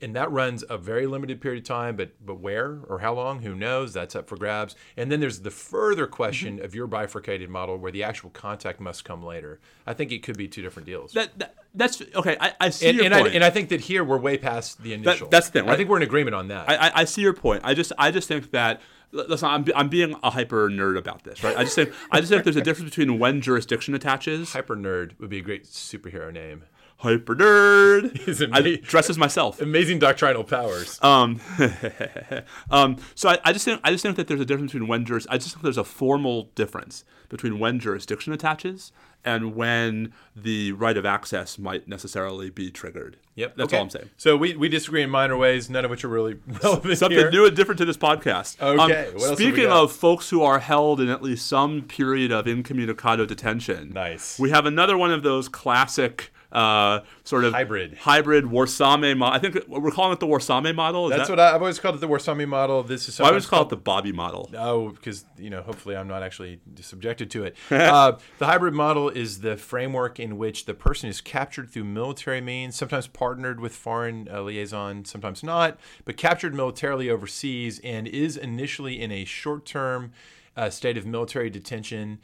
And 0.02 0.16
that 0.16 0.30
runs 0.30 0.64
a 0.68 0.76
very 0.76 1.06
limited 1.06 1.40
period 1.40 1.62
of 1.62 1.68
time, 1.68 1.94
but 1.94 2.10
but 2.24 2.40
where 2.40 2.80
or 2.88 2.98
how 2.98 3.14
long, 3.14 3.42
who 3.42 3.54
knows? 3.54 3.92
That's 3.92 4.16
up 4.16 4.28
for 4.28 4.36
grabs. 4.36 4.74
And 4.96 5.10
then 5.10 5.20
there's 5.20 5.40
the 5.40 5.52
further 5.52 6.08
question 6.08 6.56
mm-hmm. 6.56 6.64
of 6.64 6.74
your 6.74 6.88
bifurcated 6.88 7.48
model 7.48 7.76
where 7.76 7.92
the 7.92 8.02
actual 8.02 8.30
contact 8.30 8.80
must 8.80 9.04
come 9.04 9.24
later. 9.24 9.60
I 9.86 9.94
think 9.94 10.10
it 10.10 10.24
could 10.24 10.36
be 10.36 10.48
two 10.48 10.62
different 10.62 10.86
deals. 10.86 11.12
that, 11.12 11.38
that 11.38 11.54
that's 11.76 12.02
okay. 12.14 12.36
I, 12.40 12.52
I 12.60 12.70
see 12.70 12.88
and, 12.88 12.96
your 12.96 13.04
and 13.06 13.14
I, 13.14 13.28
and 13.28 13.44
I 13.44 13.50
think 13.50 13.68
that 13.68 13.82
here 13.82 14.02
we're 14.02 14.18
way 14.18 14.36
past 14.36 14.82
the 14.82 14.94
initial. 14.94 15.28
that's 15.28 15.48
the 15.48 15.60
thing, 15.60 15.70
I 15.70 15.76
think 15.76 15.88
we're 15.88 15.98
in 15.98 16.02
agreement 16.02 16.34
on 16.34 16.48
that. 16.48 16.68
I, 16.68 16.74
I, 16.74 16.92
I 16.96 17.04
see 17.04 17.22
your 17.22 17.32
point. 17.32 17.62
I 17.64 17.74
just 17.74 17.92
I 17.96 18.10
just 18.10 18.26
think 18.26 18.50
that 18.50 18.80
listen, 19.14 19.48
I'm, 19.48 19.64
I'm 19.74 19.88
being 19.88 20.16
a 20.22 20.30
hyper 20.30 20.68
nerd 20.68 20.98
about 20.98 21.24
this, 21.24 21.42
right? 21.42 21.56
I 21.56 21.64
just 21.64 21.74
think 21.74 21.92
I 22.10 22.20
just 22.20 22.30
think 22.30 22.44
there's 22.44 22.56
a 22.56 22.60
difference 22.62 22.90
between 22.90 23.18
when 23.18 23.40
jurisdiction 23.40 23.94
attaches. 23.94 24.52
Hyper 24.52 24.76
nerd 24.76 25.18
would 25.18 25.30
be 25.30 25.38
a 25.38 25.42
great 25.42 25.64
superhero 25.64 26.32
name. 26.32 26.64
Hyper 26.98 27.34
nerd. 27.34 28.16
He's 28.24 28.42
I 28.42 28.76
dress 28.76 29.10
as 29.10 29.18
myself. 29.18 29.60
amazing 29.60 29.98
doctrinal 29.98 30.44
powers. 30.44 30.98
Um, 31.02 31.40
um, 32.70 32.96
so 33.14 33.28
I, 33.28 33.38
I 33.44 33.52
just 33.52 33.64
think 33.64 33.80
I 33.84 33.90
just 33.90 34.02
think 34.02 34.16
that 34.16 34.26
there's 34.26 34.40
a 34.40 34.44
difference 34.44 34.72
between 34.72 34.88
when 34.88 35.04
juris. 35.04 35.26
I 35.28 35.38
just 35.38 35.52
think 35.52 35.62
there's 35.62 35.78
a 35.78 35.84
formal 35.84 36.50
difference 36.54 37.04
between 37.28 37.58
when 37.58 37.78
jurisdiction 37.78 38.32
attaches 38.32 38.92
and 39.24 39.54
when 39.54 40.12
the 40.36 40.72
right 40.72 40.96
of 40.96 41.06
access 41.06 41.58
might 41.58 41.88
necessarily 41.88 42.50
be 42.50 42.70
triggered. 42.70 43.16
Yep, 43.36 43.56
that's 43.56 43.66
okay. 43.68 43.76
all 43.78 43.82
I'm 43.84 43.90
saying. 43.90 44.10
So 44.16 44.36
we, 44.36 44.54
we 44.54 44.68
disagree 44.68 45.02
in 45.02 45.10
minor 45.10 45.36
ways, 45.36 45.70
none 45.70 45.84
of 45.84 45.90
which 45.90 46.04
are 46.04 46.08
really 46.08 46.34
relevant 46.62 46.98
Something 46.98 47.18
here. 47.18 47.30
new 47.30 47.46
and 47.46 47.56
different 47.56 47.78
to 47.78 47.84
this 47.84 47.96
podcast. 47.96 48.60
Um, 48.62 48.78
Okay, 48.80 49.06
what 49.06 49.14
else 49.14 49.30
have 49.30 49.38
we 49.38 49.44
speaking 49.46 49.70
of 49.70 49.92
folks 49.92 50.30
who 50.30 50.42
are 50.42 50.58
held 50.58 51.00
in 51.00 51.08
at 51.08 51.22
least 51.22 51.46
some 51.46 51.82
period 51.82 52.30
of 52.32 52.46
incommunicado 52.46 53.26
detention, 53.26 53.90
Nice. 53.90 54.38
We 54.38 54.50
have 54.50 54.66
another 54.66 54.96
one 54.98 55.10
of 55.12 55.22
those 55.22 55.48
classic 55.48 56.32
uh, 56.54 57.00
sort 57.24 57.44
of 57.44 57.52
Hybrid. 57.52 57.94
hybrid 57.94 58.44
Warsame 58.44 59.16
model. 59.16 59.34
I 59.34 59.38
think 59.40 59.66
we're 59.66 59.90
calling 59.90 60.12
it 60.12 60.20
the 60.20 60.26
Warsame 60.26 60.74
model. 60.74 61.10
Is 61.10 61.16
That's 61.16 61.28
that, 61.28 61.32
what 61.32 61.40
I, 61.40 61.54
I've 61.54 61.60
always 61.60 61.80
called 61.80 61.96
it 61.96 62.00
the 62.00 62.08
Warsami 62.08 62.46
model. 62.46 62.82
This 62.84 63.08
is 63.08 63.18
Why 63.18 63.24
would 63.24 63.42
sometimes 63.42 63.44
you 63.44 63.50
call 63.50 63.62
it 63.62 63.68
the 63.70 63.76
Bobby 63.76 64.12
model? 64.12 64.48
No, 64.52 64.90
because 64.90 65.24
you 65.36 65.50
know, 65.50 65.62
hopefully, 65.62 65.96
I'm 65.96 66.06
not 66.06 66.22
actually 66.22 66.60
subjected 66.80 67.30
to 67.32 67.44
it. 67.44 67.56
uh, 67.70 68.18
the 68.38 68.46
hybrid 68.46 68.72
model 68.72 69.08
is 69.08 69.40
the 69.40 69.56
framework 69.56 70.20
in 70.20 70.38
which 70.38 70.66
the 70.66 70.74
person 70.74 71.08
is 71.08 71.20
captured 71.20 71.70
through 71.70 71.84
military 71.84 72.40
means, 72.40 72.76
sometimes 72.76 73.08
partnered 73.08 73.58
with 73.58 73.74
foreign 73.74 74.28
uh, 74.32 74.42
liaison, 74.42 75.04
sometimes 75.04 75.42
not, 75.42 75.78
but 76.04 76.16
captured 76.16 76.54
militarily 76.54 77.10
overseas 77.10 77.80
and 77.82 78.06
is 78.06 78.36
initially 78.36 79.00
in 79.00 79.10
a 79.10 79.24
short-term 79.24 80.12
uh, 80.56 80.70
state 80.70 80.96
of 80.96 81.04
military 81.04 81.50
detention 81.50 82.20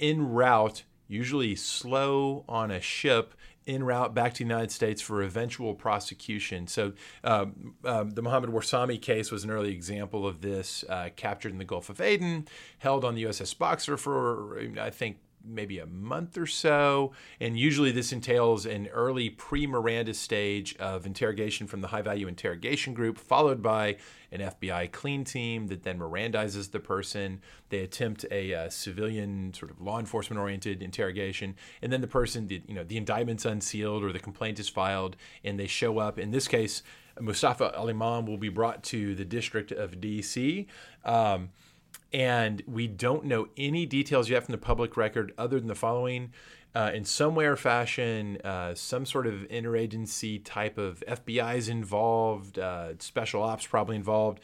en 0.00 0.30
route, 0.30 0.84
usually 1.06 1.54
slow 1.54 2.44
on 2.48 2.70
a 2.70 2.80
ship 2.80 3.34
en 3.66 3.82
route 3.82 4.14
back 4.14 4.34
to 4.34 4.38
the 4.38 4.48
United 4.48 4.70
States 4.70 5.00
for 5.00 5.22
eventual 5.22 5.74
prosecution. 5.74 6.66
So, 6.66 6.92
um, 7.22 7.74
um, 7.84 8.10
the 8.10 8.22
Mohammed 8.22 8.50
Warsami 8.50 9.00
case 9.00 9.30
was 9.30 9.44
an 9.44 9.50
early 9.50 9.72
example 9.72 10.26
of 10.26 10.40
this. 10.40 10.84
Uh, 10.88 11.10
captured 11.16 11.52
in 11.52 11.58
the 11.58 11.64
Gulf 11.64 11.88
of 11.88 12.00
Aden, 12.00 12.46
held 12.78 13.04
on 13.04 13.14
the 13.14 13.24
USS 13.24 13.56
Boxer 13.56 13.96
for, 13.96 14.60
I 14.80 14.90
think, 14.90 15.18
maybe 15.46 15.78
a 15.78 15.86
month 15.86 16.36
or 16.38 16.46
so. 16.46 17.12
And 17.40 17.58
usually, 17.58 17.90
this 17.90 18.12
entails 18.12 18.66
an 18.66 18.88
early 18.88 19.30
pre 19.30 19.66
Miranda 19.66 20.14
stage 20.14 20.76
of 20.76 21.06
interrogation 21.06 21.66
from 21.66 21.80
the 21.80 21.88
high 21.88 22.02
value 22.02 22.28
interrogation 22.28 22.94
group, 22.94 23.18
followed 23.18 23.62
by 23.62 23.96
an 24.32 24.40
FBI 24.40 24.90
clean 24.90 25.24
team 25.24 25.68
that 25.68 25.82
then 25.82 25.98
Mirandizes 25.98 26.70
the 26.70 26.80
person. 26.80 27.40
They 27.68 27.80
attempt 27.80 28.24
a 28.30 28.54
uh, 28.54 28.68
civilian, 28.70 29.54
sort 29.54 29.70
of 29.70 29.80
law 29.80 29.98
enforcement 29.98 30.40
oriented 30.40 30.82
interrogation. 30.82 31.54
And 31.82 31.92
then 31.92 32.00
the 32.00 32.08
person, 32.08 32.48
the, 32.48 32.62
you 32.66 32.74
know, 32.74 32.84
the 32.84 32.96
indictment's 32.96 33.44
unsealed 33.44 34.02
or 34.02 34.12
the 34.12 34.18
complaint 34.18 34.58
is 34.58 34.68
filed, 34.68 35.16
and 35.44 35.58
they 35.58 35.66
show 35.66 35.98
up. 35.98 36.18
In 36.18 36.30
this 36.30 36.48
case, 36.48 36.82
Mustafa 37.20 37.72
Al 37.76 37.88
Imam 37.88 38.26
will 38.26 38.38
be 38.38 38.48
brought 38.48 38.82
to 38.84 39.14
the 39.14 39.24
District 39.24 39.70
of 39.70 40.00
D.C. 40.00 40.66
Um, 41.04 41.50
and 42.14 42.62
we 42.68 42.86
don't 42.86 43.24
know 43.24 43.48
any 43.56 43.84
details 43.86 44.30
yet 44.30 44.44
from 44.44 44.52
the 44.52 44.58
public 44.58 44.96
record 44.96 45.34
other 45.36 45.58
than 45.58 45.66
the 45.66 45.74
following. 45.74 46.32
Uh, 46.72 46.92
in 46.94 47.04
some 47.04 47.34
way 47.34 47.44
or 47.44 47.56
fashion, 47.56 48.38
uh, 48.44 48.72
some 48.74 49.04
sort 49.04 49.26
of 49.26 49.34
interagency 49.48 50.40
type 50.44 50.78
of 50.78 51.02
FBI 51.08 51.56
is 51.56 51.68
involved, 51.68 52.58
uh, 52.58 52.90
special 53.00 53.42
ops 53.42 53.66
probably 53.66 53.96
involved, 53.96 54.38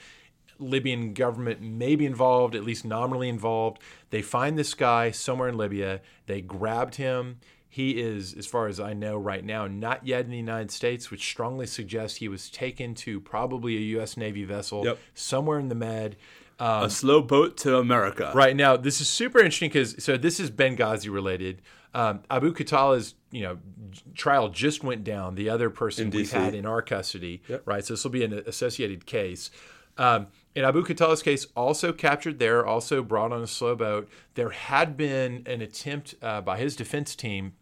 Libyan 0.59 1.15
government 1.15 1.63
may 1.63 1.95
be 1.97 2.05
involved, 2.07 2.55
at 2.55 2.65
least 2.65 2.85
nominally 2.85 3.29
involved. 3.29 3.81
They 4.11 4.21
find 4.21 4.59
this 4.59 4.75
guy 4.75 5.11
somewhere 5.13 5.49
in 5.49 5.57
Libya. 5.57 6.01
They 6.27 6.41
grabbed 6.41 6.97
him. 6.97 7.39
He 7.69 8.01
is, 8.01 8.35
as 8.35 8.47
far 8.47 8.67
as 8.67 8.81
I 8.81 8.95
know 8.95 9.17
right 9.17 9.45
now, 9.45 9.69
not 9.69 10.05
yet 10.05 10.25
in 10.25 10.31
the 10.33 10.37
United 10.37 10.73
States, 10.73 11.11
which 11.11 11.23
strongly 11.25 11.67
suggests 11.67 12.19
he 12.19 12.29
was 12.29 12.51
taken 12.51 12.95
to 12.97 13.21
probably 13.21 13.77
a 13.77 13.81
U.S. 13.97 14.17
Navy 14.17 14.45
vessel 14.45 14.85
Yep. 14.85 14.99
somewhere 15.15 15.61
in 15.61 15.69
the 15.69 15.77
Med. 15.77 16.17
A 16.61 16.91
slow 16.91 17.23
boat 17.23 17.57
to 17.59 17.79
America. 17.79 18.33
Right 18.35 18.55
now, 18.55 18.77
this 18.77 19.01
is 19.01 19.09
super 19.09 19.39
interesting 19.39 19.71
because 19.71 20.03
so 20.03 20.17
this 20.17 20.39
is 20.39 20.51
Benghazi 20.51 21.13
related. 21.13 21.63
Um, 21.95 22.21
Abu 22.31 22.53
Khatala's 22.53 23.15
you 23.31 23.43
know 23.43 23.59
trial 24.15 24.49
just 24.49 24.85
went 24.85 25.05
down. 25.05 25.35
The 25.35 25.49
other 25.49 25.71
person 25.71 26.11
we've 26.11 26.31
had 26.31 26.55
in 26.55 26.67
our 26.67 26.83
custody, 26.83 27.43
right? 27.65 27.85
So 27.85 27.95
this 27.95 28.05
will 28.05 28.11
be 28.11 28.25
an 28.25 28.33
associated 28.47 29.07
case. 29.07 29.51
Um, 29.99 30.29
in 30.55 30.65
Abu 30.65 30.85
Khatala's 30.85 31.23
case, 31.23 31.47
also 31.55 31.93
captured 31.93 32.39
there, 32.39 32.65
also 32.65 33.03
brought 33.03 33.33
on 33.33 33.43
a 33.43 33.47
slow 33.47 33.75
boat. 33.75 34.09
There 34.35 34.51
had 34.51 34.97
been 34.97 35.43
an 35.47 35.61
attempt 35.61 36.15
uh, 36.23 36.41
by 36.41 36.59
his 36.59 36.75
defense 36.75 37.15
team 37.15 37.53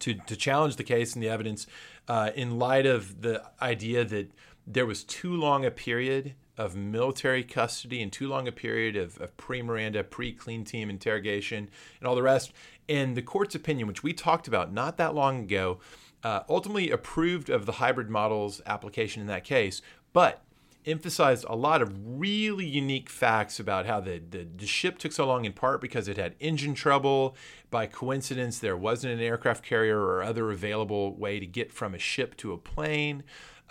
to, 0.00 0.14
to 0.14 0.36
challenge 0.36 0.76
the 0.76 0.84
case 0.84 1.14
and 1.14 1.22
the 1.22 1.28
evidence 1.28 1.66
uh, 2.08 2.30
in 2.34 2.58
light 2.58 2.86
of 2.86 3.22
the 3.22 3.42
idea 3.60 4.04
that 4.04 4.30
there 4.66 4.86
was 4.86 5.04
too 5.04 5.34
long 5.34 5.64
a 5.64 5.70
period 5.70 6.34
of 6.58 6.76
military 6.76 7.42
custody 7.42 8.02
and 8.02 8.12
too 8.12 8.28
long 8.28 8.46
a 8.46 8.52
period 8.52 8.96
of, 8.96 9.20
of 9.20 9.36
pre 9.36 9.62
Miranda, 9.62 10.04
pre 10.04 10.32
clean 10.32 10.64
team 10.64 10.90
interrogation, 10.90 11.68
and 11.98 12.08
all 12.08 12.14
the 12.14 12.22
rest. 12.22 12.52
And 12.88 13.16
the 13.16 13.22
court's 13.22 13.54
opinion, 13.54 13.86
which 13.86 14.02
we 14.02 14.12
talked 14.12 14.48
about 14.48 14.72
not 14.72 14.96
that 14.98 15.14
long 15.14 15.44
ago, 15.44 15.78
uh, 16.22 16.40
ultimately 16.48 16.90
approved 16.90 17.50
of 17.50 17.66
the 17.66 17.72
hybrid 17.72 18.10
models 18.10 18.60
application 18.66 19.20
in 19.20 19.28
that 19.28 19.44
case, 19.44 19.82
but 20.12 20.42
emphasized 20.84 21.44
a 21.48 21.54
lot 21.54 21.80
of 21.80 21.92
really 22.04 22.66
unique 22.66 23.08
facts 23.08 23.60
about 23.60 23.86
how 23.86 24.00
the, 24.00 24.20
the, 24.30 24.44
the 24.56 24.66
ship 24.66 24.98
took 24.98 25.12
so 25.12 25.26
long 25.26 25.44
in 25.44 25.52
part 25.52 25.80
because 25.80 26.08
it 26.08 26.16
had 26.16 26.34
engine 26.40 26.74
trouble. 26.74 27.36
By 27.70 27.86
coincidence, 27.86 28.58
there 28.58 28.76
wasn't 28.76 29.14
an 29.14 29.20
aircraft 29.20 29.64
carrier 29.64 30.00
or 30.00 30.22
other 30.22 30.50
available 30.50 31.14
way 31.14 31.38
to 31.38 31.46
get 31.46 31.72
from 31.72 31.94
a 31.94 31.98
ship 31.98 32.36
to 32.38 32.52
a 32.52 32.58
plane. 32.58 33.22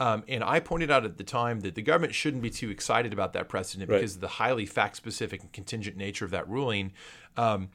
Um, 0.01 0.23
and 0.27 0.43
I 0.43 0.59
pointed 0.59 0.89
out 0.89 1.05
at 1.05 1.19
the 1.19 1.23
time 1.23 1.59
that 1.59 1.75
the 1.75 1.83
government 1.83 2.15
shouldn't 2.15 2.41
be 2.41 2.49
too 2.49 2.71
excited 2.71 3.13
about 3.13 3.33
that 3.33 3.47
precedent 3.47 3.87
Right. 3.87 3.97
because 3.97 4.15
of 4.15 4.21
the 4.21 4.27
highly 4.27 4.65
fact 4.65 4.95
specific 4.95 5.41
and 5.41 5.51
contingent 5.53 5.95
nature 5.95 6.25
of 6.25 6.31
that 6.31 6.49
ruling. 6.49 6.93
Um, 7.37 7.69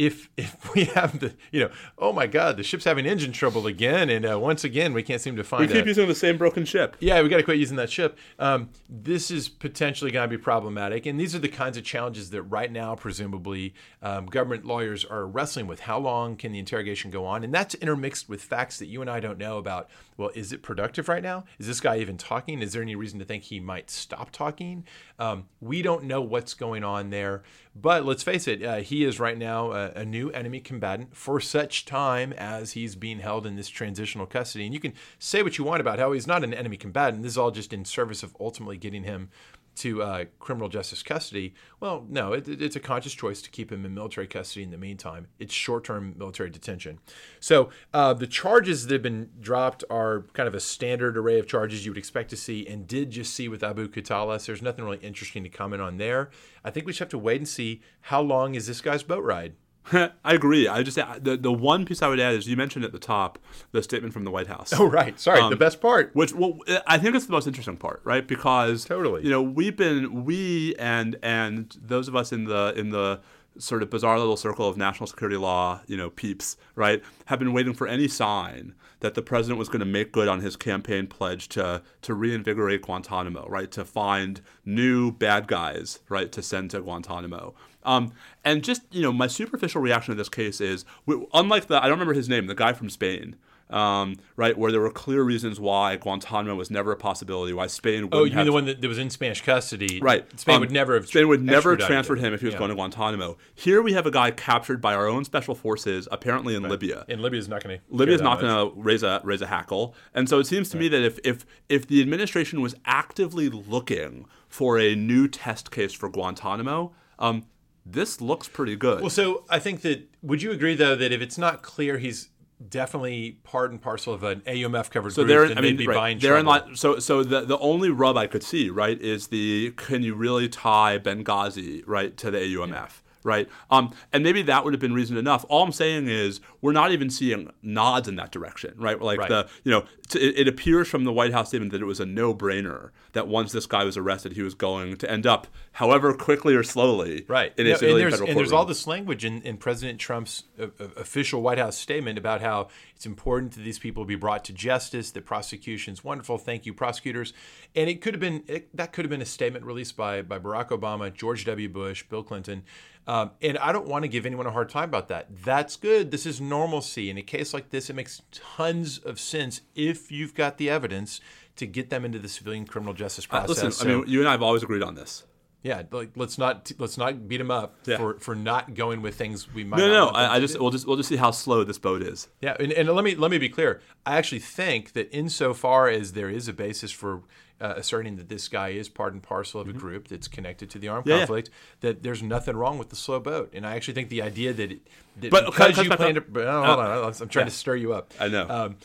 if 0.00 0.30
if 0.36 0.74
we 0.74 0.84
have 0.86 1.20
the 1.20 1.34
you 1.52 1.60
know 1.60 1.70
oh 1.98 2.12
my 2.12 2.26
god 2.26 2.56
the 2.56 2.62
ship's 2.62 2.84
having 2.84 3.04
engine 3.06 3.32
trouble 3.32 3.66
again 3.66 4.08
and 4.08 4.24
uh, 4.28 4.38
once 4.38 4.64
again 4.64 4.94
we 4.94 5.02
can't 5.02 5.20
seem 5.20 5.36
to 5.36 5.44
find 5.44 5.68
we 5.68 5.74
keep 5.74 5.84
a, 5.84 5.88
using 5.88 6.08
the 6.08 6.14
same 6.14 6.38
broken 6.38 6.64
ship. 6.64 6.96
yeah 7.00 7.20
we 7.20 7.28
got 7.28 7.36
to 7.36 7.42
quit 7.42 7.58
using 7.58 7.76
that 7.76 7.90
ship 7.90 8.18
um, 8.38 8.70
this 8.88 9.30
is 9.30 9.48
potentially 9.48 10.10
going 10.10 10.28
to 10.28 10.36
be 10.36 10.42
problematic 10.42 11.04
and 11.04 11.20
these 11.20 11.34
are 11.34 11.38
the 11.38 11.48
kinds 11.48 11.76
of 11.76 11.84
challenges 11.84 12.30
that 12.30 12.42
right 12.44 12.72
now 12.72 12.94
presumably 12.94 13.74
um, 14.02 14.24
government 14.26 14.64
lawyers 14.64 15.04
are 15.04 15.26
wrestling 15.26 15.66
with 15.66 15.80
how 15.80 15.98
long 15.98 16.34
can 16.34 16.52
the 16.52 16.58
interrogation 16.58 17.10
go 17.10 17.26
on 17.26 17.44
and 17.44 17.52
that's 17.52 17.74
intermixed 17.76 18.28
with 18.28 18.40
facts 18.42 18.78
that 18.78 18.86
you 18.86 19.02
and 19.02 19.10
i 19.10 19.20
don't 19.20 19.38
know 19.38 19.58
about 19.58 19.90
well 20.20 20.30
is 20.34 20.52
it 20.52 20.62
productive 20.62 21.08
right 21.08 21.22
now? 21.22 21.44
Is 21.58 21.66
this 21.66 21.80
guy 21.80 21.98
even 21.98 22.16
talking? 22.16 22.60
Is 22.60 22.74
there 22.74 22.82
any 22.82 22.94
reason 22.94 23.18
to 23.18 23.24
think 23.24 23.44
he 23.44 23.58
might 23.58 23.90
stop 23.90 24.30
talking? 24.30 24.84
Um, 25.18 25.46
we 25.60 25.82
don't 25.82 26.04
know 26.04 26.20
what's 26.20 26.54
going 26.54 26.84
on 26.84 27.10
there. 27.10 27.42
But 27.74 28.04
let's 28.04 28.22
face 28.22 28.46
it 28.46 28.62
uh, 28.62 28.76
he 28.76 29.04
is 29.04 29.18
right 29.18 29.38
now 29.38 29.72
a, 29.72 29.92
a 29.92 30.04
new 30.04 30.30
enemy 30.30 30.60
combatant 30.60 31.16
for 31.16 31.40
such 31.40 31.86
time 31.86 32.32
as 32.34 32.72
he's 32.72 32.96
being 32.96 33.20
held 33.20 33.46
in 33.46 33.56
this 33.56 33.68
transitional 33.68 34.26
custody. 34.26 34.66
And 34.66 34.74
you 34.74 34.80
can 34.80 34.92
say 35.18 35.42
what 35.42 35.56
you 35.56 35.64
want 35.64 35.80
about 35.80 35.98
how 35.98 36.12
he's 36.12 36.26
not 36.26 36.44
an 36.44 36.52
enemy 36.52 36.76
combatant. 36.76 37.22
This 37.22 37.32
is 37.32 37.38
all 37.38 37.50
just 37.50 37.72
in 37.72 37.84
service 37.84 38.22
of 38.22 38.36
ultimately 38.38 38.76
getting 38.76 39.04
him 39.04 39.30
to 39.76 40.02
uh, 40.02 40.24
criminal 40.38 40.68
justice 40.68 41.02
custody. 41.02 41.54
Well, 41.78 42.04
no, 42.08 42.32
it, 42.32 42.48
it's 42.48 42.76
a 42.76 42.80
conscious 42.80 43.14
choice 43.14 43.40
to 43.42 43.50
keep 43.50 43.72
him 43.72 43.84
in 43.84 43.94
military 43.94 44.26
custody 44.26 44.62
in 44.62 44.70
the 44.70 44.78
meantime. 44.78 45.28
It's 45.38 45.54
short 45.54 45.84
term 45.84 46.14
military 46.16 46.50
detention. 46.50 46.98
So 47.40 47.70
uh, 47.94 48.14
the 48.14 48.26
charges 48.26 48.86
that 48.86 48.92
have 48.92 49.02
been 49.02 49.30
dropped 49.40 49.84
are 49.90 50.26
kind 50.32 50.46
of 50.46 50.54
a 50.54 50.60
standard 50.60 51.16
array 51.16 51.38
of 51.38 51.46
charges 51.46 51.84
you 51.84 51.92
would 51.92 51.98
expect 51.98 52.30
to 52.30 52.36
see 52.36 52.66
and 52.66 52.86
did 52.86 53.10
just 53.10 53.34
see 53.34 53.48
with 53.48 53.62
Abu 53.62 53.88
Khatallah. 53.88 54.40
So 54.40 54.46
there's 54.46 54.62
nothing 54.62 54.84
really 54.84 54.98
interesting 54.98 55.42
to 55.44 55.48
comment 55.48 55.82
on 55.82 55.96
there. 55.96 56.30
I 56.64 56.70
think 56.70 56.86
we 56.86 56.92
just 56.92 57.00
have 57.00 57.08
to 57.10 57.18
wait 57.18 57.38
and 57.38 57.48
see 57.48 57.80
how 58.02 58.20
long 58.20 58.54
is 58.54 58.66
this 58.66 58.80
guy's 58.80 59.02
boat 59.02 59.24
ride. 59.24 59.54
I 59.92 60.10
agree. 60.24 60.68
I 60.68 60.82
just 60.82 60.96
the 60.96 61.36
the 61.40 61.52
one 61.52 61.84
piece 61.84 62.02
I 62.02 62.08
would 62.08 62.20
add 62.20 62.34
is 62.34 62.46
you 62.46 62.56
mentioned 62.56 62.84
at 62.84 62.92
the 62.92 62.98
top 62.98 63.38
the 63.72 63.82
statement 63.82 64.12
from 64.12 64.24
the 64.24 64.30
White 64.30 64.46
House. 64.46 64.72
Oh 64.78 64.84
right, 64.86 65.18
sorry, 65.18 65.40
Um, 65.40 65.50
the 65.50 65.56
best 65.56 65.80
part. 65.80 66.10
Which 66.14 66.32
well, 66.34 66.58
I 66.86 66.98
think 66.98 67.14
it's 67.16 67.26
the 67.26 67.32
most 67.32 67.46
interesting 67.46 67.76
part, 67.76 68.00
right? 68.04 68.26
Because 68.26 68.84
Totally. 68.84 69.22
you 69.24 69.30
know, 69.30 69.42
we've 69.42 69.76
been 69.76 70.24
we 70.24 70.74
and 70.76 71.16
and 71.22 71.76
those 71.82 72.08
of 72.08 72.14
us 72.16 72.32
in 72.32 72.44
the 72.44 72.72
in 72.76 72.90
the 72.90 73.20
sort 73.58 73.82
of 73.82 73.90
bizarre 73.90 74.18
little 74.18 74.36
circle 74.36 74.68
of 74.68 74.76
national 74.76 75.06
security 75.06 75.36
law, 75.36 75.80
you 75.86 75.96
know, 75.96 76.10
peeps, 76.10 76.56
right, 76.74 77.02
have 77.26 77.38
been 77.38 77.52
waiting 77.52 77.74
for 77.74 77.86
any 77.86 78.08
sign 78.08 78.74
that 79.00 79.14
the 79.14 79.22
president 79.22 79.58
was 79.58 79.68
going 79.68 79.80
to 79.80 79.86
make 79.86 80.12
good 80.12 80.28
on 80.28 80.40
his 80.40 80.56
campaign 80.56 81.06
pledge 81.06 81.48
to 81.48 81.82
to 82.02 82.14
reinvigorate 82.14 82.82
Guantanamo, 82.82 83.46
right, 83.48 83.70
to 83.70 83.84
find 83.84 84.40
new 84.64 85.10
bad 85.10 85.46
guys, 85.46 86.00
right, 86.08 86.30
to 86.32 86.42
send 86.42 86.70
to 86.70 86.80
Guantanamo. 86.80 87.54
Um, 87.82 88.12
and 88.44 88.62
just 88.62 88.82
you 88.90 89.02
know, 89.02 89.12
my 89.12 89.26
superficial 89.26 89.80
reaction 89.80 90.12
to 90.12 90.18
this 90.18 90.28
case 90.28 90.60
is, 90.60 90.84
unlike 91.32 91.66
the 91.66 91.78
I 91.78 91.82
don't 91.82 91.92
remember 91.92 92.14
his 92.14 92.28
name, 92.28 92.46
the 92.46 92.54
guy 92.54 92.72
from 92.72 92.90
Spain 92.90 93.36
um, 93.70 94.16
right, 94.36 94.56
where 94.58 94.72
there 94.72 94.80
were 94.80 94.90
clear 94.90 95.22
reasons 95.22 95.60
why 95.60 95.96
Guantanamo 95.96 96.54
was 96.54 96.70
never 96.70 96.92
a 96.92 96.96
possibility, 96.96 97.52
why 97.52 97.66
Spain 97.68 98.08
Oh, 98.12 98.24
you 98.24 98.30
have 98.32 98.38
mean 98.38 98.46
the 98.46 98.52
one 98.52 98.64
that, 98.66 98.84
was 98.86 98.98
in 98.98 99.10
Spanish 99.10 99.42
custody? 99.42 100.00
Right. 100.00 100.24
Spain 100.38 100.56
Um, 100.56 100.60
would 100.60 100.72
never 100.72 100.94
have. 100.94 101.06
Spain 101.06 101.28
would 101.28 101.42
never 101.42 101.76
have 101.76 101.86
transferred 101.86 102.18
him 102.18 102.34
if 102.34 102.40
he 102.40 102.46
was 102.46 102.54
Yeah. 102.54 102.58
going 102.58 102.70
to 102.70 102.74
Guantanamo. 102.74 103.38
Here 103.54 103.80
we 103.80 103.92
have 103.92 104.06
a 104.06 104.10
guy 104.10 104.30
captured 104.32 104.80
by 104.80 104.94
our 104.94 105.06
own 105.06 105.24
special 105.24 105.54
forces, 105.54 106.08
apparently 106.10 106.54
in 106.54 106.62
Libya. 106.64 107.04
And 107.08 107.20
Libya's 107.22 107.48
not 107.48 107.62
going 107.62 107.78
to. 107.78 107.84
Libya's 107.88 108.20
not 108.22 108.40
going 108.40 108.52
to 108.52 108.80
raise 108.80 109.02
a 109.02 109.20
raise 109.24 109.42
a 109.42 109.46
hackle, 109.46 109.94
and 110.14 110.28
so 110.28 110.38
it 110.38 110.46
seems 110.46 110.68
to 110.70 110.76
me 110.76 110.88
that 110.88 111.02
if 111.02 111.18
if 111.24 111.46
if 111.68 111.86
the 111.86 112.00
administration 112.00 112.60
was 112.60 112.74
actively 112.84 113.48
looking 113.48 114.26
for 114.48 114.78
a 114.78 114.94
new 114.96 115.28
test 115.28 115.70
case 115.70 115.92
for 115.92 116.08
Guantanamo, 116.08 116.92
um, 117.18 117.44
this 117.86 118.20
looks 118.20 118.48
pretty 118.48 118.76
good. 118.76 119.00
Well, 119.00 119.10
so 119.10 119.44
I 119.48 119.58
think 119.58 119.82
that 119.82 120.08
would 120.22 120.42
you 120.42 120.50
agree 120.50 120.74
though 120.74 120.96
that 120.96 121.12
if 121.12 121.20
it's 121.20 121.38
not 121.38 121.62
clear 121.62 121.98
he's 121.98 122.28
definitely 122.68 123.38
part 123.42 123.70
and 123.70 123.80
parcel 123.80 124.12
of 124.12 124.22
an 124.22 124.40
AUMF 124.42 124.90
covered 124.90 125.12
So 125.12 125.24
then 125.24 125.56
I 125.56 125.60
mean, 125.60 125.86
right, 125.86 125.94
buying 125.94 126.18
therein 126.18 126.44
trouble. 126.44 126.68
li- 126.70 126.76
so 126.76 126.98
so 126.98 127.22
the 127.24 127.40
the 127.42 127.58
only 127.58 127.90
rub 127.90 128.16
I 128.16 128.26
could 128.26 128.42
see, 128.42 128.70
right, 128.70 129.00
is 129.00 129.28
the 129.28 129.72
can 129.76 130.02
you 130.02 130.14
really 130.14 130.48
tie 130.48 130.98
Benghazi 130.98 131.82
right 131.86 132.16
to 132.18 132.30
the 132.30 132.38
AUMF, 132.38 133.02
right? 133.22 133.48
Um, 133.70 133.92
and 134.12 134.22
maybe 134.24 134.42
that 134.42 134.64
would 134.64 134.72
have 134.72 134.80
been 134.80 134.94
reason 134.94 135.16
enough. 135.16 135.44
All 135.48 135.62
I'm 135.62 135.72
saying 135.72 136.08
is 136.08 136.40
we're 136.60 136.72
not 136.72 136.92
even 136.92 137.10
seeing 137.10 137.50
nods 137.62 138.08
in 138.08 138.16
that 138.16 138.32
direction, 138.32 138.74
right? 138.76 139.00
Like 139.00 139.18
Right. 139.18 139.28
the 139.28 139.48
you 139.64 139.70
know 139.70 139.84
t- 140.08 140.18
it, 140.20 140.48
appears 140.48 140.88
from 140.88 141.04
the 141.04 141.12
White 141.12 141.32
House 141.32 141.48
statement 141.48 141.72
that 141.72 141.80
it 141.80 141.84
was 141.86 142.00
a 142.00 142.06
no-brainer 142.06 142.90
that 143.12 143.28
once 143.28 143.52
this 143.52 143.66
guy 143.66 143.84
was 143.84 143.96
arrested, 143.96 144.32
he 144.34 144.42
was 144.42 144.54
going 144.54 144.96
to 144.96 145.10
end 145.10 145.26
up, 145.26 145.46
however 145.72 146.12
quickly 146.14 146.54
or 146.54 146.62
slowly, 146.62 147.24
Right. 147.28 147.52
in 147.56 147.66
and 147.66 147.80
there's, 147.80 148.20
and 148.20 148.36
there's 148.36 148.52
all 148.52 148.64
this 148.64 148.86
language 148.86 149.24
in, 149.24 149.42
in 149.42 149.56
President 149.56 149.98
Trump's 149.98 150.44
uh, 150.58 150.64
uh, 150.78 150.84
official 150.96 151.42
White 151.42 151.58
House 151.58 151.76
statement 151.76 152.18
about 152.18 152.40
how 152.40 152.68
it's 152.94 153.06
important 153.06 153.52
that 153.52 153.62
these 153.62 153.78
people 153.78 154.04
be 154.04 154.14
brought 154.14 154.44
to 154.44 154.52
justice, 154.52 155.10
that 155.10 155.24
prosecution's 155.26 156.04
wonderful, 156.04 156.38
thank 156.38 156.66
you, 156.66 156.72
prosecutors. 156.74 157.32
And 157.74 157.88
it 157.90 158.00
could 158.00 158.14
have 158.14 158.20
been 158.20 158.44
it, 158.46 158.74
that 158.76 158.92
could 158.92 159.04
have 159.04 159.10
been 159.10 159.22
a 159.22 159.26
statement 159.26 159.64
released 159.64 159.96
by 159.96 160.22
by 160.22 160.38
Barack 160.38 160.68
Obama, 160.68 161.12
George 161.12 161.44
W. 161.44 161.68
Bush, 161.68 162.04
Bill 162.04 162.22
Clinton. 162.22 162.62
Um, 163.06 163.32
and 163.42 163.58
I 163.58 163.72
don't 163.72 163.88
want 163.88 164.04
to 164.04 164.08
give 164.08 164.24
anyone 164.26 164.46
a 164.46 164.50
hard 164.52 164.68
time 164.68 164.88
about 164.88 165.08
that. 165.08 165.26
That's 165.44 165.76
good. 165.76 166.10
This 166.10 166.26
is 166.26 166.40
normalcy. 166.40 167.10
In 167.10 167.18
a 167.18 167.22
case 167.22 167.52
like 167.52 167.70
this, 167.70 167.90
it 167.90 167.94
makes 167.94 168.22
tons 168.30 168.98
of 168.98 169.18
sense 169.18 169.62
if 169.74 170.12
you've 170.12 170.34
got 170.34 170.58
the 170.58 170.70
evidence 170.70 171.20
to 171.56 171.66
get 171.66 171.90
them 171.90 172.04
into 172.04 172.18
the 172.18 172.28
civilian 172.28 172.66
criminal 172.66 172.94
justice 172.94 173.26
Uh, 173.30 173.40
process. 173.44 173.64
Listen, 173.64 173.90
I 173.90 173.94
mean, 173.96 174.04
you 174.06 174.20
and 174.20 174.28
I 174.28 174.32
have 174.32 174.42
always 174.42 174.62
agreed 174.62 174.82
on 174.82 174.94
this. 174.94 175.24
Yeah, 175.62 175.82
like 175.90 176.10
let's 176.16 176.38
not 176.38 176.70
let's 176.78 176.96
not 176.96 177.28
beat 177.28 177.40
him 177.40 177.50
up 177.50 177.76
Yeah. 177.84 177.96
for 177.98 178.18
for 178.18 178.34
not 178.34 178.74
going 178.74 179.02
with 179.02 179.14
things 179.16 179.52
we 179.52 179.64
might. 179.64 179.78
No, 179.78 179.88
not 179.88 180.12
no, 180.12 180.18
I, 180.18 180.36
I 180.36 180.40
just 180.40 180.54
do. 180.54 180.60
we'll 180.62 180.70
just 180.70 180.86
we'll 180.86 180.96
just 180.96 181.08
see 181.08 181.16
how 181.16 181.30
slow 181.30 181.64
this 181.64 181.78
boat 181.78 182.02
is. 182.02 182.28
yeah, 182.40 182.56
and, 182.58 182.72
and 182.72 182.88
let 182.90 183.04
me 183.04 183.14
let 183.14 183.30
me 183.30 183.38
be 183.38 183.48
clear. 183.48 183.80
I 184.06 184.16
actually 184.16 184.40
think 184.40 184.92
that 184.94 185.14
insofar 185.14 185.88
as 185.88 186.12
there 186.12 186.30
is 186.30 186.48
a 186.48 186.52
basis 186.52 186.90
for 186.90 187.22
uh, 187.60 187.74
asserting 187.76 188.16
that 188.16 188.30
this 188.30 188.48
guy 188.48 188.70
is 188.70 188.88
part 188.88 189.12
and 189.12 189.22
parcel 189.22 189.60
of 189.60 189.68
a 189.68 189.72
group 189.74 190.08
that's 190.08 190.28
connected 190.28 190.70
to 190.70 190.78
the 190.78 190.88
armed 190.88 191.04
Mm-hmm. 191.04 191.10
Yeah, 191.10 191.16
yeah. 191.16 191.20
conflict, 191.26 191.50
that 191.80 192.02
there's 192.02 192.22
nothing 192.22 192.56
wrong 192.56 192.78
with 192.78 192.88
the 192.88 192.96
slow 192.96 193.20
boat. 193.20 193.50
And 193.52 193.66
I 193.66 193.76
actually 193.76 193.92
think 193.92 194.08
the 194.08 194.22
idea 194.22 194.54
that, 194.54 194.72
it, 194.72 194.80
that 195.20 195.30
But- 195.30 195.44
because 195.44 195.76
you 195.76 195.90
plan 195.90 196.14
to, 196.14 196.22
but, 196.22 196.46
oh, 196.46 196.64
hold 196.64 196.78
on, 196.78 197.14
I'm 197.20 197.28
trying 197.28 197.44
to 197.44 197.50
stir 197.50 197.76
you 197.76 197.92
up. 197.92 198.14
I 198.18 198.28
know. 198.28 198.48
Um, 198.48 198.76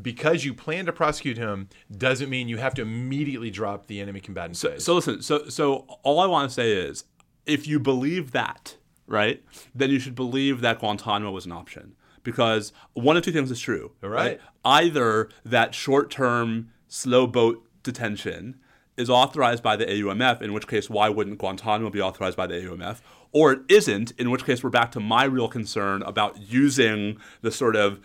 because 0.00 0.44
you 0.44 0.54
plan 0.54 0.86
to 0.86 0.92
prosecute 0.92 1.36
him 1.36 1.68
doesn't 1.96 2.28
mean 2.28 2.48
you 2.48 2.56
have 2.58 2.74
to 2.74 2.82
immediately 2.82 3.50
drop 3.50 3.86
the 3.86 4.00
enemy 4.00 4.20
combatant 4.20 4.56
phase. 4.56 4.84
So 4.84 4.94
listen, 4.94 5.22
so 5.22 5.48
so 5.48 5.86
all 6.02 6.20
I 6.20 6.26
want 6.26 6.50
to 6.50 6.54
say 6.54 6.72
is, 6.72 7.04
if 7.46 7.66
you 7.66 7.78
believe 7.78 8.32
that, 8.32 8.76
right, 9.06 9.42
then 9.74 9.90
you 9.90 9.98
should 9.98 10.14
believe 10.14 10.60
that 10.62 10.80
Guantanamo 10.80 11.30
was 11.30 11.46
an 11.46 11.52
option 11.52 11.94
because 12.22 12.72
one 12.94 13.16
of 13.16 13.22
two 13.22 13.32
things 13.32 13.50
is 13.50 13.60
true. 13.60 13.92
Right. 14.00 14.40
Either 14.64 15.28
that 15.44 15.74
short-term 15.74 16.70
slow 16.88 17.26
boat 17.26 17.66
detention 17.82 18.58
is 18.96 19.10
authorized 19.10 19.62
by 19.62 19.76
the 19.76 19.84
AUMF, 19.86 20.40
in 20.40 20.52
which 20.52 20.66
case 20.66 20.88
why 20.88 21.08
wouldn't 21.08 21.38
Guantanamo 21.38 21.90
be 21.90 22.00
authorized 22.00 22.36
by 22.36 22.46
the 22.46 22.54
AUMF? 22.54 23.00
Or 23.32 23.52
it 23.52 23.60
isn't, 23.68 24.12
in 24.12 24.30
which 24.30 24.44
case 24.44 24.62
we're 24.62 24.70
back 24.70 24.92
to 24.92 25.00
my 25.00 25.24
real 25.24 25.48
concern 25.48 26.02
about 26.02 26.40
using 26.40 27.18
the 27.42 27.50
sort 27.50 27.74
of 27.74 28.00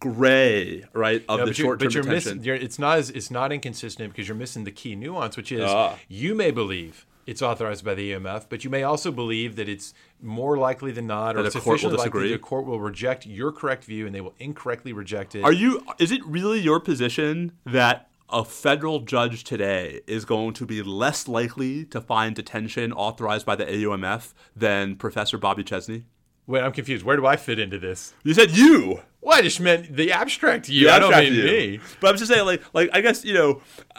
gray, 0.00 0.84
right, 0.92 1.24
of 1.28 1.38
No, 1.40 1.44
the 1.46 1.50
but 1.50 1.56
short-term 1.56 1.86
but 1.88 1.94
you're 1.94 2.02
detention. 2.02 2.36
missing. 2.38 2.44
You're, 2.44 2.56
it's 2.56 2.78
not 2.78 2.98
as 2.98 3.10
it's 3.10 3.30
not 3.30 3.52
inconsistent 3.52 4.12
because 4.12 4.28
you're 4.28 4.36
missing 4.36 4.64
the 4.64 4.70
key 4.72 4.94
nuance, 4.96 5.36
which 5.36 5.52
is 5.52 5.62
Ah. 5.64 5.96
you 6.08 6.34
may 6.34 6.50
believe 6.50 7.06
it's 7.26 7.40
authorized 7.40 7.84
by 7.84 7.94
the 7.94 8.12
AUMF, 8.12 8.46
but 8.48 8.64
you 8.64 8.70
may 8.70 8.82
also 8.82 9.12
believe 9.12 9.54
that 9.56 9.68
it's 9.68 9.94
more 10.20 10.58
likely 10.58 10.90
than 10.90 11.06
not, 11.06 11.36
or 11.36 11.38
That 11.42 11.54
will 11.54 11.60
sufficiently 11.60 11.98
likely 11.98 12.32
the 12.32 12.38
court 12.38 12.66
will 12.66 12.80
reject 12.80 13.26
your 13.26 13.52
correct 13.52 13.84
view, 13.84 14.06
and 14.06 14.14
they 14.14 14.20
will 14.20 14.34
incorrectly 14.40 14.92
reject 14.92 15.34
it. 15.36 15.44
Are 15.44 15.52
you? 15.52 15.84
Is 16.00 16.10
it 16.10 16.24
really 16.26 16.58
your 16.60 16.80
position 16.80 17.52
that 17.64 18.08
a 18.28 18.44
federal 18.44 19.00
judge 19.00 19.44
today 19.44 20.00
is 20.06 20.24
going 20.24 20.54
to 20.54 20.64
be 20.66 20.82
less 20.82 21.28
likely 21.28 21.84
to 21.84 22.00
find 22.00 22.34
detention 22.34 22.90
authorized 22.92 23.44
by 23.46 23.54
the 23.54 23.66
AUMF 23.66 24.32
than 24.56 24.96
Professor 24.96 25.36
Bobby 25.38 25.62
Chesney? 25.62 26.04
Wait, 26.46 26.60
I'm 26.62 26.72
confused. 26.72 27.04
Where 27.04 27.16
do 27.16 27.24
I 27.26 27.36
fit 27.36 27.58
into 27.58 27.78
this? 27.78 28.14
You 28.24 28.34
said 28.34 28.50
you. 28.50 29.00
Well, 29.20 29.38
I 29.38 29.42
just 29.42 29.60
meant 29.60 29.94
the 29.96 30.10
abstract 30.10 30.68
you. 30.68 30.86
The 30.88 30.92
I 30.92 30.98
don't 30.98 31.12
mean 31.16 31.32
you. 31.32 31.44
me. 31.44 31.80
But 32.00 32.10
I'm 32.10 32.16
just 32.16 32.32
saying, 32.32 32.44
like, 32.44 32.60
like 32.74 32.90
I 32.92 33.00
guess 33.00 33.24
you 33.24 33.32
know, 33.32 33.62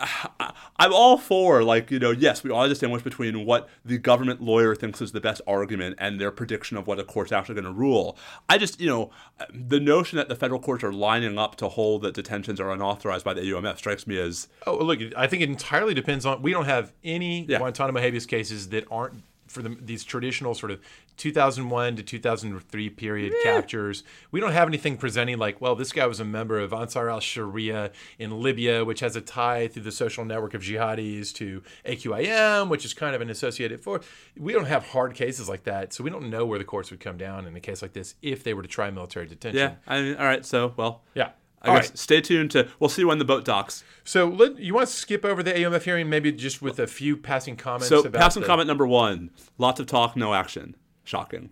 I'm 0.77 0.91
all 0.93 1.17
for 1.17 1.63
like 1.63 1.89
you 1.91 1.99
know, 1.99 2.11
yes, 2.11 2.43
we 2.43 2.49
all 2.51 2.67
distinguish 2.67 3.01
between 3.03 3.45
what 3.45 3.69
the 3.85 3.97
government 3.97 4.41
lawyer 4.41 4.75
thinks 4.75 5.01
is 5.01 5.13
the 5.13 5.21
best 5.21 5.41
argument 5.47 5.95
and 5.99 6.19
their 6.19 6.29
prediction 6.31 6.75
of 6.75 6.87
what 6.87 6.99
a 6.99 7.05
court's 7.05 7.31
actually 7.31 7.55
going 7.55 7.63
to 7.65 7.71
rule. 7.71 8.17
I 8.49 8.57
just 8.57 8.81
you 8.81 8.87
know, 8.87 9.11
the 9.53 9.79
notion 9.79 10.17
that 10.17 10.27
the 10.27 10.35
federal 10.35 10.59
courts 10.59 10.83
are 10.83 10.91
lining 10.91 11.37
up 11.37 11.55
to 11.57 11.69
hold 11.69 12.01
that 12.01 12.13
detentions 12.13 12.59
are 12.59 12.69
unauthorized 12.71 13.23
by 13.23 13.33
the 13.33 13.41
AUMF 13.41 13.77
strikes 13.77 14.05
me 14.05 14.19
as 14.19 14.49
Oh, 14.67 14.75
look, 14.75 14.99
I 15.15 15.27
think 15.27 15.41
it 15.41 15.49
entirely 15.49 15.93
depends 15.93 16.25
on. 16.25 16.41
We 16.41 16.51
don't 16.51 16.65
have 16.65 16.91
any 17.01 17.45
Yeah. 17.45 17.59
Guantanamo 17.59 18.01
habeas 18.01 18.25
cases 18.25 18.67
that 18.69 18.85
aren't 18.91 19.23
for 19.53 19.61
the, 19.61 19.77
these 19.79 20.03
traditional 20.03 20.53
sort 20.53 20.71
of 20.71 20.81
2001 21.17 21.95
to 21.95 22.03
2003 22.03 22.89
period 22.89 23.33
captures. 23.43 24.03
We 24.31 24.39
don't 24.39 24.51
have 24.51 24.67
anything 24.67 24.97
presenting 24.97 25.37
like, 25.37 25.61
well, 25.61 25.75
this 25.75 25.91
guy 25.91 26.07
was 26.07 26.19
a 26.19 26.25
member 26.25 26.59
of 26.59 26.73
Ansar 26.73 27.09
al 27.09 27.19
Sharia 27.19 27.91
in 28.17 28.41
Libya, 28.41 28.83
which 28.83 28.99
has 29.01 29.15
a 29.15 29.21
tie 29.21 29.67
through 29.67 29.83
the 29.83 29.91
social 29.91 30.25
network 30.25 30.53
of 30.53 30.61
jihadis 30.61 31.31
to 31.35 31.61
AQIM, 31.85 32.69
which 32.69 32.83
is 32.85 32.93
kind 32.93 33.15
of 33.15 33.21
an 33.21 33.29
associated 33.29 33.81
force. 33.81 34.05
We 34.37 34.53
don't 34.53 34.65
have 34.65 34.87
hard 34.87 35.13
cases 35.13 35.47
like 35.47 35.63
that, 35.65 35.93
so 35.93 36.03
we 36.03 36.09
don't 36.09 36.29
know 36.29 36.45
where 36.45 36.59
the 36.59 36.65
courts 36.65 36.89
would 36.91 36.99
come 36.99 37.17
down 37.17 37.45
in 37.45 37.55
a 37.55 37.59
case 37.59 37.81
like 37.81 37.93
this 37.93 38.15
if 38.21 38.43
they 38.43 38.53
were 38.53 38.63
to 38.63 38.67
try 38.69 38.89
military 38.89 39.27
detention. 39.27 39.59
Yeah. 39.59 39.75
I 39.87 40.01
mean, 40.01 40.15
all 40.17 40.25
right. 40.25 40.45
So, 40.45 40.73
well, 40.75 41.03
Yeah. 41.13 41.29
I 41.63 41.69
All 41.69 41.75
guess 41.75 41.89
right. 41.89 41.97
stay 41.97 42.21
tuned 42.21 42.51
to. 42.51 42.67
We'll 42.79 42.89
see 42.89 43.05
when 43.05 43.19
the 43.19 43.25
boat 43.25 43.45
docks. 43.45 43.83
So 44.03 44.27
let, 44.27 44.59
you 44.59 44.73
want 44.73 44.87
to 44.89 44.93
skip 44.93 45.23
over 45.23 45.41
the 45.41 45.53
AUMF 45.53 45.83
hearing, 45.83 46.09
maybe 46.09 46.31
just 46.33 46.61
with 46.61 46.77
a 46.79 46.87
few 46.87 47.15
passing 47.15 47.55
comments. 47.55 47.87
So, 47.87 47.99
about 48.01 48.13
passing 48.21 48.41
the- 48.41 48.47
comment 48.47 48.67
number 48.67 48.85
one: 48.85 49.29
lots 49.57 49.79
of 49.79 49.85
talk, 49.87 50.17
no 50.17 50.33
action. 50.33 50.75
Shocking. 51.05 51.51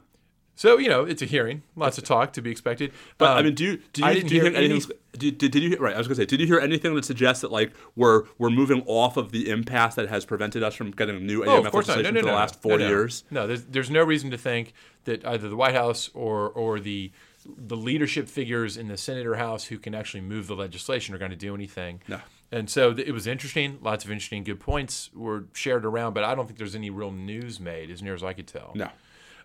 So 0.55 0.77
you 0.77 0.89
know, 0.89 1.05
it's 1.05 1.21
a 1.21 1.25
hearing, 1.25 1.63
lots 1.75 1.97
of 1.97 2.03
talk 2.03 2.33
to 2.33 2.41
be 2.41 2.51
expected. 2.51 2.91
But 3.17 3.31
I 3.31 3.39
Um, 3.39 3.45
mean, 3.45 3.55
do 3.55 3.63
you 3.63 3.79
do 3.93 4.03
I 4.05 4.11
you, 4.11 4.23
do 4.23 4.35
you 4.35 4.41
hear 4.41 4.53
any- 4.55 4.65
anything? 4.65 4.91
Did, 5.17 5.37
did, 5.37 5.51
did 5.51 5.63
you 5.63 5.75
right? 5.77 5.95
I 5.95 5.97
was 5.97 6.07
gonna 6.07 6.15
say, 6.17 6.25
did 6.25 6.39
you 6.39 6.45
hear 6.45 6.59
anything 6.59 6.93
that 6.95 7.03
suggests 7.05 7.41
that 7.41 7.51
like 7.51 7.71
we're 7.95 8.23
we're 8.37 8.49
moving 8.51 8.83
off 8.85 9.17
of 9.17 9.31
the 9.31 9.49
impasse 9.49 9.95
that 9.95 10.09
has 10.09 10.23
prevented 10.25 10.61
us 10.61 10.75
from 10.75 10.91
getting 10.91 11.15
a 11.15 11.19
new 11.19 11.43
Oh, 11.43 11.61
AUMF 11.61 11.65
of 11.67 11.71
course 11.71 11.87
not. 11.87 11.97
legislation 11.97 12.13
No, 12.15 12.19
no, 12.19 12.21
for 12.21 12.25
no, 12.25 12.31
the 12.31 12.31
no. 12.31 12.39
last 12.39 12.61
four 12.61 12.71
No, 12.73 12.77
no. 12.77 12.87
years? 12.89 13.23
No, 13.31 13.47
there's 13.47 13.63
there's 13.63 13.89
no 13.89 14.03
reason 14.03 14.29
to 14.31 14.37
think 14.37 14.73
that 15.05 15.25
either 15.25 15.49
the 15.49 15.55
White 15.55 15.73
House 15.73 16.09
or 16.13 16.49
or 16.49 16.79
the 16.79 17.11
the 17.45 17.77
leadership 17.77 18.27
figures 18.27 18.77
in 18.77 18.87
the 18.87 18.97
Senate 18.97 19.25
or 19.25 19.35
House 19.35 19.65
who 19.65 19.77
can 19.77 19.95
actually 19.95 20.21
move 20.21 20.47
the 20.47 20.55
legislation 20.55 21.15
are 21.15 21.17
going 21.17 21.31
to 21.31 21.37
do 21.37 21.55
anything. 21.55 22.01
No. 22.07 22.19
And 22.51 22.69
so 22.69 22.93
th- 22.93 23.07
it 23.07 23.11
was 23.11 23.27
interesting. 23.27 23.79
Lots 23.81 24.03
of 24.03 24.11
interesting, 24.11 24.43
good 24.43 24.59
points 24.59 25.09
were 25.13 25.45
shared 25.53 25.85
around, 25.85 26.13
but 26.13 26.23
I 26.23 26.35
don't 26.35 26.45
think 26.47 26.59
there's 26.59 26.75
any 26.75 26.89
real 26.89 27.11
news 27.11 27.59
made, 27.59 27.89
as 27.89 28.01
near 28.01 28.13
as 28.13 28.23
I 28.23 28.33
could 28.33 28.47
tell. 28.47 28.73
No. 28.75 28.89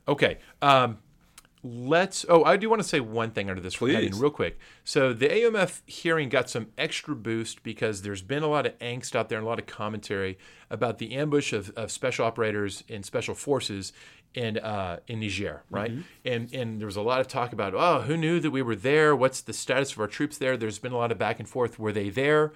Okay. 0.09 0.38
Um, 0.61 0.99
let's. 1.62 2.26
Oh, 2.28 2.44
I 2.44 2.57
do 2.57 2.68
want 2.68 2.82
to 2.82 2.88
say 2.88 3.01
one 3.01 3.30
thing 3.30 3.49
under 3.49 3.62
this 3.62 3.76
heading, 3.76 4.18
real 4.18 4.30
quick. 4.30 4.59
So 4.84 5.12
the 5.12 5.28
AUMF 5.28 5.82
hearing 5.86 6.28
got 6.28 6.51
some 6.51 6.68
extra 6.76 7.14
boost 7.14 7.62
because 7.62 8.03
there's 8.03 8.22
been 8.22 8.42
a 8.42 8.49
lot 8.49 8.66
of 8.66 8.78
angst 8.78 9.14
out 9.14 9.28
there 9.28 9.38
and 9.38 9.47
a 9.47 9.49
lot 9.49 9.59
of 9.59 9.66
commentary 9.66 10.38
about 10.70 10.99
the 10.99 11.14
ambush 11.14 11.53
of, 11.53 11.70
of 11.70 11.90
special 11.90 12.24
operators 12.24 12.84
and 12.88 13.05
special 13.05 13.34
forces 13.34 13.92
in 14.37 14.59
uh, 14.59 14.99
in 15.09 15.18
Niger, 15.18 15.62
right? 15.70 15.91
And 16.24 16.55
and 16.55 16.78
there 16.78 16.87
was 16.87 16.97
a 16.97 17.03
lot 17.03 17.20
of 17.20 17.26
talk 17.26 17.53
about, 17.53 17.74
oh, 17.74 18.03
who 18.03 18.16
knew 18.16 18.39
that 18.39 18.51
we 18.53 18.62
were 18.62 18.76
there? 18.76 19.16
What's 19.16 19.41
the 19.41 19.53
status 19.53 19.93
of 19.93 19.99
our 19.99 20.07
troops 20.07 20.39
there? 20.39 20.57
There's 20.57 20.78
been 20.78 20.93
a 20.93 20.97
lot 20.97 21.11
of 21.11 21.18
back 21.18 21.41
and 21.41 21.49
forth. 21.49 21.78
Were 21.78 21.93
they 21.93 22.11
there? 22.11 22.53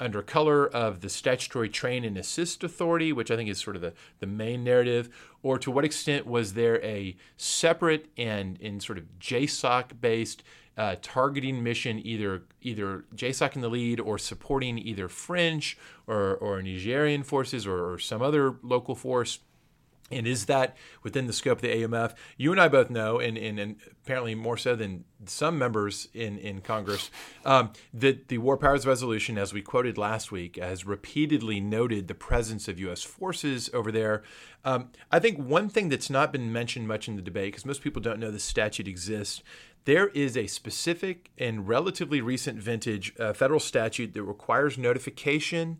under 0.00 0.22
color 0.22 0.66
of 0.66 1.02
the 1.02 1.10
statutory 1.10 1.68
train 1.68 2.04
and 2.06 2.16
assist 2.16 2.64
authority, 2.64 3.12
which 3.12 3.30
I 3.30 3.36
think 3.36 3.50
is 3.50 3.58
sort 3.58 3.76
of 3.76 3.82
the, 3.82 3.92
the 4.18 4.26
main 4.26 4.64
narrative, 4.64 5.10
or 5.42 5.58
to 5.58 5.70
what 5.70 5.84
extent 5.84 6.26
was 6.26 6.54
there 6.54 6.82
a 6.82 7.16
separate 7.36 8.06
and 8.16 8.58
in 8.60 8.80
sort 8.80 8.96
of 8.96 9.04
JSOC 9.20 10.00
based 10.00 10.42
uh, 10.78 10.96
targeting 11.02 11.62
mission, 11.62 12.00
either 12.04 12.44
either 12.62 13.04
JSOC 13.14 13.56
in 13.56 13.60
the 13.60 13.68
lead 13.68 14.00
or 14.00 14.16
supporting 14.16 14.78
either 14.78 15.08
French 15.08 15.76
or, 16.06 16.34
or 16.36 16.62
Nigerian 16.62 17.22
forces 17.22 17.66
or, 17.66 17.92
or 17.92 17.98
some 17.98 18.22
other 18.22 18.54
local 18.62 18.94
force? 18.94 19.40
And 20.10 20.26
is 20.26 20.46
that 20.46 20.76
within 21.02 21.26
the 21.26 21.32
scope 21.32 21.58
of 21.58 21.62
the 21.62 21.68
AUMF? 21.68 22.14
You 22.36 22.52
and 22.52 22.60
I 22.60 22.68
both 22.68 22.90
know, 22.90 23.18
and, 23.20 23.38
and, 23.38 23.58
and 23.58 23.76
apparently 24.02 24.34
more 24.34 24.56
so 24.56 24.74
than 24.74 25.04
some 25.26 25.58
members 25.58 26.08
in, 26.14 26.38
in 26.38 26.60
Congress, 26.60 27.10
um, 27.44 27.72
that 27.94 28.28
the 28.28 28.38
War 28.38 28.56
Powers 28.56 28.86
Resolution, 28.86 29.38
as 29.38 29.52
we 29.52 29.62
quoted 29.62 29.96
last 29.96 30.32
week, 30.32 30.56
has 30.56 30.84
repeatedly 30.84 31.60
noted 31.60 32.08
the 32.08 32.14
presence 32.14 32.66
of 32.66 32.80
U.S. 32.80 33.02
forces 33.02 33.70
over 33.72 33.92
there. 33.92 34.22
Um, 34.64 34.90
I 35.12 35.20
think 35.20 35.38
one 35.38 35.68
thing 35.68 35.88
that's 35.88 36.10
not 36.10 36.32
been 36.32 36.52
mentioned 36.52 36.88
much 36.88 37.08
in 37.08 37.16
the 37.16 37.22
debate, 37.22 37.52
because 37.52 37.64
most 37.64 37.82
people 37.82 38.02
don't 38.02 38.18
know 38.18 38.30
the 38.30 38.40
statute 38.40 38.88
exists, 38.88 39.42
there 39.84 40.08
is 40.08 40.36
a 40.36 40.46
specific 40.46 41.30
and 41.38 41.66
relatively 41.66 42.20
recent 42.20 42.58
vintage 42.58 43.14
uh, 43.18 43.32
federal 43.32 43.60
statute 43.60 44.12
that 44.14 44.22
requires 44.22 44.76
notification 44.76 45.78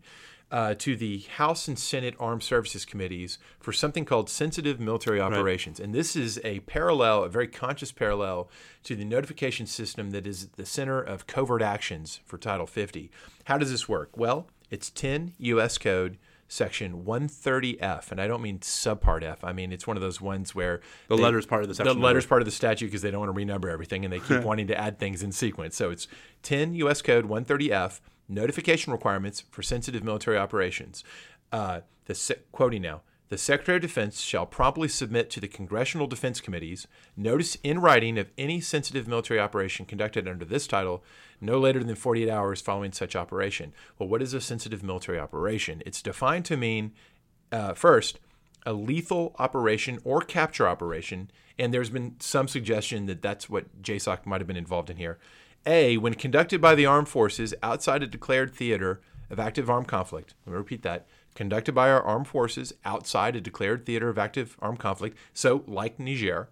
uh, 0.51 0.73
to 0.75 0.95
the 0.95 1.19
House 1.37 1.67
and 1.67 1.79
Senate 1.79 2.13
Armed 2.19 2.43
Services 2.43 2.83
Committees 2.85 3.37
for 3.59 3.71
something 3.71 4.03
called 4.05 4.29
sensitive 4.29 4.79
military 4.79 5.21
operations. 5.21 5.79
And 5.79 5.95
this 5.95 6.15
is 6.15 6.39
a 6.43 6.59
parallel, 6.61 7.23
a 7.23 7.29
very 7.29 7.47
conscious 7.47 7.91
parallel 7.91 8.49
to 8.83 8.95
the 8.95 9.05
notification 9.05 9.65
system 9.65 10.11
that 10.11 10.27
is 10.27 10.43
at 10.43 10.53
the 10.53 10.65
center 10.65 11.01
of 11.01 11.25
covert 11.25 11.61
actions 11.61 12.19
for 12.25 12.37
Title 12.37 12.67
50. 12.67 13.09
How 13.45 13.57
does 13.57 13.71
this 13.71 13.87
work? 13.87 14.17
Well, 14.17 14.47
it's 14.69 14.89
10 14.89 15.33
U.S. 15.39 15.77
Code. 15.77 16.17
Section 16.47 17.05
130F, 17.05 18.11
and 18.11 18.19
I 18.19 18.27
don't 18.27 18.41
mean 18.41 18.59
subpart 18.59 19.23
F. 19.23 19.41
I 19.41 19.53
mean 19.53 19.71
it's 19.71 19.87
one 19.87 19.95
of 19.95 20.01
those 20.01 20.19
ones 20.19 20.53
where 20.53 20.81
The 21.07 21.15
they- 21.15 21.23
letter's 21.23 21.45
part 21.45 21.63
of 21.63 21.69
the 21.69 21.75
section 21.75 21.95
The 21.97 22.03
letter's 22.03 22.25
part 22.25 22.41
of 22.41 22.45
the 22.45 22.51
statute 22.51 22.87
because 22.87 23.01
they 23.01 23.09
don't 23.09 23.21
want 23.25 23.33
to 23.33 23.45
renumber 23.45 23.71
everything 23.71 24.03
and 24.03 24.11
they 24.13 24.19
keep 24.19 24.41
wanting 24.43 24.67
to 24.67 24.77
add 24.77 24.99
things 24.99 25.23
in 25.23 25.31
sequence. 25.31 25.77
So 25.77 25.91
it's 25.91 26.09
10 26.43 26.73
U.S. 26.75 27.01
Code 27.01 27.29
130F 27.29 28.01
notification 28.31 28.91
requirements 28.91 29.43
for 29.51 29.61
sensitive 29.61 30.03
military 30.03 30.37
operations. 30.37 31.03
Uh, 31.51 31.81
the 32.05 32.15
se- 32.15 32.41
quoting 32.51 32.81
now. 32.81 33.01
The 33.29 33.37
Secretary 33.37 33.77
of 33.77 33.81
Defense 33.81 34.19
shall 34.19 34.45
promptly 34.45 34.89
submit 34.89 35.29
to 35.29 35.39
the 35.39 35.47
Congressional 35.47 36.05
Defense 36.05 36.41
Committees 36.41 36.85
notice 37.15 37.55
in 37.63 37.79
writing 37.79 38.17
of 38.17 38.29
any 38.37 38.59
sensitive 38.59 39.07
military 39.07 39.39
operation 39.39 39.85
conducted 39.85 40.27
under 40.27 40.43
this 40.43 40.67
title 40.67 41.01
no 41.39 41.57
later 41.57 41.81
than 41.81 41.95
48 41.95 42.29
hours 42.29 42.59
following 42.59 42.91
such 42.91 43.15
operation. 43.15 43.73
Well, 43.97 44.09
what 44.09 44.21
is 44.21 44.33
a 44.33 44.41
sensitive 44.41 44.83
military 44.83 45.17
operation? 45.17 45.81
It's 45.85 46.01
defined 46.01 46.43
to 46.45 46.57
mean, 46.57 46.91
uh, 47.53 47.73
first, 47.73 48.19
a 48.65 48.73
lethal 48.73 49.33
operation 49.39 49.99
or 50.03 50.21
capture 50.21 50.67
operation, 50.67 51.31
and 51.57 51.73
there's 51.73 51.89
been 51.89 52.17
some 52.19 52.49
suggestion 52.49 53.05
that 53.05 53.21
that's 53.21 53.49
what 53.49 53.81
JSOC 53.81 54.25
might 54.25 54.41
have 54.41 54.47
been 54.47 54.57
involved 54.57 54.89
in 54.89 54.97
here. 54.97 55.19
A, 55.65 55.97
when 55.97 56.15
conducted 56.15 56.59
by 56.61 56.75
the 56.75 56.85
armed 56.85 57.09
forces 57.09 57.53
outside 57.61 58.03
a 58.03 58.07
declared 58.07 58.53
theater 58.53 59.01
of 59.29 59.39
active 59.39 59.69
armed 59.69 59.87
conflict. 59.87 60.33
Let 60.45 60.53
me 60.53 60.57
repeat 60.57 60.83
that. 60.83 61.07
Conducted 61.35 61.73
by 61.73 61.89
our 61.89 62.01
armed 62.01 62.27
forces 62.27 62.73
outside 62.83 63.35
a 63.35 63.41
declared 63.41 63.85
theater 63.85 64.09
of 64.09 64.17
active 64.17 64.57
armed 64.59 64.79
conflict, 64.79 65.17
so 65.33 65.63
like 65.65 65.97
Niger, 65.97 66.49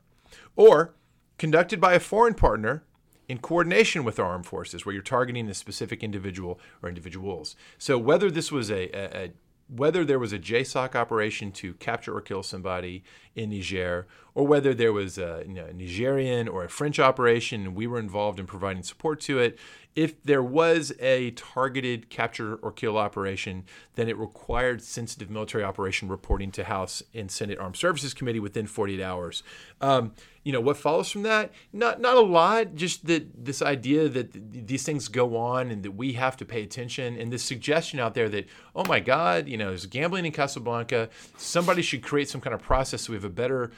or 0.56 0.96
conducted 1.38 1.82
by 1.82 1.94
a 1.94 2.00
foreign 2.00 2.34
partner 2.34 2.84
in 3.28 3.40
coordination 3.40 4.04
with 4.04 4.20
our 4.20 4.26
armed 4.26 4.46
forces, 4.46 4.86
where 4.86 4.94
you're 4.94 5.02
targeting 5.02 5.48
a 5.50 5.54
specific 5.54 6.04
individual 6.04 6.60
or 6.82 6.90
individuals. 6.90 7.56
So 7.78 7.98
whether 7.98 8.32
this 8.32 8.52
was 8.52 8.72
a, 8.72 8.90
a, 8.96 9.26
a 9.26 9.32
whether 9.68 10.04
there 10.04 10.18
was 10.18 10.34
a 10.34 10.40
JSOC 10.40 10.96
operation 10.96 11.52
to 11.52 11.74
capture 11.76 12.16
or 12.16 12.22
kill 12.22 12.42
somebody 12.42 13.04
in 13.40 13.52
Niger, 13.52 14.06
or 14.36 14.46
whether 14.46 14.74
there 14.74 14.92
was 14.92 15.18
a, 15.18 15.44
you 15.48 15.54
know, 15.54 15.68
Nigerian 15.74 16.48
or 16.48 16.64
a 16.64 16.70
French 16.70 17.00
operation 17.00 17.66
and 17.66 17.76
we 17.76 17.88
were 17.88 18.00
involved 18.00 18.40
in 18.40 18.46
providing 18.46 18.84
support 18.84 19.22
to 19.22 19.40
it, 19.40 19.58
if 19.96 20.22
there 20.24 20.44
was 20.44 20.94
a 21.00 21.32
targeted 21.32 22.10
capture 22.10 22.56
or 22.56 22.72
kill 22.72 22.98
operation, 22.98 23.66
then 23.96 24.08
it 24.08 24.18
required 24.18 24.82
sensitive 24.82 25.30
military 25.30 25.64
operation 25.64 26.08
reporting 26.08 26.52
to 26.52 26.64
House 26.64 27.02
and 27.14 27.30
Senate 27.32 27.58
Armed 27.60 27.76
Services 27.76 28.14
Committee 28.14 28.40
within 28.40 28.68
48 28.68 29.02
hours. 29.02 29.44
Um, 29.82 30.14
you 30.44 30.54
know 30.54 30.62
what 30.62 30.78
follows 30.78 31.12
from 31.12 31.24
that? 31.24 31.52
Not 31.74 32.00
not 32.00 32.16
a 32.16 32.22
lot. 32.22 32.76
Just 32.76 33.08
that 33.08 33.46
this 33.46 33.62
idea 33.62 34.08
that 34.08 34.32
th- 34.32 34.66
these 34.66 34.84
things 34.84 35.08
go 35.10 35.36
on 35.36 35.70
and 35.70 35.84
that 35.84 35.92
we 35.92 36.14
have 36.14 36.38
to 36.38 36.46
pay 36.46 36.64
attention, 36.64 37.18
and 37.18 37.32
this 37.32 37.44
suggestion 37.44 38.00
out 38.00 38.14
there 38.14 38.30
that 38.30 38.48
oh 38.74 38.86
my 38.86 39.00
God, 39.00 39.48
you 39.48 39.58
know, 39.58 39.68
there's 39.68 39.86
gambling 39.86 40.26
in 40.26 40.32
Casablanca. 40.32 41.10
Somebody 41.38 41.82
should 41.82 42.02
create 42.02 42.30
some 42.30 42.40
kind 42.40 42.54
of 42.54 42.62
process 42.62 43.02
so 43.02 43.12
we 43.12 43.18
have 43.18 43.26
a 43.30 43.34
better 43.34 43.72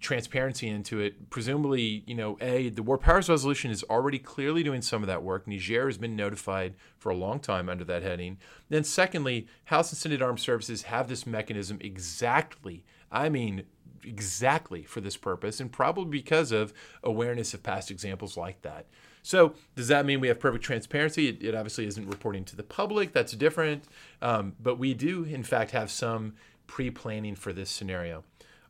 transparency 0.00 0.68
into 0.68 1.00
it. 1.00 1.30
Presumably, 1.30 2.02
you 2.06 2.14
know, 2.14 2.38
a 2.40 2.70
the 2.70 2.82
War 2.82 2.98
Powers 2.98 3.28
Resolution 3.28 3.70
is 3.70 3.84
already 3.84 4.18
clearly 4.18 4.62
doing 4.62 4.82
some 4.82 5.02
of 5.02 5.08
that 5.08 5.22
work. 5.22 5.46
Niger 5.46 5.86
has 5.86 5.98
been 5.98 6.16
notified 6.16 6.74
for 6.98 7.10
a 7.10 7.16
long 7.16 7.40
time 7.40 7.68
under 7.68 7.84
that 7.84 8.02
heading. 8.02 8.38
Then, 8.68 8.84
secondly, 8.84 9.46
House 9.64 9.90
and 9.90 9.98
Senate 9.98 10.22
Armed 10.22 10.40
Services 10.40 10.82
have 10.82 11.08
this 11.08 11.26
mechanism 11.26 11.78
exactly. 11.80 12.84
I 13.10 13.28
mean, 13.28 13.64
exactly 14.04 14.82
for 14.82 15.00
this 15.00 15.16
purpose, 15.16 15.60
and 15.60 15.70
probably 15.70 16.10
because 16.10 16.52
of 16.52 16.72
awareness 17.02 17.54
of 17.54 17.62
past 17.62 17.90
examples 17.90 18.36
like 18.36 18.62
that. 18.62 18.86
So, 19.22 19.54
does 19.76 19.88
that 19.88 20.04
mean 20.04 20.20
we 20.20 20.28
have 20.28 20.40
perfect 20.40 20.64
transparency? 20.64 21.28
It, 21.28 21.42
it 21.42 21.54
obviously 21.54 21.86
isn't 21.86 22.08
reporting 22.08 22.44
to 22.46 22.56
the 22.56 22.64
public. 22.64 23.12
That's 23.12 23.32
different. 23.32 23.84
Um, 24.20 24.54
but 24.60 24.78
we 24.78 24.94
do, 24.94 25.24
in 25.24 25.44
fact, 25.44 25.70
have 25.70 25.90
some 25.90 26.34
pre 26.66 26.90
planning 26.90 27.36
for 27.36 27.52
this 27.52 27.70
scenario. 27.70 28.24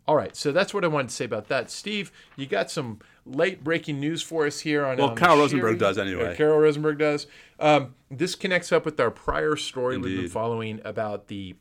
All 0.06 0.16
right, 0.16 0.34
so 0.34 0.50
that's 0.50 0.74
what 0.74 0.84
I 0.84 0.88
wanted 0.88 1.10
to 1.10 1.14
say 1.14 1.24
about 1.24 1.48
that. 1.48 1.70
Steve, 1.70 2.10
you 2.36 2.46
got 2.46 2.70
some 2.70 2.98
late 3.24 3.62
breaking 3.62 4.00
news 4.00 4.20
for 4.20 4.46
us 4.46 4.60
here 4.60 4.84
on. 4.84 4.98
Well, 4.98 5.10
um, 5.10 5.16
Carol 5.16 5.38
Rosenberg 5.38 5.78
does 5.78 5.96
anyway. 5.96 6.34
Carol 6.36 6.58
Rosenberg 6.58 6.98
does. 6.98 7.26
Um, 7.60 7.94
this 8.10 8.34
connects 8.34 8.72
up 8.72 8.84
with 8.84 8.98
our 8.98 9.10
prior 9.12 9.54
story 9.54 9.98
we've 9.98 10.20
been 10.20 10.28
following 10.28 10.80
about 10.84 11.28
the 11.28 11.54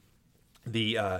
the 0.66 0.98
uh, 0.98 1.20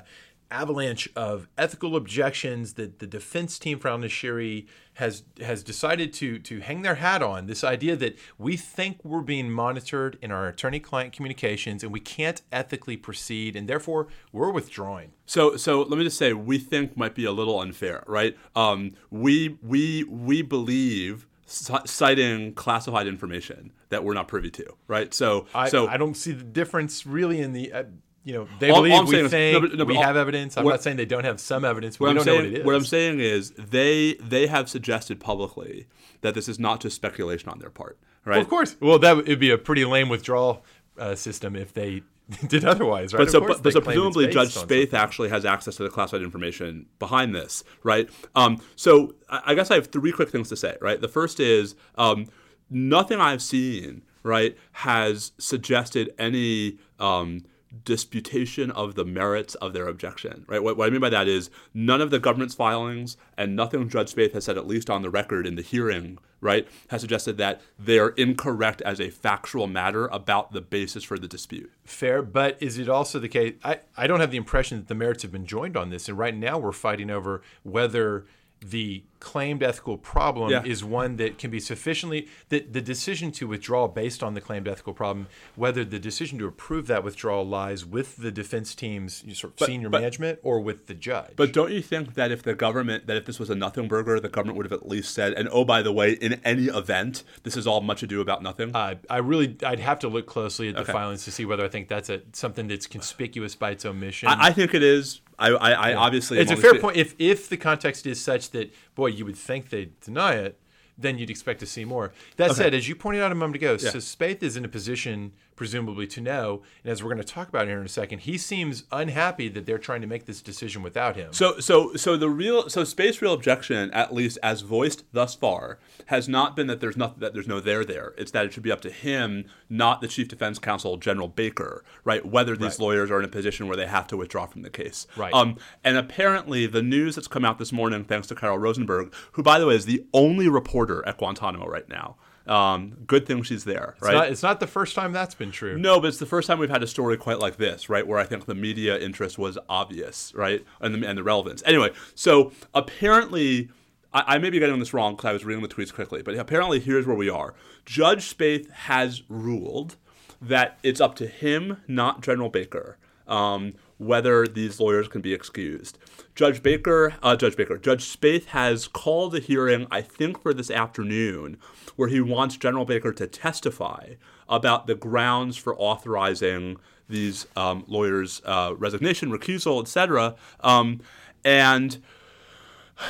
avalanche 0.52 1.10
of 1.16 1.48
ethical 1.58 1.96
objections 1.96 2.74
that 2.74 3.00
the 3.00 3.08
defense 3.08 3.58
team 3.58 3.80
for 3.80 3.88
al-Nashiri 3.88 4.68
has 4.96 5.24
has 5.42 5.64
decided 5.64 6.12
to 6.14 6.38
to 6.40 6.60
hang 6.60 6.82
their 6.82 6.96
hat 6.96 7.24
on. 7.24 7.48
This 7.48 7.64
idea 7.64 7.96
that 7.96 8.18
we 8.38 8.58
think 8.58 9.04
we're 9.04 9.22
being 9.22 9.50
monitored 9.50 10.18
in 10.22 10.32
our 10.32 10.48
attorney-client 10.48 11.14
communications 11.14 11.84
and 11.84 11.92
we 11.92 12.00
can't 12.00 12.42
ethically 12.52 12.98
proceed, 12.98 13.56
and 13.56 13.68
therefore 13.68 14.08
we're 14.32 14.52
withdrawing. 14.52 15.14
So, 15.26 15.56
so 15.56 15.82
let 15.82 15.98
me 15.98 16.04
just 16.04 16.18
say, 16.18 16.34
we 16.34 16.58
think 16.58 16.98
might 16.98 17.16
be 17.16 17.26
a 17.26 17.32
little 17.32 17.60
unfair, 17.60 18.04
right? 18.06 18.38
Um, 18.56 18.94
we 19.10 19.58
we 19.64 20.04
we 20.04 20.42
believe 20.42 21.26
citing 21.46 22.54
classified 22.54 23.08
information 23.08 23.74
that 23.90 24.04
we're 24.04 24.14
not 24.14 24.28
privy 24.28 24.50
to, 24.50 24.66
right? 24.88 25.14
So, 25.14 25.48
I, 25.54 25.68
so 25.68 25.88
I 25.88 25.98
don't 25.98 26.16
see 26.16 26.32
the 26.32 26.44
difference 26.44 27.06
really 27.06 27.42
in 27.42 27.54
the. 27.54 27.74
Uh, 27.74 27.84
you 28.24 28.34
know, 28.34 28.48
they 28.60 28.70
all, 28.70 28.78
believe 28.78 28.94
all 28.94 29.06
we 29.06 29.28
think 29.28 29.34
is, 29.34 29.54
no, 29.54 29.62
but, 29.62 29.78
no, 29.78 29.86
we 29.86 29.98
all, 29.98 30.04
have 30.04 30.16
evidence. 30.16 30.58
I'm 30.58 30.64
what, 30.64 30.72
not 30.72 30.84
saying 30.84 30.98
they 30.98 31.06
don't 31.06 31.24
have 31.24 31.40
some 31.40 31.66
evidence. 31.66 31.98
But 31.98 32.06
we 32.06 32.10
I'm 32.12 32.16
don't 32.18 32.26
saying, 32.26 32.38
know 32.38 32.44
what 32.44 32.54
it 32.54 32.60
is. 32.60 32.66
What 32.66 32.76
I'm 32.76 32.86
saying 32.86 33.20
is 33.20 33.52
they 33.52 34.14
they 34.16 34.48
have 34.48 34.70
suggested 34.70 35.20
publicly 35.20 35.88
that 36.22 36.36
this 36.36 36.48
is 36.48 36.60
not 36.60 36.82
just 36.82 36.96
speculation 36.96 37.50
on 37.50 37.60
their 37.60 37.72
part, 37.72 37.98
right? 38.26 38.36
Well, 38.36 38.42
of 38.42 38.50
course. 38.50 38.78
Well, 38.80 39.00
that 39.00 39.16
would 39.16 39.40
be 39.40 39.50
a 39.50 39.58
pretty 39.58 39.86
lame 39.86 40.10
withdrawal 40.10 40.64
uh, 40.98 41.16
system 41.16 41.56
if 41.56 41.74
they 41.74 42.04
did 42.48 42.64
otherwise, 42.64 43.14
right? 43.14 43.22
But 43.22 43.32
so, 43.32 43.42
but, 43.42 43.64
but 43.64 43.74
so 43.74 43.82
presumably 43.82 44.28
Judge 44.28 44.54
Spath 44.54 44.94
actually 44.94 45.30
has 45.30 45.46
access 45.46 45.76
to 45.78 45.84
the 45.84 45.90
classified 45.90 46.22
information 46.22 46.86
behind 47.00 47.36
this, 47.36 47.64
right? 47.84 48.10
Um, 48.36 48.62
so 48.76 49.16
I, 49.30 49.42
I, 49.48 49.56
guess 49.56 49.72
I 49.72 49.76
have 49.76 49.88
three 49.88 50.12
quick 50.12 50.30
things 50.30 50.50
to 50.50 50.56
say, 50.56 50.78
right? 50.80 51.02
The 51.02 51.08
first 51.08 51.40
is 51.40 51.76
um, 51.96 52.28
nothing 52.70 53.20
I've 53.20 53.42
seen, 53.42 54.04
right, 54.24 54.56
has 54.74 55.32
suggested 55.40 56.14
any 56.18 56.78
um, 57.00 57.44
disputation 57.84 58.70
of 58.72 58.96
the 58.96 59.06
merits 59.06 59.56
of 59.56 59.74
their 59.74 59.88
objection. 59.88 60.46
Right. 60.48 60.62
What, 60.62 60.78
what, 60.78 60.88
I 60.88 60.90
mean 60.90 61.02
by 61.02 61.10
that 61.10 61.28
is 61.28 61.50
none 61.74 62.02
of 62.02 62.12
the 62.12 62.20
government's 62.20 62.56
filings 62.56 63.18
and 63.38 63.56
nothing 63.56 63.88
Judge 63.90 64.10
Spath 64.10 64.34
has 64.34 64.46
said, 64.46 64.58
at 64.58 64.68
least 64.68 64.90
on 64.90 65.02
the 65.02 65.10
record 65.10 65.48
in 65.48 65.56
the 65.56 65.62
hearing, 65.62 66.18
right, 66.42 66.68
has 66.90 67.02
suggested 67.02 67.38
that 67.38 67.62
they 67.80 67.98
are 67.98 68.10
incorrect 68.10 68.82
as 68.82 69.00
a 69.00 69.10
factual 69.10 69.68
matter 69.68 70.08
about 70.08 70.52
the 70.52 70.62
basis 70.62 71.04
for 71.04 71.18
the 71.18 71.28
dispute. 71.28 71.72
Fair, 71.86 72.22
but 72.22 72.58
is 72.60 72.78
it 72.78 72.90
also 72.90 73.20
the 73.20 73.30
case? 73.30 73.56
I, 73.64 73.80
I 73.96 74.08
don't 74.08 74.20
have 74.20 74.32
the 74.32 74.38
impression 74.38 74.80
that 74.80 74.88
the 74.88 74.96
merits 74.96 75.24
have 75.24 75.32
been 75.32 75.46
joined 75.46 75.78
on 75.78 75.90
this, 75.90 76.10
and 76.10 76.18
right 76.18 76.36
now 76.36 76.58
we're 76.58 76.72
fighting 76.72 77.10
over 77.10 77.42
whether 77.64 78.26
the 78.60 79.04
claimed 79.22 79.62
ethical 79.62 79.98
problem 79.98 80.50
yeah. 80.50 80.64
is 80.66 80.84
one 80.84 81.16
that 81.16 81.38
can 81.38 81.52
be 81.52 81.60
sufficiently 81.60 82.28
that 82.50 82.74
the 82.74 82.82
decision 82.82 83.32
to 83.32 83.48
withdraw 83.48 83.88
based 83.88 84.22
on 84.24 84.34
the 84.34 84.42
claimed 84.42 84.68
ethical 84.68 84.94
problem 84.94 85.28
whether 85.56 85.86
the 85.86 86.00
decision 86.00 86.40
to 86.40 86.48
approve 86.48 86.88
that 86.88 87.04
withdrawal 87.04 87.48
lies 87.48 87.86
with 87.86 88.18
the 88.18 88.32
defense 88.32 88.74
team's 88.74 89.24
sort 89.38 89.54
of 89.54 89.58
but, 89.58 89.68
senior 89.68 89.90
but, 89.90 90.02
management 90.02 90.40
or 90.42 90.60
with 90.60 90.88
the 90.88 90.94
judge 90.94 91.34
but 91.36 91.54
don't 91.54 91.72
you 91.72 91.82
think 91.82 92.16
that 92.16 92.32
if 92.32 92.42
the 92.42 92.56
government 92.56 93.06
that 93.06 93.16
if 93.16 93.26
this 93.26 93.40
was 93.40 93.50
a 93.50 93.56
nothing 93.56 93.88
burger 93.88 94.20
the 94.20 94.28
government 94.28 94.58
would 94.58 94.66
have 94.66 94.74
at 94.74 94.88
least 94.88 95.14
said 95.14 95.34
and 95.34 95.48
oh 95.52 95.64
by 95.64 95.84
the 95.84 95.94
way 95.94 96.14
in 96.14 96.34
any 96.44 96.66
event 96.66 97.24
this 97.44 97.56
is 97.56 97.68
all 97.68 97.80
much 97.80 98.02
ado 98.02 98.22
about 98.22 98.42
nothing 98.42 98.76
uh, 98.76 98.96
i 99.10 99.18
really 99.18 99.56
i'd 99.68 99.80
have 99.80 100.00
to 100.00 100.08
look 100.08 100.26
closely 100.26 100.68
at 100.68 100.76
the 100.76 100.82
okay. 100.82 100.92
filings 100.92 101.24
to 101.24 101.32
see 101.32 101.46
whether 101.46 101.64
i 101.64 101.70
think 101.70 101.88
that's 101.88 102.10
a 102.10 102.22
something 102.34 102.68
that's 102.68 102.88
conspicuous 102.88 103.56
by 103.56 103.70
its 103.70 103.86
omission 103.86 104.28
i, 104.28 104.48
I 104.48 104.52
think 104.52 104.74
it 104.74 104.82
is 104.82 105.22
I, 105.42 105.50
I, 105.50 105.72
I 105.72 105.94
obviously 105.96 106.38
it's 106.38 106.52
a 106.52 106.56
fair 106.56 106.80
point. 106.80 106.98
If 106.98 107.16
if 107.18 107.50
the 107.50 107.58
context 107.58 108.06
is 108.06 108.24
such 108.24 108.52
that 108.52 108.72
boy, 108.94 109.08
you 109.12 109.26
would 109.26 109.36
think 109.36 109.70
they'd 109.70 110.00
deny 110.00 110.34
it, 110.34 110.60
then 110.98 111.18
you'd 111.18 111.30
expect 111.30 111.60
to 111.62 111.66
see 111.66 111.86
more. 111.86 112.12
That 112.38 112.52
okay. 112.52 112.64
said, 112.64 112.74
as 112.74 112.88
you 112.88 112.96
pointed 112.96 113.22
out 113.22 113.32
a 113.32 113.36
moment 113.36 113.56
ago, 113.56 113.72
yeah. 113.74 113.90
so 113.90 114.00
Spath 114.00 114.44
is 114.44 114.56
in 114.56 114.66
a 114.66 114.70
position 114.70 115.34
presumably 115.62 116.08
to 116.08 116.20
know. 116.20 116.64
And 116.84 116.92
as 116.92 117.04
we're 117.04 117.14
going 117.14 117.24
to 117.24 117.34
talk 117.34 117.48
about 117.48 117.68
here 117.68 117.78
in 117.78 117.86
a 117.86 117.88
second, 117.88 118.22
he 118.22 118.36
seems 118.36 118.86
unhappy 118.92 119.48
that 119.50 119.68
they're 119.68 119.78
trying 119.78 120.02
to 120.02 120.08
make 120.08 120.26
this 120.26 120.42
decision 120.42 120.82
without 120.82 121.16
him. 121.16 121.32
So, 121.34 121.60
so, 121.60 121.94
so 121.94 122.18
the 122.18 122.32
real, 122.32 122.68
so 122.68 122.84
Spath's 122.84 123.22
real 123.22 123.34
objection, 123.34 123.92
at 123.92 124.12
least 124.12 124.40
as 124.42 124.62
voiced 124.62 125.04
thus 125.14 125.36
far, 125.36 125.78
has 126.08 126.28
not 126.28 126.56
been 126.56 126.66
that 126.66 126.80
there's 126.80 126.98
nothing 126.98 127.20
that 127.20 127.36
there's 127.36 127.48
no 127.48 127.60
there 127.60 127.86
there. 127.86 128.16
It's 128.18 128.32
that 128.32 128.48
it 128.48 128.54
should 128.54 128.64
be 128.64 128.72
up 128.72 128.82
to 128.82 128.90
him, 128.90 129.46
not 129.70 130.02
the 130.02 130.08
chief 130.08 130.30
defense 130.30 130.58
counsel, 130.58 130.98
General 130.98 131.28
Baker, 131.28 131.84
right? 132.04 132.26
Whether 132.26 132.58
these 132.58 132.80
right. 132.80 132.80
lawyers 132.80 133.12
are 133.12 133.20
in 133.20 133.26
a 133.26 133.28
position 133.28 133.68
where 133.68 133.78
they 133.78 133.86
have 133.86 134.08
to 134.08 134.18
withdraw 134.18 134.48
from 134.48 134.64
the 134.64 134.72
case. 134.72 135.06
Right. 135.16 135.32
Um, 135.32 135.58
and 135.84 135.96
apparently, 135.96 136.66
the 136.66 136.82
news 136.82 137.14
that's 137.14 137.28
come 137.28 137.46
out 137.46 137.60
this 137.60 137.72
morning, 137.72 138.04
thanks 138.04 138.26
to 138.30 138.36
Carol 138.36 138.58
Rosenberg, 138.58 139.14
who, 139.34 139.44
by 139.44 139.60
the 139.60 139.68
way, 139.68 139.76
is 139.76 139.86
the 139.86 140.04
only 140.12 140.48
reporter 140.48 141.08
at 141.08 141.20
Guantanamo 141.20 141.68
right 141.68 141.88
now. 141.88 142.16
Um, 142.48 142.98
good 143.06 143.28
thing 143.28 143.44
she's 143.44 143.66
there, 143.66 143.94
it's 143.98 144.08
right? 144.08 144.14
Not, 144.14 144.30
it's 144.30 144.44
not 144.44 144.60
the 144.60 144.68
first 144.68 144.96
time 144.96 145.12
that's 145.12 145.36
been 145.36 145.52
true. 145.52 145.78
No, 145.78 146.00
but 146.00 146.08
it's 146.08 146.18
the 146.18 146.26
first 146.26 146.48
time 146.48 146.58
we've 146.58 146.70
had 146.72 146.82
a 146.82 146.88
story 146.88 147.16
quite 147.18 147.40
like 147.40 147.58
this, 147.58 147.88
right? 147.88 148.06
Where 148.06 148.18
I 148.18 148.24
think 148.24 148.46
the 148.46 148.56
media 148.56 148.98
interest 148.98 149.38
was 149.38 149.58
obvious, 149.70 150.34
right? 150.36 150.66
And 150.80 150.96
the, 150.96 151.08
and 151.08 151.18
the 151.18 151.24
relevance. 151.24 151.62
Anyway, 151.66 151.92
so 152.16 152.52
apparently, 152.74 153.70
I, 154.14 154.36
I 154.36 154.38
may 154.40 154.50
be 154.50 154.60
getting 154.60 154.80
this 154.80 154.94
wrong 154.94 155.16
because 155.16 155.30
I 155.30 155.34
was 155.34 155.46
reading 155.46 155.62
the 155.62 155.70
tweets 155.70 155.94
quickly, 155.94 156.22
but 156.24 156.36
apparently 156.36 156.80
here's 156.80 157.06
where 157.06 157.16
we 157.16 157.30
are. 157.30 157.54
Judge 157.86 158.28
Spath 158.34 158.70
has 158.72 159.22
ruled 159.30 159.98
that 160.42 160.80
it's 160.82 161.00
up 161.00 161.16
to 161.16 161.28
him, 161.28 161.78
not 161.88 162.22
General 162.22 162.50
Baker, 162.50 162.98
um, 163.28 163.76
whether 164.02 164.48
these 164.48 164.80
lawyers 164.80 165.08
can 165.08 165.22
be 165.22 165.32
excused. 165.32 166.00
Judge 166.34 166.64
Baker, 166.64 167.14
uh, 167.22 167.36
Judge 167.36 167.56
Baker, 167.56 167.78
Judge 167.78 168.04
Spath 168.06 168.46
has 168.48 168.88
called 168.88 169.36
a 169.36 169.40
hearing, 169.40 169.86
I 169.92 170.02
think, 170.02 170.42
for 170.42 170.56
this 170.56 170.72
afternoon, 170.72 171.58
where 171.96 172.10
he 172.10 172.20
wants 172.20 172.58
General 172.58 172.84
Baker 172.84 173.12
to 173.14 173.28
testify 173.28 174.16
about 174.50 174.88
the 174.88 174.96
grounds 174.96 175.56
for 175.56 175.78
authorizing 175.78 176.78
these 177.08 177.46
um, 177.56 177.84
lawyers' 177.88 178.42
uh, 178.44 178.74
resignation, 178.76 179.30
recusal, 179.30 179.82
etc. 179.82 180.36
Um, 180.62 181.02
and 181.46 182.02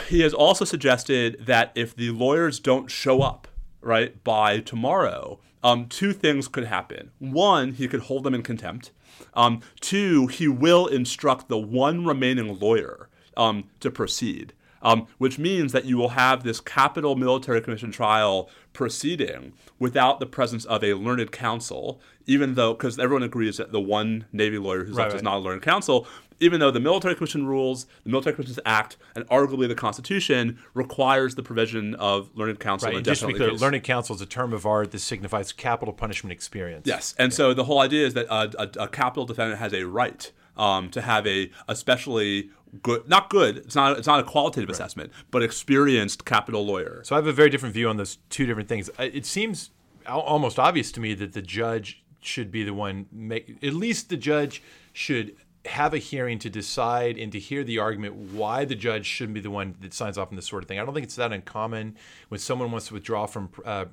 he 0.09 0.21
has 0.21 0.33
also 0.33 0.65
suggested 0.65 1.45
that 1.45 1.71
if 1.73 1.95
the 1.95 2.11
lawyers 2.11 2.59
don't 2.59 2.91
show 2.91 3.21
up, 3.21 3.47
right, 3.79 4.21
by 4.25 4.59
tomorrow, 4.59 5.39
um, 5.63 5.87
two 5.87 6.11
things 6.11 6.49
could 6.49 6.65
happen. 6.65 7.11
One, 7.19 7.73
he 7.73 7.87
could 7.87 8.01
hold 8.01 8.25
them 8.25 8.33
in 8.33 8.43
contempt. 8.43 8.91
Um, 9.33 9.61
two, 9.79 10.27
he 10.27 10.47
will 10.47 10.87
instruct 10.87 11.47
the 11.47 11.57
one 11.57 12.05
remaining 12.05 12.59
lawyer 12.59 13.09
um, 13.37 13.65
to 13.79 13.89
proceed 13.89 14.53
um, 14.81 15.07
which 15.17 15.37
means 15.37 15.71
that 15.71 15.85
you 15.85 15.97
will 15.97 16.09
have 16.09 16.43
this 16.43 16.59
capital 16.59 17.15
military 17.15 17.61
commission 17.61 17.91
trial 17.91 18.49
proceeding 18.73 19.53
without 19.79 20.19
the 20.19 20.25
presence 20.25 20.65
of 20.65 20.83
a 20.83 20.93
learned 20.93 21.31
counsel, 21.31 22.01
even 22.25 22.55
though, 22.55 22.73
because 22.73 22.97
everyone 22.97 23.23
agrees 23.23 23.57
that 23.57 23.71
the 23.71 23.81
one 23.81 24.25
Navy 24.31 24.57
lawyer 24.57 24.83
who's 24.83 24.95
right, 24.95 25.03
left 25.03 25.13
right. 25.13 25.17
is 25.17 25.23
not 25.23 25.37
a 25.37 25.39
learned 25.39 25.61
counsel, 25.61 26.07
even 26.41 26.59
though 26.59 26.71
the 26.71 26.79
Military 26.79 27.15
Commission 27.15 27.45
rules, 27.45 27.85
the 28.03 28.09
Military 28.09 28.35
Commissions 28.35 28.59
Act, 28.65 28.97
and 29.15 29.25
arguably 29.27 29.67
the 29.67 29.75
Constitution 29.75 30.59
requires 30.73 31.35
the 31.35 31.43
provision 31.43 31.95
of 31.95 32.29
learned 32.35 32.59
counsel. 32.59 32.89
Right, 32.89 32.97
and 32.97 33.05
just 33.05 33.21
to 33.21 33.27
be 33.27 33.33
clear, 33.33 33.51
learned 33.51 33.83
counsel 33.83 34.15
is 34.15 34.21
a 34.21 34.25
term 34.25 34.51
of 34.51 34.65
art 34.65 34.91
that 34.91 34.99
signifies 34.99 35.53
capital 35.53 35.93
punishment 35.93 36.33
experience. 36.33 36.87
Yes, 36.87 37.15
and 37.17 37.31
yeah. 37.31 37.37
so 37.37 37.53
the 37.53 37.63
whole 37.63 37.79
idea 37.79 38.05
is 38.05 38.15
that 38.15 38.25
a, 38.25 38.51
a, 38.61 38.83
a 38.83 38.87
capital 38.87 39.25
defendant 39.25 39.59
has 39.59 39.73
a 39.73 39.83
right 39.83 40.31
um, 40.57 40.89
to 40.89 41.01
have 41.01 41.25
a 41.27 41.49
especially 41.67 42.49
good 42.81 43.07
not 43.07 43.29
good 43.29 43.57
it's 43.57 43.75
not 43.75 43.97
it's 43.97 44.07
not 44.07 44.19
a 44.19 44.23
qualitative 44.23 44.69
right. 44.69 44.73
assessment 44.73 45.11
but 45.29 45.43
experienced 45.43 46.23
capital 46.23 46.65
lawyer 46.65 47.01
so 47.03 47.15
i 47.15 47.17
have 47.17 47.27
a 47.27 47.33
very 47.33 47.49
different 47.49 47.73
view 47.73 47.89
on 47.89 47.97
those 47.97 48.17
two 48.29 48.45
different 48.45 48.69
things 48.69 48.89
it 48.97 49.25
seems 49.25 49.71
almost 50.07 50.57
obvious 50.57 50.89
to 50.89 51.01
me 51.01 51.13
that 51.13 51.33
the 51.33 51.41
judge 51.41 52.01
should 52.21 52.49
be 52.49 52.63
the 52.63 52.73
one 52.73 53.07
make 53.11 53.57
at 53.61 53.73
least 53.73 54.07
the 54.07 54.15
judge 54.15 54.63
should 54.93 55.35
have 55.65 55.93
a 55.93 55.97
hearing 55.97 56.39
to 56.39 56.49
decide 56.49 57.17
and 57.17 57.31
to 57.31 57.39
hear 57.39 57.63
the 57.63 57.79
argument 57.79 58.15
why 58.15 58.65
the 58.65 58.75
judge 58.75 59.05
shouldn't 59.05 59.35
be 59.35 59.39
the 59.39 59.51
one 59.51 59.75
that 59.81 59.93
signs 59.93 60.17
off 60.17 60.29
on 60.29 60.35
this 60.35 60.47
sort 60.47 60.63
of 60.63 60.67
thing. 60.67 60.79
I 60.79 60.85
don't 60.85 60.93
think 60.93 61.03
it's 61.03 61.15
that 61.15 61.31
uncommon 61.31 61.97
when 62.29 62.39
someone 62.39 62.71
wants 62.71 62.87
to 62.87 62.95
withdraw 62.95 63.27
from 63.27 63.49
uh, 63.63 63.85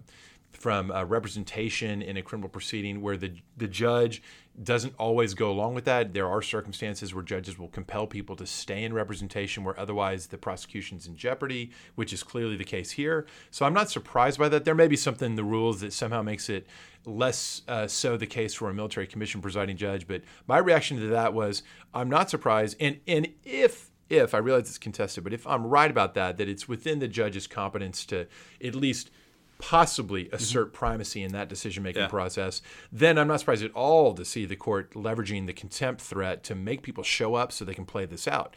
from 0.53 0.91
uh, 0.91 1.05
representation 1.05 2.03
in 2.03 2.17
a 2.17 2.23
criminal 2.23 2.49
proceeding 2.49 3.01
where 3.01 3.17
the 3.17 3.33
the 3.57 3.69
judge 3.69 4.23
doesn't 4.61 4.95
always 4.99 5.35
go 5.35 5.51
along 5.51 5.75
with 5.75 5.85
that. 5.85 6.15
There 6.15 6.27
are 6.27 6.43
circumstances 6.43 7.15
where 7.15 7.23
judges 7.23 7.59
will 7.59 7.69
compel 7.69 8.09
people 8.09 8.35
to 8.37 8.47
stay 8.47 8.83
in 8.83 8.93
representation 8.93 9.63
where 9.63 9.79
otherwise 9.79 10.27
the 10.29 10.39
prosecution's 10.39 11.07
in 11.07 11.17
jeopardy, 11.17 11.71
which 11.95 12.13
is 12.13 12.25
clearly 12.25 12.57
the 12.57 12.65
case 12.65 12.93
here. 12.93 13.27
So 13.53 13.67
I'm 13.67 13.75
not 13.75 13.89
surprised 13.89 14.39
by 14.39 14.49
that. 14.49 14.65
There 14.65 14.75
may 14.75 14.89
be 14.89 14.97
something 14.97 15.27
in 15.27 15.37
the 15.37 15.45
rules 15.45 15.81
that 15.81 15.93
somehow 15.93 16.23
makes 16.23 16.49
it 16.49 16.67
less 17.05 17.63
uh, 17.69 17.87
so 17.87 18.17
the 18.17 18.27
case 18.27 18.55
for 18.55 18.69
a 18.69 18.75
military 18.75 19.07
commission 19.07 19.41
presiding 19.41 19.77
judge. 19.77 20.09
But 20.09 20.23
my 20.49 20.59
reaction 20.59 20.99
to 20.99 21.07
that 21.07 21.35
was 21.35 21.63
I'm 21.95 22.11
not 22.11 22.31
surprised. 22.31 22.77
And 22.81 22.99
and 23.07 23.29
if 23.45 23.91
if 24.11 24.35
I 24.35 24.39
realize 24.39 24.69
it's 24.69 24.79
contested, 24.79 25.23
but 25.23 25.33
if 25.33 25.47
I'm 25.47 25.67
right 25.67 25.91
about 25.91 26.15
that, 26.15 26.39
that 26.39 26.49
it's 26.49 26.67
within 26.67 26.99
the 26.99 27.09
judge's 27.09 27.47
competence 27.47 28.05
to 28.07 28.27
at 28.65 28.75
least 28.75 29.11
possibly 29.59 30.25
mm-hmm. 30.25 30.37
assert 30.37 30.73
primacy 30.73 31.23
in 31.23 31.33
that 31.33 31.49
decision 31.49 31.83
making 31.83 32.03
yeah. 32.03 32.09
process, 32.09 32.63
then 32.93 33.19
I'm 33.19 33.29
not 33.29 33.41
surprised 33.41 33.65
at 33.65 33.73
all 33.73 34.15
to 34.15 34.25
see 34.25 34.45
the 34.45 34.57
court 34.57 34.93
leveraging 34.93 35.47
the 35.47 35.53
contempt 35.53 36.01
threat 36.01 36.43
to 36.45 36.55
make 36.55 36.83
people 36.83 37.05
show 37.05 37.35
up 37.35 37.53
so 37.53 37.65
they 37.65 37.75
can 37.75 37.87
play 37.87 38.07
this 38.07 38.27
out. 38.27 38.55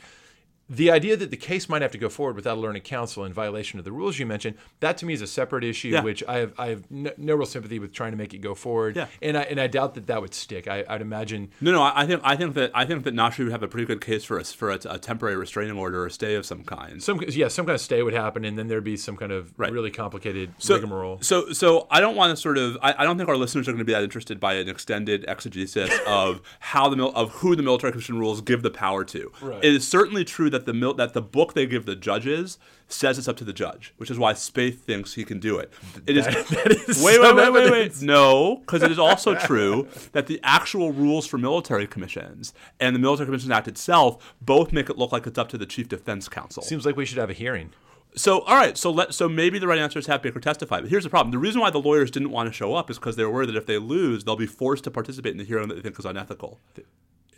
The 0.71 0.89
idea 0.89 1.17
that 1.17 1.29
the 1.31 1.37
case 1.37 1.67
might 1.67 1.81
have 1.81 1.91
to 1.91 1.97
go 1.97 2.07
forward 2.07 2.35
without 2.37 2.57
a 2.57 2.59
learned 2.61 2.81
counsel 2.85 3.25
in 3.25 3.33
violation 3.33 3.77
of 3.77 3.83
the 3.85 3.91
rules 3.91 4.17
you 4.17 4.25
mentioned, 4.25 4.55
that 4.79 4.97
to 4.99 5.05
me 5.05 5.13
is 5.13 5.21
a 5.21 5.27
separate 5.27 5.63
issue, 5.65 5.89
Yeah. 5.89 6.01
which 6.01 6.23
I 6.27 6.37
have 6.37 6.53
I 6.57 6.67
have 6.69 6.89
no, 6.89 7.11
no 7.17 7.35
real 7.35 7.45
sympathy 7.45 7.77
with 7.77 7.91
trying 7.93 8.11
to 8.11 8.17
make 8.17 8.33
it 8.33 8.37
go 8.39 8.55
forward. 8.55 8.95
Yeah. 8.95 9.07
And 9.21 9.37
I 9.37 9.41
and 9.41 9.59
I 9.59 9.67
doubt 9.67 9.95
that 9.95 10.07
that 10.07 10.21
would 10.21 10.33
stick. 10.33 10.67
I, 10.69 10.85
I'd 10.87 11.01
imagine. 11.01 11.49
No, 11.59 11.71
no, 11.73 11.83
I 11.83 12.05
think 12.05 12.21
I 12.23 12.35
think 12.37 12.53
that 12.55 12.71
I 12.73 12.85
think 12.85 13.03
that 13.03 13.13
Nashiri 13.13 13.43
would 13.43 13.51
have 13.51 13.63
a 13.63 13.67
pretty 13.67 13.85
good 13.85 13.99
case 14.01 14.23
for 14.23 14.39
us 14.39 14.53
for 14.53 14.71
a, 14.71 14.79
a 14.89 14.97
temporary 14.97 15.35
restraining 15.35 15.77
order 15.77 16.03
or 16.03 16.05
a 16.05 16.11
stay 16.11 16.35
of 16.35 16.45
some 16.45 16.63
kind. 16.63 17.03
Some 17.03 17.19
yeah, 17.27 17.49
some 17.49 17.65
kind 17.65 17.75
of 17.75 17.81
stay 17.81 18.01
would 18.01 18.13
happen, 18.13 18.45
and 18.45 18.57
then 18.57 18.67
there'd 18.69 18.83
be 18.83 18.95
some 18.97 19.17
kind 19.17 19.31
of 19.31 19.51
Right. 19.57 19.71
really 19.71 19.91
complicated 19.91 20.53
so, 20.57 20.75
rigmarole. 20.75 21.19
So, 21.21 21.51
so 21.51 21.85
I 21.91 21.99
don't 21.99 22.15
want 22.15 22.35
to 22.35 22.41
sort 22.41 22.57
of. 22.57 22.77
I, 22.81 22.95
I 22.99 23.03
don't 23.03 23.17
think 23.17 23.27
our 23.29 23.35
listeners 23.37 23.67
are 23.67 23.71
going 23.71 23.79
to 23.79 23.85
be 23.85 23.91
that 23.93 24.03
interested 24.03 24.39
by 24.39 24.53
an 24.53 24.69
extended 24.69 25.25
exegesis 25.27 25.91
of 26.07 26.41
how 26.59 26.87
the 26.87 27.05
of 27.07 27.31
who 27.31 27.55
the 27.57 27.63
military 27.63 27.91
commission 27.91 28.17
rules 28.17 28.39
give 28.41 28.61
the 28.61 28.71
power 28.71 29.03
to. 29.05 29.31
Right. 29.41 29.63
It 29.63 29.73
is 29.73 29.85
certainly 29.87 30.23
true 30.23 30.49
that 30.51 30.60
the 30.65 30.73
mil- 30.73 30.93
that 30.95 31.13
the 31.13 31.21
book 31.21 31.53
they 31.53 31.65
give 31.65 31.85
the 31.85 31.95
judges 31.95 32.57
says 32.87 33.17
it's 33.17 33.27
up 33.27 33.37
to 33.37 33.43
the 33.43 33.53
judge, 33.53 33.93
which 33.97 34.11
is 34.11 34.19
why 34.19 34.33
Spath 34.33 34.79
thinks 34.79 35.13
he 35.13 35.23
can 35.23 35.39
do 35.39 35.57
it. 35.57 35.71
It 36.05 36.17
is. 36.17 36.25
that 36.25 36.85
is 36.89 37.03
wait, 37.03 37.21
wait, 37.21 37.35
wait, 37.35 37.51
wait, 37.53 37.71
wait. 37.71 38.01
No, 38.01 38.57
because 38.57 38.83
it 38.83 38.91
is 38.91 38.99
also 38.99 39.35
true 39.47 39.87
that 40.11 40.27
the 40.27 40.39
actual 40.43 40.91
rules 40.91 41.25
for 41.27 41.37
military 41.37 41.87
commissions 41.87 42.53
and 42.79 42.95
the 42.95 42.99
Military 42.99 43.27
Commissions 43.27 43.51
Act 43.51 43.67
itself 43.67 44.35
both 44.41 44.71
make 44.73 44.89
it 44.89 44.97
look 44.97 45.11
like 45.11 45.27
it's 45.27 45.37
up 45.37 45.49
to 45.49 45.57
the 45.57 45.65
Chief 45.65 45.87
Defense 45.87 46.27
Counsel. 46.27 46.63
Seems 46.63 46.85
like 46.85 46.95
we 46.95 47.05
should 47.05 47.17
have 47.17 47.29
a 47.29 47.33
hearing. 47.33 47.71
So, 48.13 48.41
all 48.41 48.57
right, 48.57 48.77
so 48.77 48.91
let 48.91 49.13
so 49.13 49.29
maybe 49.29 49.57
the 49.57 49.67
right 49.67 49.79
answer 49.79 49.97
is 49.97 50.07
have 50.07 50.21
Baker 50.21 50.39
testify. 50.41 50.81
But 50.81 50.89
here's 50.89 51.05
the 51.05 51.09
problem: 51.09 51.31
the 51.31 51.37
reason 51.37 51.61
why 51.61 51.69
the 51.69 51.79
lawyers 51.79 52.11
didn't 52.11 52.31
want 52.31 52.47
to 52.47 52.53
show 52.53 52.75
up 52.75 52.89
is 52.89 52.97
because 52.99 53.15
they're 53.15 53.29
worried 53.29 53.49
that 53.49 53.55
if 53.55 53.65
they 53.65 53.77
lose, 53.77 54.25
they'll 54.25 54.35
be 54.35 54.45
forced 54.47 54.83
to 54.83 54.91
participate 54.91 55.31
in 55.31 55.37
the 55.37 55.45
hearing 55.45 55.69
that 55.69 55.75
they 55.75 55.81
think 55.81 55.97
is 55.97 56.05
unethical. 56.05 56.59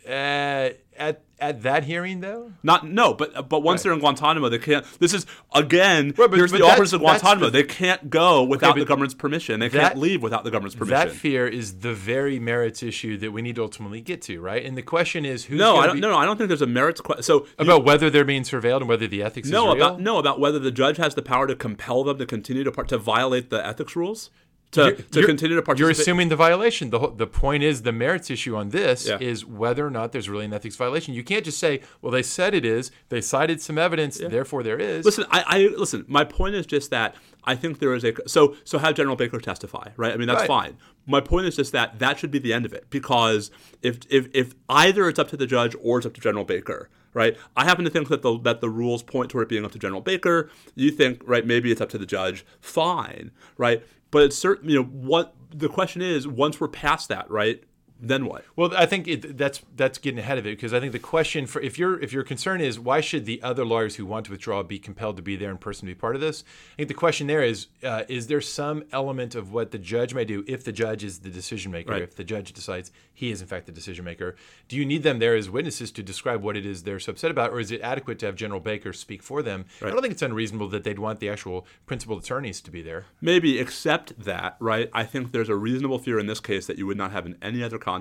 Uh, 0.06 0.70
at 0.96 1.22
at 1.40 1.62
that 1.62 1.82
hearing 1.84 2.20
though, 2.20 2.52
Not 2.62 2.86
no, 2.86 3.14
but 3.14 3.48
but 3.48 3.62
once 3.64 3.80
Right. 3.80 3.82
they're 3.84 3.92
in 3.94 3.98
Guantanamo, 3.98 4.48
they 4.48 4.58
can't. 4.58 4.86
This 5.00 5.12
is 5.12 5.26
again. 5.52 6.14
Right, 6.16 6.30
but- 6.30 6.36
here's 6.36 6.52
but 6.52 6.58
the 6.58 6.64
officers 6.64 6.92
of 6.92 7.00
Guantanamo. 7.00 7.46
the- 7.46 7.50
they 7.50 7.62
can't 7.64 8.08
go 8.10 8.44
without 8.44 8.76
the 8.76 8.84
government's 8.84 9.14
permission. 9.14 9.58
They 9.58 9.68
that- 9.68 9.80
can't 9.80 9.98
leave 9.98 10.22
without 10.22 10.44
the 10.44 10.50
government's 10.52 10.76
permission. 10.76 11.08
that 11.08 11.14
fear 11.16 11.48
is 11.48 11.80
the 11.80 11.92
very 11.92 12.38
merits 12.38 12.82
issue 12.82 13.16
that 13.18 13.32
we 13.32 13.42
need 13.42 13.56
to 13.56 13.62
ultimately 13.62 14.00
get 14.00 14.22
to, 14.22 14.40
right? 14.40 14.64
And 14.64 14.76
the 14.76 14.82
question 14.82 15.24
is 15.24 15.46
who's 15.46 15.58
no, 15.58 15.76
I 15.78 15.86
don't. 15.86 15.96
be- 15.96 16.00
No, 16.02 16.10
no, 16.10 16.16
I 16.16 16.24
don't 16.26 16.36
think 16.36 16.48
there's 16.48 16.62
a 16.62 16.66
merits 16.66 17.00
question. 17.00 17.24
So 17.24 17.38
you- 17.58 17.64
about 17.64 17.84
whether 17.84 18.08
they're 18.08 18.24
being 18.24 18.42
surveilled 18.44 18.80
and 18.80 18.88
whether 18.88 19.08
the 19.08 19.22
ethics 19.22 19.48
no 19.48 19.72
about 19.72 20.00
no 20.00 20.18
about 20.18 20.38
whether 20.38 20.60
the 20.60 20.70
judge 20.70 20.98
has 20.98 21.14
the 21.16 21.22
power 21.22 21.46
to 21.48 21.56
compel 21.56 22.04
them 22.04 22.18
to 22.18 22.26
continue 22.26 22.62
to 22.62 22.70
part, 22.70 22.86
to 22.88 22.98
violate 22.98 23.50
the 23.50 23.66
ethics 23.66 23.96
rules 23.96 24.30
to 24.74 24.80
You're- 24.82 24.96
to 24.96 25.04
you're- 25.20 25.26
continue 25.26 25.56
to 25.56 25.62
participate. 25.62 25.80
You're 25.80 25.90
assuming 26.02 26.28
the 26.28 26.36
violation. 26.36 26.90
The 26.90 27.12
the 27.16 27.26
point 27.26 27.62
is 27.62 27.82
the 27.82 27.92
merits 27.92 28.30
issue 28.30 28.54
on 28.56 28.70
this 28.70 29.08
Yeah. 29.08 29.18
is 29.20 29.44
whether 29.44 29.86
or 29.86 29.90
not 29.90 30.12
there's 30.12 30.28
really 30.28 30.44
an 30.44 30.52
ethics 30.52 30.76
violation. 30.76 31.14
You 31.14 31.24
can't 31.24 31.44
just 31.44 31.58
say, 31.58 31.80
"Well, 32.02 32.12
they 32.12 32.22
said 32.22 32.54
it 32.54 32.64
is. 32.64 32.90
They 33.08 33.20
cited 33.20 33.60
some 33.60 33.78
evidence, 33.78 34.18
therefore 34.18 34.62
there 34.62 34.78
is." 34.78 35.04
Listen, 35.04 35.24
I, 35.30 35.44
I 35.46 35.58
listen. 35.76 36.04
My 36.08 36.24
point 36.24 36.54
is 36.54 36.66
just 36.66 36.90
that 36.90 37.14
I 37.44 37.54
think 37.56 37.78
there 37.78 37.94
is 37.94 38.04
a 38.04 38.12
so 38.26 38.56
so 38.64 38.78
have 38.78 38.94
General 38.94 39.16
Baker 39.16 39.38
testify, 39.40 39.88
right? 39.96 40.12
I 40.12 40.16
mean 40.16 40.28
that's 40.28 40.40
Right. 40.42 40.48
fine. 40.48 40.76
My 41.06 41.20
point 41.20 41.46
is 41.46 41.56
just 41.56 41.72
that 41.72 41.98
that 41.98 42.18
should 42.18 42.30
be 42.30 42.38
the 42.38 42.52
end 42.52 42.64
of 42.66 42.72
it 42.72 42.86
because 42.90 43.50
if 43.82 43.98
if 44.08 44.28
if 44.32 44.54
either 44.68 45.08
it's 45.08 45.18
up 45.18 45.28
to 45.30 45.36
the 45.36 45.46
judge 45.46 45.76
or 45.82 45.98
it's 45.98 46.06
up 46.06 46.14
to 46.14 46.20
General 46.20 46.44
Baker, 46.44 46.88
right? 47.12 47.36
I 47.56 47.64
happen 47.64 47.84
to 47.84 47.90
think 47.90 48.08
that 48.08 48.22
the 48.22 48.38
that 48.40 48.60
the 48.62 48.70
rules 48.70 49.02
point 49.02 49.30
toward 49.30 49.42
it 49.44 49.48
being 49.50 49.64
up 49.64 49.72
to 49.72 49.78
General 49.78 50.00
Baker. 50.00 50.48
You 50.74 50.90
think 50.90 51.22
right? 51.26 51.46
Maybe 51.46 51.70
it's 51.70 51.80
up 51.82 51.90
to 51.90 51.98
the 51.98 52.06
judge. 52.06 52.44
Fine, 52.60 53.30
right? 53.58 53.82
But 54.14 54.22
it's 54.22 54.38
certain. 54.38 54.70
You 54.70 54.76
know 54.76 54.84
what 54.84 55.34
the 55.50 55.68
question 55.68 56.00
is. 56.00 56.28
Once 56.28 56.60
we're 56.60 56.68
past 56.68 57.08
that, 57.08 57.28
right? 57.28 57.64
Then 58.06 58.26
what? 58.26 58.44
Well, 58.56 58.72
I 58.76 58.86
think 58.86 59.08
it, 59.08 59.36
that's 59.38 59.62
that's 59.76 59.98
getting 59.98 60.18
ahead 60.18 60.38
of 60.38 60.46
it 60.46 60.50
because 60.50 60.72
I 60.74 60.80
think 60.80 60.92
the 60.92 60.98
question 60.98 61.46
for 61.46 61.60
if 61.62 61.78
your 61.78 61.98
if 62.00 62.12
your 62.12 62.22
concern 62.22 62.60
is 62.60 62.78
why 62.78 63.00
should 63.00 63.24
the 63.24 63.42
other 63.42 63.64
lawyers 63.64 63.96
who 63.96 64.04
want 64.06 64.26
to 64.26 64.32
withdraw 64.32 64.62
be 64.62 64.78
compelled 64.78 65.16
to 65.16 65.22
be 65.22 65.36
there 65.36 65.50
in 65.50 65.58
person 65.58 65.86
to 65.88 65.94
be 65.94 65.98
part 65.98 66.14
of 66.14 66.20
this? 66.20 66.44
I 66.74 66.76
think 66.76 66.88
the 66.88 66.94
question 66.94 67.26
there 67.26 67.42
is 67.42 67.68
uh, 67.82 68.04
is 68.08 68.26
there 68.26 68.40
some 68.40 68.84
element 68.92 69.34
of 69.34 69.52
what 69.52 69.70
the 69.70 69.78
judge 69.78 70.14
may 70.14 70.24
do 70.24 70.44
if 70.46 70.64
the 70.64 70.72
judge 70.72 71.02
is 71.02 71.20
the 71.20 71.30
decision 71.30 71.72
maker, 71.72 71.92
Right. 71.92 72.02
if 72.02 72.14
the 72.16 72.24
judge 72.24 72.52
decides 72.52 72.90
he 73.12 73.30
is 73.30 73.40
in 73.40 73.46
fact 73.46 73.66
the 73.66 73.72
decision 73.72 74.04
maker? 74.04 74.36
Do 74.68 74.76
you 74.76 74.84
need 74.84 75.02
them 75.02 75.18
there 75.18 75.34
as 75.34 75.48
witnesses 75.48 75.90
to 75.92 76.02
describe 76.02 76.42
what 76.42 76.56
it 76.56 76.66
is 76.66 76.82
they're 76.82 77.00
so 77.00 77.12
upset 77.12 77.30
about, 77.30 77.50
or 77.52 77.60
is 77.60 77.70
it 77.70 77.80
adequate 77.80 78.18
to 78.18 78.26
have 78.26 78.34
General 78.36 78.60
Baker 78.60 78.92
speak 78.92 79.22
for 79.22 79.42
them? 79.42 79.64
I 79.80 79.88
don't 79.90 80.02
think 80.02 80.12
it's 80.12 80.22
unreasonable 80.22 80.68
that 80.68 80.84
they'd 80.84 80.98
want 80.98 81.20
the 81.20 81.28
actual 81.28 81.66
principal 81.86 82.18
attorneys 82.18 82.60
to 82.62 82.70
be 82.70 82.82
there. 82.82 83.06
Maybe, 83.20 83.58
except 83.58 84.18
that, 84.24 84.56
right? 84.60 84.90
I 84.92 85.04
think 85.04 85.32
there's 85.32 85.48
a 85.48 85.54
reasonable 85.56 85.98
fear 85.98 86.18
in 86.18 86.26
this 86.26 86.40
case 86.40 86.66
that 86.66 86.76
you 86.76 86.86
would 86.86 86.96
not 86.98 87.12
have 87.12 87.24
in 87.24 87.36
any 87.40 87.62
other 87.62 87.78
context 87.78 87.93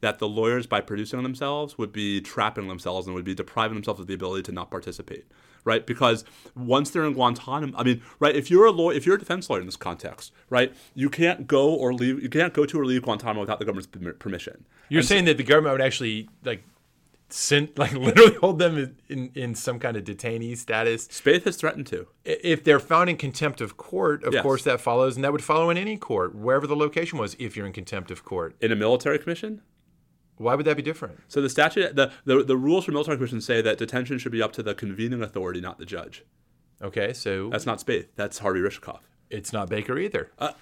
that 0.00 0.18
the 0.18 0.28
lawyers, 0.28 0.66
by 0.66 0.80
producing 0.80 1.22
themselves, 1.22 1.78
would 1.78 1.92
be 1.92 2.20
trapping 2.20 2.68
themselves 2.68 3.06
and 3.06 3.14
would 3.14 3.24
be 3.24 3.34
depriving 3.34 3.74
themselves 3.74 4.00
of 4.00 4.06
the 4.06 4.14
ability 4.14 4.42
to 4.44 4.52
not 4.52 4.70
participate, 4.70 5.24
right? 5.64 5.86
Because 5.86 6.24
once 6.54 6.90
they're 6.90 7.04
in 7.04 7.14
Guantanamo, 7.14 7.76
I 7.76 7.82
mean, 7.82 8.02
right? 8.20 8.34
If 8.34 8.50
you're 8.50 8.66
a 8.66 8.70
lawyer, 8.70 8.96
if 8.96 9.06
you're 9.06 9.16
a 9.16 9.18
defense 9.18 9.48
lawyer 9.48 9.60
in 9.60 9.66
this 9.66 9.76
context, 9.76 10.32
right? 10.50 10.74
You 10.94 11.08
can't 11.10 11.46
go 11.46 11.72
or 11.72 11.94
leave. 11.94 12.22
You 12.22 12.28
can't 12.28 12.52
go 12.52 12.66
to 12.66 12.80
or 12.80 12.84
leave 12.84 13.02
Guantanamo 13.02 13.40
without 13.40 13.58
the 13.58 13.64
government's 13.64 13.88
permission. 14.18 14.64
You're 14.88 15.02
saying 15.02 15.24
that 15.24 15.36
the 15.36 15.42
government 15.42 15.72
would 15.72 15.80
actually 15.80 16.28
like 16.44 16.62
send 17.34 17.70
like 17.76 17.92
literally 17.92 18.34
hold 18.36 18.58
them 18.60 18.78
in, 18.78 18.96
in, 19.08 19.30
in 19.34 19.54
some 19.54 19.78
kind 19.80 19.96
of 19.96 20.04
detainee 20.04 20.56
status. 20.56 21.08
Spath 21.10 21.44
has 21.44 21.56
threatened 21.56 21.86
to. 21.88 22.06
If 22.24 22.62
they're 22.62 22.78
found 22.78 23.10
in 23.10 23.16
contempt 23.16 23.60
of 23.60 23.76
court, 23.76 24.22
of 24.22 24.32
Yes. 24.32 24.42
course 24.42 24.62
that 24.64 24.80
follows, 24.80 25.16
and 25.16 25.24
that 25.24 25.32
would 25.32 25.42
follow 25.42 25.68
in 25.70 25.76
any 25.76 25.96
court, 25.96 26.34
wherever 26.34 26.66
the 26.66 26.76
location 26.76 27.18
was. 27.18 27.34
If 27.38 27.56
you're 27.56 27.66
in 27.66 27.72
contempt 27.72 28.10
of 28.12 28.24
court, 28.24 28.54
In 28.60 28.70
a 28.70 28.76
military 28.76 29.18
commission, 29.18 29.62
why 30.36 30.54
would 30.54 30.64
that 30.66 30.76
be 30.76 30.82
different? 30.82 31.18
so 31.28 31.40
the 31.42 31.48
statute, 31.48 31.96
the, 31.96 32.12
the, 32.24 32.44
the 32.44 32.56
rules 32.56 32.84
for 32.84 32.92
military 32.92 33.16
commissions 33.16 33.44
say 33.44 33.60
that 33.62 33.78
detention 33.78 34.18
should 34.18 34.32
be 34.32 34.42
up 34.42 34.52
to 34.52 34.62
the 34.62 34.74
convening 34.74 35.22
authority, 35.22 35.60
not 35.60 35.78
the 35.78 35.86
judge. 35.86 36.24
Okay, 36.82 37.12
so 37.12 37.50
That's 37.50 37.66
not 37.66 37.80
Spath. 37.80 38.06
That's 38.16 38.38
Harvey 38.38 38.60
Rishikoff. 38.60 39.00
it's 39.30 39.52
not 39.52 39.68
Baker 39.68 39.98
either. 39.98 40.30
Uh, 40.38 40.52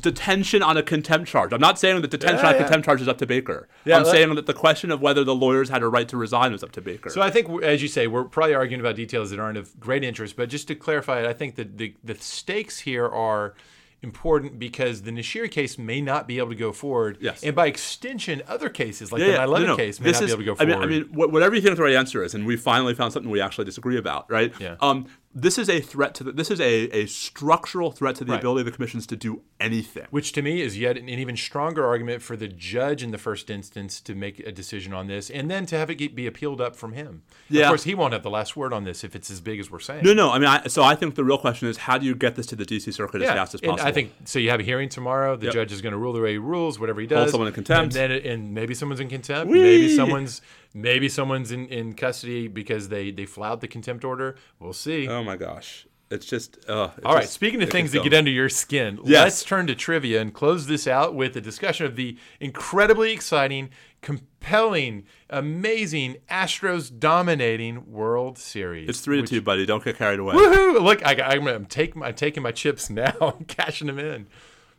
detention 0.00 0.62
on 0.62 0.76
a 0.76 0.82
contempt 0.82 1.28
charge. 1.28 1.52
I'm 1.52 1.60
not 1.60 1.78
saying 1.78 2.00
that 2.02 2.10
detention 2.10 2.38
Yeah, 2.40 2.46
on 2.48 2.54
a 2.54 2.56
yeah. 2.58 2.62
contempt 2.64 2.84
charge 2.86 3.00
is 3.00 3.08
up 3.08 3.18
to 3.18 3.26
Baker. 3.26 3.68
Yeah, 3.84 3.96
I'm 3.98 4.04
let- 4.04 4.10
saying 4.12 4.34
that 4.34 4.46
the 4.46 4.54
question 4.54 4.90
of 4.90 5.00
whether 5.00 5.24
the 5.24 5.34
lawyers 5.34 5.68
had 5.68 5.82
a 5.82 5.88
right 5.88 6.08
to 6.08 6.16
resign 6.16 6.52
was 6.52 6.62
up 6.62 6.72
to 6.72 6.80
Baker. 6.80 7.10
So 7.10 7.22
I 7.22 7.30
think, 7.30 7.62
as 7.62 7.80
you 7.82 7.88
say, 7.88 8.06
we're 8.06 8.24
probably 8.24 8.54
arguing 8.54 8.80
about 8.80 8.96
details 8.96 9.30
that 9.30 9.38
aren't 9.38 9.58
of 9.58 9.78
great 9.78 10.02
interest. 10.04 10.36
But 10.36 10.48
just 10.48 10.68
to 10.68 10.74
clarify 10.74 11.20
it, 11.20 11.26
I 11.26 11.32
think 11.32 11.54
that 11.56 11.78
the, 11.78 11.94
the 12.02 12.14
stakes 12.16 12.80
here 12.80 13.06
are 13.06 13.54
important 14.00 14.60
because 14.60 15.02
the 15.02 15.10
Nashiri 15.10 15.50
case 15.50 15.76
may 15.76 16.00
not 16.00 16.28
be 16.28 16.38
able 16.38 16.50
to 16.50 16.54
go 16.54 16.70
forward. 16.72 17.18
Yes. 17.20 17.42
And 17.42 17.56
by 17.56 17.66
extension, 17.66 18.42
other 18.46 18.68
cases 18.68 19.10
like 19.10 19.18
Yeah, 19.20 19.26
the 19.26 19.32
yeah. 19.32 19.38
9 19.38 19.46
No, 19.46 19.50
11 19.50 19.66
no. 19.66 19.76
case 19.76 19.98
may 20.00 20.04
This 20.04 20.20
not 20.20 20.30
is- 20.30 20.36
be 20.36 20.42
able 20.44 20.54
to 20.56 20.62
go 20.62 20.62
I 20.62 20.66
mean, 20.66 20.74
forward. 20.76 20.92
I 21.20 21.24
mean, 21.26 21.30
whatever 21.32 21.54
you 21.56 21.60
think 21.60 21.76
the 21.76 21.82
right 21.82 21.94
answer 21.96 22.22
is, 22.22 22.32
and 22.32 22.46
we 22.46 22.56
finally 22.56 22.94
found 22.94 23.12
something 23.12 23.28
we 23.30 23.40
actually 23.40 23.64
disagree 23.64 23.96
about, 23.98 24.30
right? 24.30 24.52
Yeah. 24.60 24.76
Um, 24.80 25.06
this 25.34 25.58
is 25.58 25.68
a 25.68 25.80
threat 25.80 26.14
to 26.14 26.24
the, 26.24 26.32
this 26.32 26.50
is 26.50 26.60
a, 26.60 26.88
a 26.96 27.06
structural 27.06 27.90
threat 27.92 28.16
to 28.16 28.24
the 28.24 28.32
Right. 28.32 28.38
ability 28.40 28.60
of 28.62 28.66
the 28.66 28.72
commissions 28.72 29.06
to 29.08 29.16
do 29.16 29.42
anything. 29.60 30.06
Which 30.10 30.32
to 30.32 30.42
me 30.42 30.62
is 30.62 30.78
yet 30.78 30.96
an 30.96 31.08
even 31.08 31.36
stronger 31.36 31.84
argument 31.86 32.22
for 32.22 32.36
the 32.36 32.48
judge 32.48 33.02
in 33.02 33.10
the 33.10 33.18
first 33.18 33.50
instance 33.50 34.00
to 34.00 34.14
make 34.14 34.40
a 34.40 34.50
decision 34.50 34.92
on 34.94 35.06
this 35.06 35.28
and 35.30 35.50
then 35.50 35.66
to 35.66 35.76
have 35.76 35.90
it 35.90 35.96
get, 35.96 36.14
be 36.14 36.26
appealed 36.26 36.60
up 36.60 36.74
from 36.74 36.92
him. 36.94 37.22
Yeah. 37.50 37.64
Of 37.64 37.68
course, 37.68 37.84
he 37.84 37.94
won't 37.94 38.14
have 38.14 38.22
the 38.22 38.30
last 38.30 38.56
word 38.56 38.72
on 38.72 38.84
this 38.84 39.04
if 39.04 39.14
it's 39.14 39.30
as 39.30 39.40
big 39.40 39.60
as 39.60 39.70
we're 39.70 39.80
saying. 39.80 40.04
No, 40.04 40.14
no. 40.14 40.30
I 40.30 40.38
mean, 40.38 40.48
I, 40.48 40.66
so 40.66 40.82
I 40.82 40.94
think 40.94 41.14
the 41.14 41.24
real 41.24 41.38
question 41.38 41.68
is 41.68 41.76
how 41.76 41.98
do 41.98 42.06
you 42.06 42.14
get 42.14 42.34
this 42.34 42.46
to 42.46 42.56
the 42.56 42.64
D.C. 42.64 42.90
Circuit 42.92 43.20
as 43.22 43.28
fast 43.28 43.54
as 43.54 43.60
possible 43.60 43.78
and? 43.80 43.88
I 43.88 43.92
think 43.92 44.12
so. 44.24 44.38
You 44.38 44.50
have 44.50 44.60
a 44.60 44.64
hearing 44.64 44.88
tomorrow. 44.88 45.36
The 45.36 45.46
Yep. 45.46 45.54
judge 45.54 45.72
is 45.72 45.82
going 45.82 45.92
to 45.92 45.98
rule 45.98 46.12
the 46.14 46.20
way 46.20 46.32
he 46.32 46.38
rules, 46.38 46.78
whatever 46.80 47.00
he 47.00 47.06
does. 47.06 47.30
someone 47.30 47.48
in 47.48 47.54
contempt. 47.54 47.94
and 47.96 48.12
then 48.12 48.22
and 48.26 48.54
maybe 48.54 48.74
someone's 48.74 49.00
in 49.00 49.08
contempt. 49.08 49.50
Whee! 49.52 49.60
Maybe 49.62 49.94
someone's 49.96 50.40
maybe 50.80 51.08
someone's 51.08 51.50
in, 51.52 51.66
in 51.68 51.94
custody 51.94 52.48
because 52.48 52.88
they 52.88 53.10
they 53.10 53.26
flout 53.26 53.60
the 53.60 53.68
contempt 53.68 54.04
order. 54.04 54.36
We'll 54.58 54.72
see. 54.72 55.08
Oh 55.08 55.22
my 55.24 55.36
gosh, 55.36 55.86
it's 56.10 56.26
just. 56.26 56.58
Uh, 56.68 56.90
it 56.96 57.04
All 57.04 57.14
right. 57.14 57.22
just- 57.22 57.32
Speaking 57.34 57.62
of 57.62 57.70
things 57.70 57.92
that 57.92 58.02
get 58.02 58.14
under 58.14 58.30
your 58.30 58.48
skin, 58.48 58.98
Yes. 59.04 59.24
let's 59.24 59.44
turn 59.44 59.66
to 59.66 59.74
trivia 59.74 60.20
and 60.20 60.32
close 60.32 60.66
this 60.66 60.86
out 60.86 61.14
with 61.14 61.36
a 61.36 61.40
discussion 61.40 61.86
of 61.86 61.96
the 61.96 62.16
incredibly 62.40 63.12
exciting, 63.12 63.70
compelling, 64.00 65.04
amazing 65.30 66.16
Astros 66.30 66.96
dominating 66.98 67.90
World 67.90 68.38
Series. 68.38 68.88
It's 68.88 69.00
three 69.00 69.20
to 69.20 69.26
two, 69.26 69.40
buddy. 69.42 69.66
Don't 69.66 69.84
get 69.84 69.96
carried 69.98 70.18
away. 70.20 70.34
Woohoo! 70.34 70.80
Look, 70.82 71.04
I, 71.06 71.14
I'm, 71.34 71.46
I'm 71.46 71.66
taking 71.66 72.02
I'm 72.02 72.14
taking 72.14 72.42
my 72.42 72.52
chips 72.52 72.88
now 73.02 73.34
and 73.36 73.46
cashing 73.48 73.86
them 73.88 73.98
in. 73.98 74.26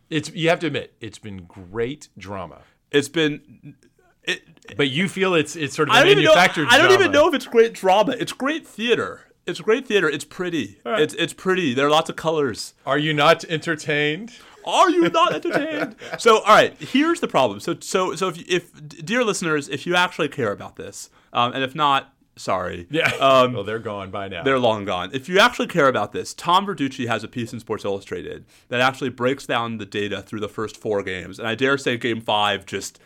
It's 0.10 0.32
you 0.34 0.50
have 0.50 0.60
to 0.62 0.68
admit 0.68 0.96
it's 1.00 1.20
been 1.20 1.44
great 1.44 2.10
drama, 2.18 2.62
It's 2.92 3.10
been. 3.10 3.76
It, 4.24 4.76
but 4.78 4.90
you 4.90 5.08
feel 5.08 5.34
it's 5.34 5.56
it's 5.56 5.76
sort 5.76 5.90
of 5.90 5.96
I 5.96 6.02
even 6.02 6.24
know. 6.24 6.34
manufactured. 6.34 6.68
I 6.70 6.78
don't 6.78 6.92
even 6.92 7.12
know 7.12 7.28
if 7.28 7.34
it's 7.34 7.48
great 7.48 7.74
drama. 7.74 8.16
It's 8.20 8.32
great 8.32 8.68
theater. 8.68 9.22
It's 9.48 9.62
great 9.62 9.88
theater. 9.88 10.08
It's 10.10 10.26
pretty. 10.26 10.78
It's 10.86 11.14
it's 11.16 11.34
pretty. 11.34 11.74
There 11.74 11.88
are 11.88 11.90
lots 11.90 12.10
of 12.10 12.16
colors. 12.16 12.74
Are 12.86 12.98
you 12.98 13.14
not 13.14 13.44
entertained? 13.46 14.34
Are 14.66 14.90
you 14.90 15.10
not 15.10 15.34
entertained? 15.34 15.96
so, 16.20 16.40
all 16.40 16.56
right. 16.56 16.76
Here's 16.80 17.20
the 17.20 17.28
problem. 17.28 17.60
So, 17.60 17.78
so, 17.80 18.16
so 18.16 18.28
if, 18.28 18.48
if 18.48 19.06
dear 19.06 19.24
listeners, 19.24 19.68
if 19.70 19.88
you 19.88 19.96
actually 19.96 20.28
care 20.28 20.52
about 20.52 20.76
this, 20.76 21.10
um, 21.34 21.54
and 21.54 21.64
if 21.64 21.74
not, 21.74 22.14
sorry. 22.36 22.88
Yeah. 22.92 23.08
Um, 23.20 23.54
well, 23.54 23.64
they're 23.64 23.80
gone 23.80 24.12
by 24.12 24.28
now. 24.28 24.44
they're 24.44 24.60
long 24.60 24.86
gone. 24.86 25.10
If 25.14 25.28
you 25.30 25.40
actually 25.40 25.68
care 25.68 25.88
about 25.88 26.12
this, 26.12 26.34
Tom 26.34 26.66
Verducci 26.66 27.08
has 27.08 27.24
a 27.24 27.28
piece 27.28 27.54
in 27.54 27.60
Sports 27.60 27.86
Illustrated 27.86 28.46
that 28.68 28.82
actually 28.82 29.10
breaks 29.10 29.46
down 29.46 29.78
the 29.78 29.86
data 29.86 30.22
through 30.22 30.42
the 30.42 30.50
first 30.50 30.78
four 30.78 31.02
games, 31.04 31.40
and 31.40 31.48
I 31.48 31.56
dare 31.56 31.78
say 31.78 31.98
Game 31.98 32.22
Five 32.22 32.66
just 32.66 33.00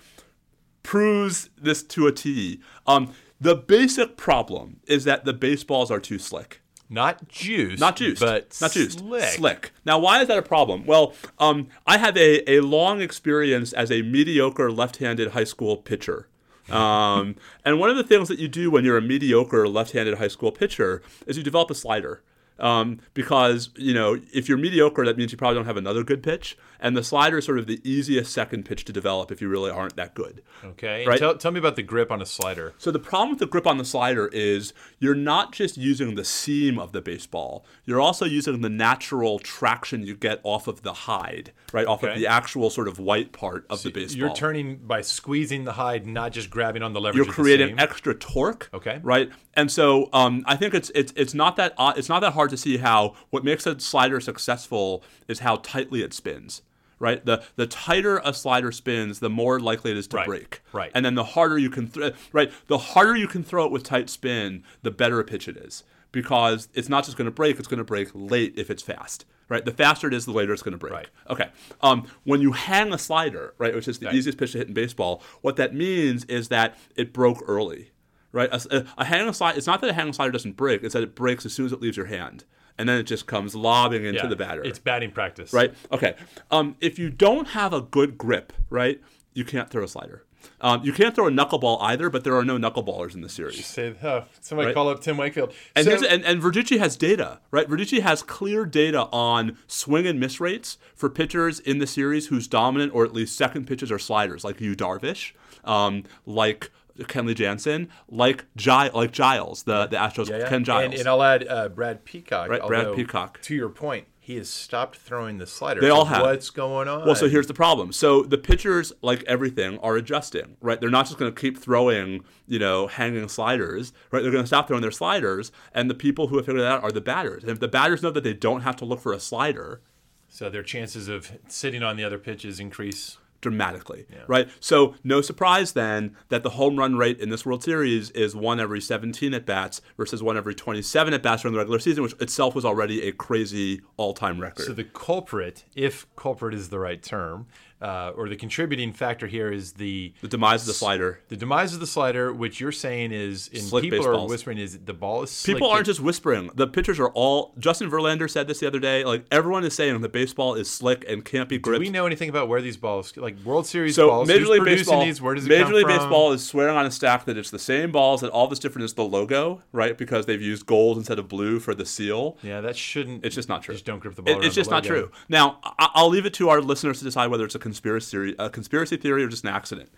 proves 0.84 1.50
this 1.60 1.82
to 1.84 2.08
a 2.08 2.12
T. 2.12 2.60
Um, 2.86 3.14
The 3.42 3.56
basic 3.56 4.16
problem 4.16 4.80
is 4.88 5.04
that 5.04 5.26
the 5.26 5.34
baseballs 5.34 5.92
are 5.92 6.00
too 6.00 6.20
slick. 6.20 6.62
Not 6.90 7.28
juiced. 7.28 7.80
Not 7.80 7.96
juiced. 7.96 8.22
But 8.22 8.56
not 8.62 8.72
juiced. 8.72 9.00
Slick. 9.00 9.24
Slick. 9.24 9.72
Now, 9.84 9.98
why 9.98 10.22
is 10.22 10.28
that 10.28 10.38
a 10.38 10.44
problem? 10.44 10.86
Well, 10.86 11.14
um, 11.40 11.68
I 11.88 11.98
have 11.98 12.16
a, 12.16 12.50
a 12.50 12.60
long 12.60 13.02
experience 13.02 13.74
as 13.74 13.92
a 13.92 14.02
mediocre 14.04 14.72
left 14.72 14.98
handed 14.98 15.32
high 15.32 15.44
school 15.44 15.78
pitcher. 15.78 16.28
Um, 16.70 17.36
and 17.66 17.80
one 17.80 17.90
of 17.90 17.98
the 17.98 18.04
things 18.04 18.28
that 18.28 18.38
you 18.40 18.48
do 18.48 18.70
when 18.70 18.86
you're 18.86 18.98
a 18.98 19.02
mediocre 19.02 19.68
left 19.68 19.94
handed 19.94 20.20
high 20.20 20.28
school 20.28 20.52
pitcher 20.52 21.02
is 21.26 21.36
you 21.36 21.44
develop 21.44 21.72
a 21.72 21.76
slider. 21.76 22.22
Um, 22.60 23.00
because 23.14 23.70
you 23.76 23.94
know 23.94 24.20
if 24.34 24.48
you're 24.48 24.58
mediocre, 24.58 25.06
that 25.06 25.18
means 25.18 25.32
you 25.32 25.38
probably 25.38 25.56
don't 25.56 25.66
have 25.66 25.78
another 25.78 26.04
good 26.04 26.22
pitch, 26.22 26.58
and 26.80 26.96
the 26.96 27.04
slider 27.04 27.40
is 27.40 27.46
sort 27.46 27.58
of 27.60 27.66
the 27.68 27.82
easiest 27.84 28.32
second 28.32 28.64
pitch 28.66 28.86
to 28.86 28.94
develop 28.94 29.32
if 29.32 29.42
you 29.42 29.50
really 29.50 29.72
aren't 29.72 29.96
that 29.96 30.14
good. 30.14 30.42
Okay. 30.64 31.06
Right. 31.06 31.18
Tell, 31.20 31.36
tell 31.36 31.52
me 31.52 31.60
about 31.60 31.76
the 31.76 31.84
grip 31.84 32.12
on 32.12 32.22
a 32.22 32.26
slider. 32.26 32.74
So 32.78 32.92
the 32.92 33.00
problem 33.00 33.32
with 33.32 33.40
the 33.40 33.48
grip 33.48 33.66
on 33.66 33.78
the 33.78 33.86
slider 33.86 34.28
is 34.28 34.74
you're 35.00 35.16
not 35.16 35.52
just 35.52 35.78
using 35.78 36.16
the 36.16 36.24
seam 36.24 36.78
of 36.78 36.92
the 36.92 37.02
baseball, 37.02 37.66
you're 37.86 38.00
also 38.02 38.26
using 38.26 38.62
the 38.62 38.70
natural 38.70 39.40
traction 39.40 40.04
you 40.06 40.16
get 40.16 40.40
off 40.44 40.68
of 40.68 40.84
the 40.84 40.94
hide, 40.94 41.52
right? 41.72 41.88
Off 41.88 42.04
Okay. 42.04 42.14
of 42.14 42.20
the 42.20 42.28
actual 42.28 42.70
sort 42.70 42.88
of 42.88 43.00
white 43.00 43.32
part 43.32 43.66
of 43.70 43.82
the 43.84 43.90
baseball. 43.90 44.20
You're 44.28 44.36
turning 44.36 44.78
by 44.78 45.02
squeezing 45.02 45.64
the 45.64 45.74
hide, 45.74 46.06
not 46.06 46.32
just 46.34 46.50
grabbing 46.50 46.84
on 46.84 46.94
the 46.94 47.02
leverage. 47.02 47.16
you're 47.18 47.24
of 47.30 47.36
the 47.36 47.42
creating 47.42 47.80
extra 47.80 48.14
torque. 48.14 48.70
Okay. 48.74 49.00
Right. 49.02 49.30
And 49.56 49.72
so 49.72 50.10
um, 50.14 50.44
I 50.48 50.56
think 50.56 50.74
it's 50.74 50.92
it's 50.96 51.14
it's 51.16 51.34
not 51.34 51.56
that 51.58 51.74
uh, 51.78 51.94
it's 51.96 52.10
not 52.10 52.20
that 52.22 52.34
hard 52.34 52.43
to 52.50 52.58
see 52.58 52.78
how 52.78 53.16
what 53.30 53.44
makes 53.44 53.66
a 53.66 53.80
slider 53.80 54.20
successful 54.20 55.04
is 55.28 55.40
how 55.40 55.58
tightly 55.58 56.02
it 56.04 56.14
spins. 56.14 56.62
Right. 57.00 57.26
The 57.26 57.44
the 57.58 57.68
tighter 57.68 58.22
a 58.24 58.34
slider 58.34 58.72
spins, 58.72 59.20
the 59.20 59.30
more 59.30 59.60
likely 59.60 59.92
it 59.92 59.98
is 59.98 60.08
to 60.08 60.18
Right. 60.18 60.26
break. 60.26 60.62
Right. 60.72 60.92
And 60.96 61.04
then 61.04 61.16
the 61.16 61.24
harder 61.24 61.58
you 61.58 61.70
can 61.70 61.88
throw. 61.88 62.12
Right. 62.32 62.52
The 62.68 62.78
harder 62.78 63.16
you 63.18 63.28
can 63.28 63.44
throw 63.44 63.66
it 63.66 63.72
with 63.72 63.84
tight 63.84 64.10
spin, 64.10 64.64
the 64.84 64.92
better 64.92 65.20
a 65.20 65.24
pitch 65.26 65.48
it 65.50 65.58
is 65.58 65.84
because 66.14 66.70
it's 66.74 66.88
not 66.88 67.04
just 67.04 67.18
going 67.18 67.26
to 67.26 67.32
break; 67.32 67.60
it's 67.60 67.68
going 67.68 67.80
to 67.80 67.84
break 67.84 68.10
late 68.14 68.54
if 68.56 68.70
it's 68.70 68.84
fast. 68.84 69.26
Right. 69.50 69.66
The 69.66 69.72
faster 69.74 70.08
it 70.08 70.14
is, 70.14 70.24
the 70.26 70.32
later 70.32 70.54
it's 70.54 70.62
going 70.64 70.72
to 70.72 70.78
break. 70.78 70.94
Right. 70.94 71.08
Okay. 71.30 71.50
Um, 71.82 72.08
when 72.24 72.40
you 72.42 72.54
hang 72.54 72.94
a 72.94 72.98
slider, 72.98 73.54
right, 73.58 73.76
which 73.76 73.90
is 73.90 74.00
the 74.00 74.06
Right. 74.06 74.16
easiest 74.16 74.38
pitch 74.38 74.54
to 74.54 74.60
hit 74.60 74.68
in 74.70 74.74
baseball, 74.74 75.22
what 75.42 75.58
that 75.58 75.76
means 75.76 76.24
is 76.26 76.48
that 76.48 76.78
it 76.96 77.12
broke 77.12 77.44
early, 77.48 77.90
right? 78.34 78.50
A, 78.52 78.86
a, 78.98 79.06
hanging 79.06 79.32
slider. 79.32 79.58
It's 79.58 79.68
not 79.68 79.80
that 79.82 79.90
a 79.90 79.94
hanging 79.94 80.12
slider 80.14 80.32
doesn't 80.32 80.58
break; 80.58 80.84
it's 80.84 80.94
that 80.94 81.04
it 81.04 81.16
breaks 81.16 81.46
as 81.46 81.54
soon 81.54 81.66
as 81.68 81.72
it 81.72 81.80
leaves 81.80 81.96
your 81.96 82.08
hand, 82.08 82.44
and 82.78 82.90
then 82.90 82.98
it 83.00 83.04
just 83.04 83.26
comes 83.28 83.56
lobbing 83.56 84.04
into 84.04 84.20
Yeah, 84.24 84.28
the 84.28 84.36
batter. 84.36 84.62
It's 84.64 84.80
batting 84.80 85.12
practice. 85.12 85.54
right. 85.54 85.74
Okay. 85.92 86.16
Um, 86.52 86.76
if 86.82 87.00
you 87.00 87.10
don't 87.10 87.50
have 87.50 87.72
a 87.72 87.80
good 87.82 88.18
grip, 88.18 88.52
right, 88.70 89.00
you 89.34 89.46
can't 89.46 89.70
throw 89.70 89.84
a 89.86 89.88
slider. 89.88 90.26
Um, 90.60 90.84
you 90.84 90.92
can't 90.92 91.16
throw 91.16 91.28
a 91.28 91.32
knuckleball 91.32 91.78
either, 91.82 92.10
but 92.10 92.26
there 92.26 92.36
are 92.36 92.44
no 92.44 92.58
knuckleballers 92.58 93.16
in 93.16 93.22
the 93.22 93.30
series. 93.30 93.66
Say, 93.66 93.96
oh, 94.04 94.26
somebody 94.42 94.68
Right. 94.68 94.74
call 94.76 94.90
up 94.90 95.00
Tim 95.00 95.16
Wakefield. 95.16 95.54
And, 95.74 95.86
So- 95.86 96.06
and, 96.06 96.26
and 96.26 96.42
Verducci 96.42 96.80
has 96.80 96.98
data, 96.98 97.40
right? 97.50 97.66
Verducci 97.66 98.02
has 98.02 98.22
clear 98.22 98.66
data 98.66 99.04
on 99.14 99.58
swing 99.68 100.06
and 100.06 100.20
miss 100.20 100.42
rates 100.42 100.78
for 100.96 101.10
pitchers 101.10 101.62
in 101.62 101.78
the 101.80 101.88
series 101.88 102.28
whose 102.28 102.50
dominant 102.50 102.94
or 102.94 103.06
at 103.06 103.14
least 103.14 103.38
second 103.38 103.68
pitches 103.68 103.90
are 103.90 103.98
sliders, 104.00 104.44
like 104.44 104.60
Yu 104.60 104.76
Darvish, 104.76 105.32
um, 105.64 106.04
like 106.26 106.72
Kenley 107.00 107.36
Jansen, 107.36 107.90
like 108.08 108.46
Gi- 108.56 108.90
like 108.94 109.12
Giles, 109.12 109.64
the 109.64 109.88
the 109.88 109.98
Astros 109.98 110.30
Yeah, 110.30 110.40
yeah. 110.40 110.50
Ken 110.50 110.64
Giles. 110.64 110.86
And, 110.86 110.94
and 110.94 111.08
I'll 111.08 111.24
add 111.24 111.48
uh, 111.48 111.70
Brad 111.70 112.06
Peacock. 112.06 112.50
Right, 112.50 112.66
Brad 112.66 112.94
Peacock. 112.96 113.42
To 113.44 113.56
your 113.56 113.70
point, 113.70 114.08
he 114.20 114.38
has 114.38 114.50
stopped 114.50 114.98
throwing 114.98 115.38
the 115.38 115.48
slider. 115.48 115.82
They 115.82 115.90
all 115.90 116.06
have. 116.06 116.22
What's 116.22 116.50
going 116.50 116.88
on? 116.88 117.06
Well, 117.06 117.16
so 117.16 117.28
here's 117.28 117.48
the 117.48 117.54
problem. 117.54 117.92
So 117.92 118.22
the 118.24 118.38
pitchers, 118.38 118.94
like 119.02 119.24
everything, 119.24 119.80
are 119.80 119.98
adjusting, 119.98 120.56
right? 120.62 120.80
They're 120.80 120.90
not 120.90 121.08
just 121.08 121.18
going 121.18 121.34
to 121.34 121.42
keep 121.42 121.58
throwing, 121.58 122.24
you 122.48 122.58
know, 122.60 122.88
hanging 122.88 123.28
sliders, 123.28 123.92
right? 124.12 124.22
They're 124.22 124.32
going 124.32 124.44
to 124.44 124.48
stop 124.48 124.68
throwing 124.68 124.82
their 124.82 124.92
sliders, 124.92 125.52
and 125.74 125.90
the 125.90 125.96
people 125.96 126.28
who 126.28 126.38
have 126.38 126.46
figured 126.46 126.62
that 126.64 126.72
out 126.72 126.84
are 126.84 126.92
the 126.92 127.02
batters. 127.02 127.44
And 127.44 127.52
if 127.52 127.60
the 127.60 127.68
batters 127.68 128.02
know 128.02 128.12
that 128.12 128.24
they 128.24 128.34
don't 128.34 128.62
have 128.62 128.76
to 128.78 128.86
look 128.86 129.02
for 129.02 129.12
a 129.14 129.20
slider, 129.20 129.82
So 130.30 130.50
their 130.50 130.64
chances 130.64 131.08
of 131.10 131.34
sitting 131.48 131.84
on 131.84 131.98
the 131.98 132.04
other 132.06 132.18
pitches 132.18 132.60
increase. 132.60 133.18
Dramatically, 133.44 134.08
right? 134.26 134.50
So 134.60 134.96
no 135.04 135.22
surprise 135.22 135.74
then 135.74 136.16
that 136.30 136.42
the 136.42 136.52
home 136.52 136.78
run 136.78 136.96
rate 136.96 137.20
in 137.20 137.30
this 137.30 137.46
World 137.46 137.64
Series 137.64 138.10
is 138.12 138.36
one 138.36 138.60
every 138.60 138.82
17 138.82 139.34
at 139.36 139.46
bats 139.46 139.82
versus 139.98 140.24
one 140.24 140.38
every 140.38 140.56
27 140.56 141.14
at 141.14 141.22
bats 141.22 141.44
during 141.44 141.54
the 141.54 141.60
regular 141.60 141.78
season, 141.78 142.02
which 142.02 142.14
itself 142.20 142.56
was 142.56 142.66
already 142.66 143.04
a 143.04 143.12
crazy 143.12 143.82
all-time 143.98 144.40
record. 144.40 144.66
So 144.66 144.74
the 144.74 144.86
culprit, 144.86 145.66
if 145.76 146.08
culprit 146.16 146.56
is 146.56 146.70
the 146.70 146.80
right 146.80 147.04
term, 147.04 147.46
uh, 147.84 148.14
or 148.16 148.30
the 148.30 148.36
contributing 148.36 148.94
factor 148.94 149.28
here 149.28 149.52
is 149.52 149.74
the 149.74 150.14
the 150.22 150.28
demise 150.28 150.62
of 150.62 150.68
the 150.68 150.74
slider. 150.74 151.20
the 151.28 151.36
demise 151.36 151.74
of 151.74 151.80
the 151.80 151.88
slider, 151.88 152.32
which 152.34 152.60
you're 152.60 152.72
saying 152.72 153.12
is, 153.12 153.50
and 153.54 153.62
Slick 153.62 153.84
people 153.84 154.08
are 154.08 154.28
whispering, 154.28 154.58
is 154.58 154.80
the 154.80 154.94
ball 154.94 155.24
is 155.24 155.32
slick. 155.32 155.56
People 155.58 155.70
aren't 155.70 155.86
just 155.86 156.00
whispering. 156.00 156.50
The 156.56 156.68
pitchers 156.68 157.00
are 157.00 157.10
all. 157.10 157.54
Justin 157.60 157.92
Verlander 157.92 158.30
said 158.30 158.48
this 158.48 158.60
the 158.60 158.68
other 158.68 158.80
day. 158.80 159.04
Like 159.04 159.26
everyone 159.32 159.64
is 159.66 159.76
saying, 159.76 160.00
the 160.02 160.10
baseball 160.10 160.56
is 160.56 160.70
slick 160.70 161.04
and 161.08 161.26
can't 161.26 161.50
be 161.50 161.58
Do 161.58 161.62
gripped. 161.62 161.80
we 161.82 161.90
know 161.90 162.06
anything 162.06 162.30
about 162.30 162.48
where 162.48 162.62
these 162.62 162.78
balls, 162.78 163.16
like 163.18 163.38
World 163.44 163.68
Series 163.68 163.96
so 163.96 164.08
balls, 164.08 164.28
Major 164.28 164.48
League 164.48 164.64
Baseball, 164.64 165.04
these? 165.04 165.22
Where 165.22 165.36
does 165.36 165.46
it 165.46 165.50
Major 165.50 165.66
come 165.66 165.74
League 165.74 165.86
from? 165.86 165.98
Baseball 165.98 166.32
is 166.32 166.46
swearing 166.46 166.78
on 166.78 166.86
a 166.86 166.92
stack 166.92 167.26
that 167.26 167.38
it's 167.38 167.52
the 167.52 167.60
same 167.60 167.92
balls. 167.92 168.22
That 168.22 168.32
all 168.32 168.48
that's 168.48 168.60
different 168.60 168.86
is 168.86 168.94
the 168.94 169.04
logo, 169.04 169.62
right? 169.74 169.98
Because 169.98 170.26
they've 170.26 170.42
used 170.42 170.66
gold 170.66 170.98
instead 170.98 171.20
of 171.20 171.28
blue 171.28 171.60
for 171.60 171.76
the 171.76 171.86
seal. 171.86 172.38
Yeah, 172.42 172.62
that 172.62 172.78
shouldn't. 172.78 173.26
It's 173.26 173.36
just 173.36 173.50
not 173.50 173.64
true. 173.64 173.74
Just 173.76 173.86
don't 173.86 174.00
grip 174.00 174.16
the 174.16 174.22
ball. 174.22 174.40
It- 174.40 174.46
it's 174.46 174.56
just 174.56 174.70
not 174.70 174.84
true. 174.84 175.12
Now, 175.28 175.60
I'll 175.80 176.10
leave 176.10 176.26
it 176.26 176.34
to 176.36 176.50
our 176.50 176.62
listeners 176.62 177.00
to 177.00 177.04
decide 177.04 177.28
whether 177.28 177.44
it's 177.46 177.56
a 177.56 177.60
conspiracy 177.74 178.12
theory, 178.12 178.36
a 178.40 178.50
conspiracy 178.50 178.98
theory 178.98 179.24
or 179.24 179.28
just 179.28 179.44
an 179.44 179.50
accident. 179.50 179.90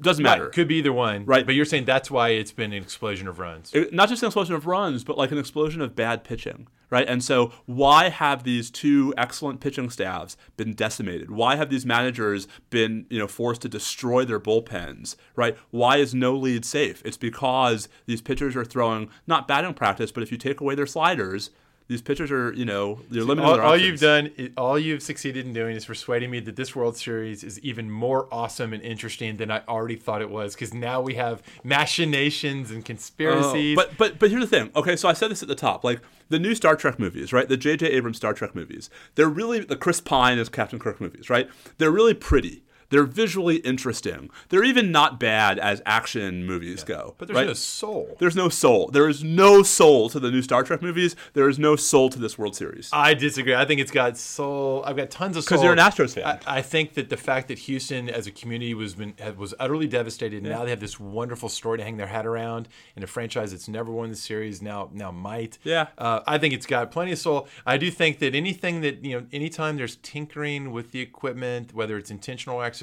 Doesn't 0.00 0.24
Right, 0.24 0.38
matter. 0.38 0.50
Could 0.50 0.68
be 0.68 0.76
either 0.76 0.92
one. 0.92 1.24
Right. 1.24 1.44
But 1.44 1.56
you're 1.56 1.64
saying 1.64 1.84
that's 1.84 2.08
why 2.08 2.28
it's 2.28 2.52
been 2.52 2.72
an 2.72 2.80
explosion 2.80 3.26
of 3.26 3.40
runs. 3.40 3.74
It- 3.74 3.92
not 3.92 4.08
just 4.08 4.22
an 4.22 4.28
explosion 4.28 4.54
of 4.54 4.64
runs, 4.66 5.02
but 5.02 5.18
like 5.18 5.32
an 5.32 5.38
explosion 5.38 5.80
of 5.80 5.96
bad 5.96 6.22
pitching, 6.22 6.68
right? 6.88 7.08
And 7.08 7.20
so, 7.24 7.52
why 7.66 8.08
have 8.08 8.44
these 8.44 8.70
two 8.70 9.12
excellent 9.18 9.58
pitching 9.58 9.90
staffs 9.90 10.36
been 10.56 10.72
decimated? 10.72 11.30
Why 11.32 11.56
have 11.56 11.68
these 11.68 11.84
managers 11.84 12.46
been, 12.70 13.06
you 13.10 13.18
know, 13.18 13.26
forced 13.26 13.62
to 13.62 13.68
destroy 13.68 14.24
their 14.24 14.38
bullpens, 14.38 15.16
right? 15.34 15.56
Why 15.72 15.96
is 15.96 16.14
no 16.14 16.36
lead 16.36 16.64
safe? 16.64 17.02
It's 17.04 17.16
because 17.16 17.88
these 18.06 18.20
pitchers 18.22 18.54
are 18.54 18.64
throwing 18.64 19.10
not 19.26 19.48
batting 19.48 19.74
practice, 19.74 20.12
but 20.12 20.22
if 20.22 20.30
you 20.30 20.38
take 20.38 20.60
away 20.60 20.76
their 20.76 20.86
sliders, 20.86 21.50
these 21.88 22.02
pitchers 22.02 22.30
are, 22.30 22.52
you 22.52 22.66
know, 22.66 23.00
you're 23.10 23.24
limiting 23.24 23.48
all, 23.48 23.58
all 23.58 23.76
you've 23.76 23.98
done, 23.98 24.30
all 24.58 24.78
you've 24.78 25.02
succeeded 25.02 25.46
in 25.46 25.54
doing 25.54 25.74
is 25.74 25.86
persuading 25.86 26.30
me 26.30 26.38
that 26.40 26.54
this 26.54 26.76
World 26.76 26.98
Series 26.98 27.42
is 27.42 27.58
even 27.60 27.90
more 27.90 28.28
awesome 28.30 28.74
and 28.74 28.82
interesting 28.82 29.38
than 29.38 29.50
I 29.50 29.62
already 29.66 29.96
thought 29.96 30.20
it 30.20 30.28
was. 30.28 30.54
Because 30.54 30.74
now 30.74 31.00
we 31.00 31.14
have 31.14 31.42
machinations 31.64 32.70
and 32.70 32.84
conspiracies. 32.84 33.78
Oh, 33.78 33.82
but 33.82 33.96
but 33.96 34.18
but 34.18 34.30
here's 34.30 34.42
the 34.42 34.46
thing. 34.46 34.70
Okay, 34.76 34.96
so 34.96 35.08
I 35.08 35.14
said 35.14 35.30
this 35.30 35.40
at 35.40 35.48
the 35.48 35.54
top. 35.54 35.82
Like 35.82 36.02
the 36.28 36.38
new 36.38 36.54
Star 36.54 36.76
Trek 36.76 36.98
movies, 36.98 37.32
right? 37.32 37.48
The 37.48 37.56
J.J. 37.56 37.86
Abrams 37.86 38.18
Star 38.18 38.34
Trek 38.34 38.54
movies. 38.54 38.90
They're 39.14 39.28
really 39.28 39.60
the 39.60 39.76
Chris 39.76 40.02
Pine 40.02 40.38
as 40.38 40.50
Captain 40.50 40.78
Kirk 40.78 41.00
movies, 41.00 41.30
right? 41.30 41.48
They're 41.78 41.90
really 41.90 42.14
pretty. 42.14 42.64
They're 42.90 43.04
visually 43.04 43.56
interesting. 43.56 44.30
They're 44.48 44.64
even 44.64 44.90
not 44.90 45.20
bad 45.20 45.58
as 45.58 45.82
action 45.84 46.46
movies 46.46 46.84
go. 46.84 47.14
but 47.18 47.28
there's 47.28 47.36
right? 47.36 47.46
no 47.46 47.52
soul. 47.52 48.16
There's 48.18 48.36
no 48.36 48.48
soul. 48.48 48.88
There 48.88 49.08
is 49.08 49.22
no 49.22 49.62
soul 49.62 50.08
to 50.10 50.18
the 50.18 50.30
new 50.30 50.42
Star 50.42 50.62
Trek 50.62 50.80
movies. 50.80 51.14
There 51.34 51.48
is 51.48 51.58
no 51.58 51.76
soul 51.76 52.08
to 52.10 52.18
this 52.18 52.38
World 52.38 52.56
Series. 52.56 52.88
I 52.92 53.14
disagree. 53.14 53.54
I 53.54 53.64
think 53.64 53.80
it's 53.80 53.90
got 53.90 54.16
soul. 54.16 54.82
I've 54.86 54.96
got 54.96 55.10
tons 55.10 55.36
of 55.36 55.44
soul. 55.44 55.48
Because 55.58 55.64
you're 55.64 55.72
an 55.72 55.78
Astros 55.78 56.14
fan. 56.14 56.40
I, 56.46 56.58
I 56.58 56.62
think 56.62 56.94
that 56.94 57.10
the 57.10 57.16
fact 57.16 57.48
that 57.48 57.58
Houston 57.60 58.08
as 58.08 58.26
a 58.26 58.30
community 58.30 58.74
was 58.74 58.94
been 58.94 59.14
was 59.36 59.54
utterly 59.60 59.86
devastated. 59.86 60.38
and 60.38 60.48
Now 60.48 60.64
they 60.64 60.70
have 60.70 60.80
this 60.80 60.98
wonderful 60.98 61.48
story 61.48 61.78
to 61.78 61.84
hang 61.84 61.98
their 61.98 62.06
hat 62.06 62.26
around 62.26 62.68
in 62.96 63.02
a 63.02 63.06
franchise 63.06 63.50
that's 63.50 63.68
never 63.68 63.92
won 63.92 64.08
the 64.10 64.16
series. 64.16 64.62
Now 64.62 64.88
now 64.92 65.10
might. 65.10 65.58
Yeah. 65.62 65.88
Uh, 65.98 66.20
I 66.26 66.38
think 66.38 66.54
it's 66.54 66.66
got 66.66 66.90
plenty 66.90 67.12
of 67.12 67.18
soul. 67.18 67.48
I 67.66 67.76
do 67.76 67.90
think 67.90 68.18
that 68.20 68.34
anything 68.34 68.80
that 68.80 69.04
you 69.04 69.20
know, 69.20 69.26
anytime 69.32 69.76
there's 69.76 69.96
tinkering 69.96 70.72
with 70.72 70.92
the 70.92 71.00
equipment, 71.00 71.74
whether 71.74 71.98
it's 71.98 72.10
intentional 72.10 72.56
or 72.56 72.64
accidental, 72.64 72.77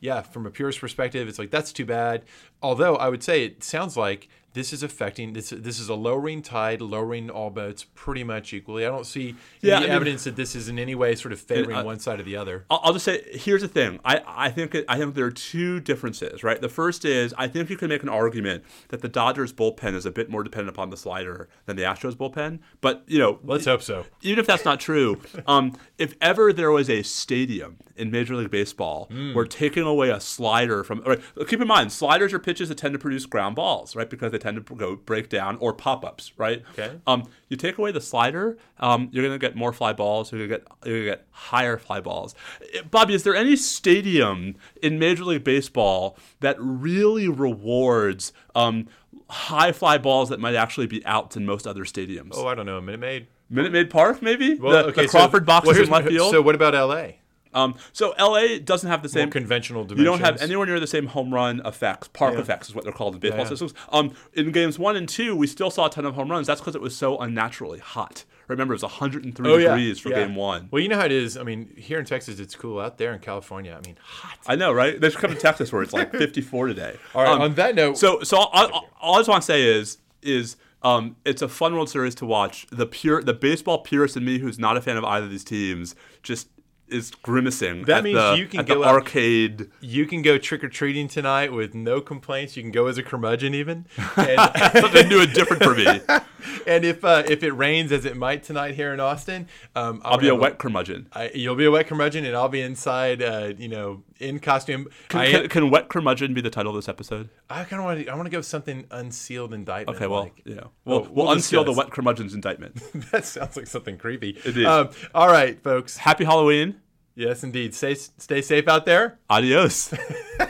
yeah, 0.00 0.22
from 0.22 0.46
a 0.46 0.50
purist 0.50 0.80
perspective, 0.80 1.28
it's 1.28 1.38
like 1.38 1.50
that's 1.50 1.72
too 1.72 1.84
bad. 1.84 2.22
Although 2.62 2.96
I 2.96 3.08
would 3.08 3.22
say 3.22 3.44
it 3.44 3.62
sounds 3.62 3.96
like 3.96 4.28
this 4.52 4.72
is 4.72 4.82
affecting 4.82 5.32
this. 5.32 5.50
This 5.50 5.78
is 5.78 5.88
a 5.88 5.94
lowering 5.94 6.42
tide, 6.42 6.80
lowering 6.80 7.30
all 7.30 7.50
boats 7.50 7.84
pretty 7.94 8.24
much 8.24 8.52
equally. 8.52 8.84
I 8.84 8.88
don't 8.88 9.06
see 9.06 9.36
Yeah, 9.60 9.76
any 9.76 9.84
I 9.84 9.88
mean- 9.88 9.96
evidence 9.96 10.24
that 10.24 10.36
this 10.36 10.56
is 10.56 10.68
in 10.68 10.78
any 10.78 10.94
way 10.94 11.14
sort 11.14 11.32
of 11.32 11.40
favoring 11.40 11.84
one 11.84 11.98
side 12.00 12.18
or 12.20 12.24
the 12.24 12.36
other. 12.36 12.64
I'll, 12.70 12.92
just 12.92 13.04
say 13.04 13.22
here's 13.32 13.62
the 13.62 13.68
thing. 13.68 14.00
I, 14.04 14.22
I 14.26 14.50
think 14.50 14.76
I 14.88 14.98
think 14.98 15.14
there 15.14 15.26
are 15.26 15.30
two 15.30 15.78
differences, 15.80 16.42
right? 16.42 16.60
The 16.60 16.68
first 16.68 17.04
is 17.04 17.34
I 17.38 17.46
think 17.48 17.70
you 17.70 17.76
can 17.76 17.88
make 17.88 18.02
an 18.02 18.08
argument 18.08 18.64
that 18.88 19.02
the 19.02 19.08
Dodgers 19.08 19.52
bullpen 19.52 19.94
is 19.94 20.04
a 20.06 20.10
bit 20.10 20.28
more 20.30 20.42
dependent 20.42 20.74
upon 20.76 20.90
the 20.90 20.96
slider 20.96 21.48
than 21.66 21.76
the 21.76 21.82
Astros 21.82 22.14
bullpen. 22.16 22.58
But 22.80 23.04
you 23.06 23.18
know, 23.18 23.38
Let's 23.44 23.66
hope 23.66 23.82
so. 23.82 24.06
even 24.22 24.38
if 24.40 24.46
that's 24.46 24.64
not 24.64 24.80
true, 24.80 25.20
um, 25.46 25.76
if 25.98 26.14
ever 26.20 26.52
there 26.52 26.70
was 26.72 26.90
a 26.90 27.02
stadium 27.02 27.76
in 27.96 28.10
Major 28.10 28.34
League 28.34 28.50
Baseball 28.50 29.06
Hmm. 29.10 29.34
where 29.34 29.44
taking 29.44 29.82
away 29.84 30.10
a 30.10 30.20
slider 30.20 30.82
from, 30.82 31.00
right, 31.02 31.20
keep 31.46 31.60
in 31.60 31.68
mind, 31.68 31.92
sliders 31.92 32.32
are 32.32 32.38
pitches 32.38 32.68
that 32.70 32.78
tend 32.78 32.92
to 32.94 32.98
produce 32.98 33.26
ground 33.26 33.54
balls, 33.56 33.94
right? 33.94 34.08
Because 34.10 34.32
they 34.32 34.38
tend 34.40 34.64
to 34.64 34.74
go 34.74 34.96
break 34.96 35.28
down, 35.28 35.56
or 35.58 35.72
pop 35.72 36.04
ups, 36.04 36.32
right? 36.36 36.62
Okay. 36.72 36.98
Um, 37.06 37.24
you 37.48 37.56
take 37.56 37.78
away 37.78 37.92
the 37.92 38.00
slider, 38.00 38.58
um, 38.78 39.08
you're 39.12 39.24
gonna 39.24 39.38
get 39.38 39.56
more 39.56 39.72
fly 39.72 39.92
balls. 39.92 40.32
You're 40.32 40.46
gonna 40.46 40.58
get 40.60 40.66
you're 40.84 40.98
gonna 40.98 41.10
get 41.16 41.26
higher 41.30 41.78
fly 41.78 42.00
balls. 42.00 42.34
Eh, 42.74 42.82
Bobby, 42.90 43.14
is 43.14 43.22
there 43.22 43.34
any 43.34 43.56
stadium 43.56 44.56
in 44.82 44.98
Major 44.98 45.24
League 45.24 45.44
Baseball 45.44 46.16
that 46.40 46.56
really 46.58 47.28
rewards 47.28 48.32
um, 48.54 48.88
high 49.28 49.72
fly 49.72 49.98
balls 49.98 50.28
that 50.30 50.40
might 50.40 50.54
actually 50.54 50.86
be 50.86 51.04
out 51.06 51.36
in 51.36 51.46
most 51.46 51.66
other 51.66 51.84
stadiums? 51.84 52.32
Oh, 52.34 52.46
I 52.46 52.54
don't 52.54 52.66
know. 52.66 52.80
Minute 52.80 53.00
Maid. 53.00 53.26
Minute 53.48 53.72
Maid 53.72 53.90
Park, 53.90 54.22
maybe 54.22 54.54
Well, 54.54 54.72
the, 54.72 54.90
okay, 54.90 55.02
the 55.02 55.08
Crawford 55.08 55.42
so, 55.42 55.46
boxes 55.46 55.74
well, 55.74 55.82
in 55.84 55.90
left 55.90 56.08
field. 56.08 56.30
So 56.30 56.40
what 56.40 56.54
about 56.54 56.74
L.A.? 56.74 57.19
Um, 57.54 57.74
so 57.92 58.14
LA 58.18 58.58
doesn't 58.62 58.88
have 58.88 59.02
the 59.02 59.08
More 59.08 59.22
same 59.24 59.30
conventional 59.30 59.86
You 59.90 60.04
don't 60.04 60.20
have 60.20 60.40
anywhere 60.40 60.66
near 60.66 60.78
the 60.80 60.86
same 60.86 61.06
home 61.06 61.32
run 61.34 61.60
effects. 61.64 62.08
Park 62.08 62.34
Yeah. 62.34 62.40
effects 62.40 62.68
is 62.68 62.74
what 62.74 62.84
they're 62.84 62.92
called 62.92 63.14
in 63.14 63.20
baseball 63.20 63.40
yeah. 63.44 63.48
systems. 63.48 63.74
Um, 63.90 64.12
in 64.34 64.52
games 64.52 64.78
one 64.78 64.96
and 64.96 65.08
two, 65.08 65.34
we 65.34 65.46
still 65.46 65.70
saw 65.70 65.86
a 65.86 65.90
ton 65.90 66.04
of 66.06 66.14
home 66.14 66.30
runs. 66.30 66.46
That's 66.46 66.60
because 66.60 66.74
it 66.74 66.80
was 66.80 66.96
so 66.96 67.18
unnaturally 67.18 67.78
hot. 67.80 68.24
Remember, 68.48 68.74
it 68.74 68.76
was 68.76 68.82
103 68.82 69.48
Oh, 69.48 69.56
yeah. 69.56 69.68
degrees 69.68 70.00
for 70.00 70.10
Yeah. 70.10 70.26
game 70.26 70.34
one. 70.34 70.68
Well, 70.72 70.82
you 70.82 70.88
know 70.88 70.98
how 70.98 71.04
it 71.04 71.12
is. 71.12 71.36
I 71.36 71.44
mean, 71.44 71.72
here 71.76 71.98
in 72.00 72.04
Texas, 72.04 72.40
it's 72.40 72.56
cool. 72.56 72.80
Out 72.80 72.98
there 72.98 73.12
in 73.12 73.20
California, 73.20 73.78
I 73.80 73.86
mean, 73.86 73.96
hot. 74.02 74.38
I 74.46 74.56
know, 74.56 74.72
right? 74.72 75.00
They 75.00 75.08
should 75.10 75.20
come 75.20 75.30
to 75.30 75.36
Texas 75.38 75.72
where 75.72 75.82
it's 75.82 75.92
like 75.92 76.10
54 76.12 76.66
today. 76.66 76.96
All 77.14 77.22
right. 77.22 77.30
Um, 77.32 77.40
on 77.42 77.54
that 77.54 77.74
note, 77.76 77.96
So, 77.98 78.22
so 78.22 78.36
all, 78.38 78.50
all, 78.52 78.88
all 79.00 79.14
I 79.14 79.18
just 79.18 79.28
want 79.28 79.42
to 79.42 79.46
say 79.46 79.62
is, 79.62 79.98
is 80.22 80.56
um, 80.82 81.14
it's 81.24 81.42
a 81.42 81.48
fun 81.48 81.74
World 81.74 81.90
Series 81.90 82.14
to 82.16 82.26
watch. 82.26 82.66
The 82.72 82.86
pure, 82.86 83.22
the 83.22 83.34
baseball 83.34 83.78
purist 83.78 84.16
in 84.16 84.24
me, 84.24 84.38
who's 84.38 84.58
not 84.58 84.76
a 84.76 84.80
fan 84.80 84.96
of 84.96 85.04
either 85.04 85.26
of 85.26 85.30
these 85.30 85.44
teams, 85.44 85.94
just 86.22 86.48
is 86.90 87.10
grimacing. 87.10 87.84
That 87.84 87.98
at 87.98 88.04
means 88.04 88.16
the, 88.16 88.34
you 88.38 88.46
can 88.46 88.64
go 88.64 88.84
out- 88.84 88.94
arcade. 88.94 89.70
you 89.80 90.06
can 90.06 90.22
go 90.22 90.38
trick 90.38 90.62
or 90.64 90.68
treating 90.68 91.08
tonight 91.08 91.52
with 91.52 91.74
no 91.74 92.00
complaints. 92.00 92.56
You 92.56 92.62
can 92.62 92.72
go 92.72 92.86
as 92.86 92.98
a 92.98 93.02
curmudgeon, 93.02 93.54
even. 93.54 93.86
And, 94.16 94.80
Something 94.80 95.08
new 95.08 95.22
and 95.22 95.32
different 95.32 95.62
for 95.62 95.74
me. 95.74 95.86
and 96.66 96.84
if 96.84 97.04
uh, 97.04 97.22
if 97.26 97.42
it 97.42 97.52
rains 97.52 97.92
as 97.92 98.04
it 98.04 98.16
might 98.16 98.42
tonight 98.42 98.74
here 98.74 98.92
in 98.92 99.00
Austin, 99.00 99.48
um, 99.74 100.00
I'll 100.04 100.18
be 100.18 100.28
a 100.28 100.34
wet 100.34 100.58
curmudgeon. 100.58 101.08
I, 101.12 101.30
you'll 101.34 101.56
be 101.56 101.64
a 101.64 101.70
wet 101.70 101.86
curmudgeon, 101.86 102.24
and 102.24 102.36
I'll 102.36 102.48
be 102.48 102.60
inside, 102.60 103.22
uh, 103.22 103.52
you 103.56 103.68
know, 103.68 104.02
in 104.20 104.38
costume. 104.38 104.88
Can, 105.08 105.20
I, 105.20 105.30
can, 105.30 105.48
can 105.48 105.70
wet 105.70 105.88
curmudgeon 105.88 106.34
be 106.34 106.40
the 106.40 106.50
title 106.50 106.70
of 106.70 106.76
this 106.76 106.88
episode? 106.88 107.28
I 107.48 107.64
kind 107.64 107.80
of 107.80 107.84
want 107.84 108.00
to. 108.00 108.08
I 108.08 108.14
want 108.14 108.26
to 108.26 108.30
go 108.30 108.38
with 108.38 108.46
something 108.46 108.86
unsealed 108.90 109.52
indictment. 109.52 109.96
Okay, 109.96 110.06
well, 110.06 110.24
like. 110.24 110.42
yeah, 110.44 110.64
we'll, 110.84 111.00
we'll 111.02 111.10
we'll 111.12 111.30
unseal 111.32 111.64
the 111.64 111.72
wet 111.72 111.90
curmudgeon's 111.90 112.34
indictment. 112.34 112.80
that 113.10 113.24
sounds 113.24 113.56
like 113.56 113.66
something 113.66 113.98
creepy. 113.98 114.38
It 114.44 114.56
is. 114.56 114.66
Um, 114.66 114.90
all 115.14 115.28
right, 115.28 115.62
folks. 115.62 115.96
Happy 115.96 116.24
Halloween. 116.24 116.80
Yes, 117.14 117.42
indeed. 117.42 117.74
Stay 117.74 117.94
stay 117.94 118.42
safe 118.42 118.68
out 118.68 118.86
there. 118.86 119.18
Adios. 119.28 119.92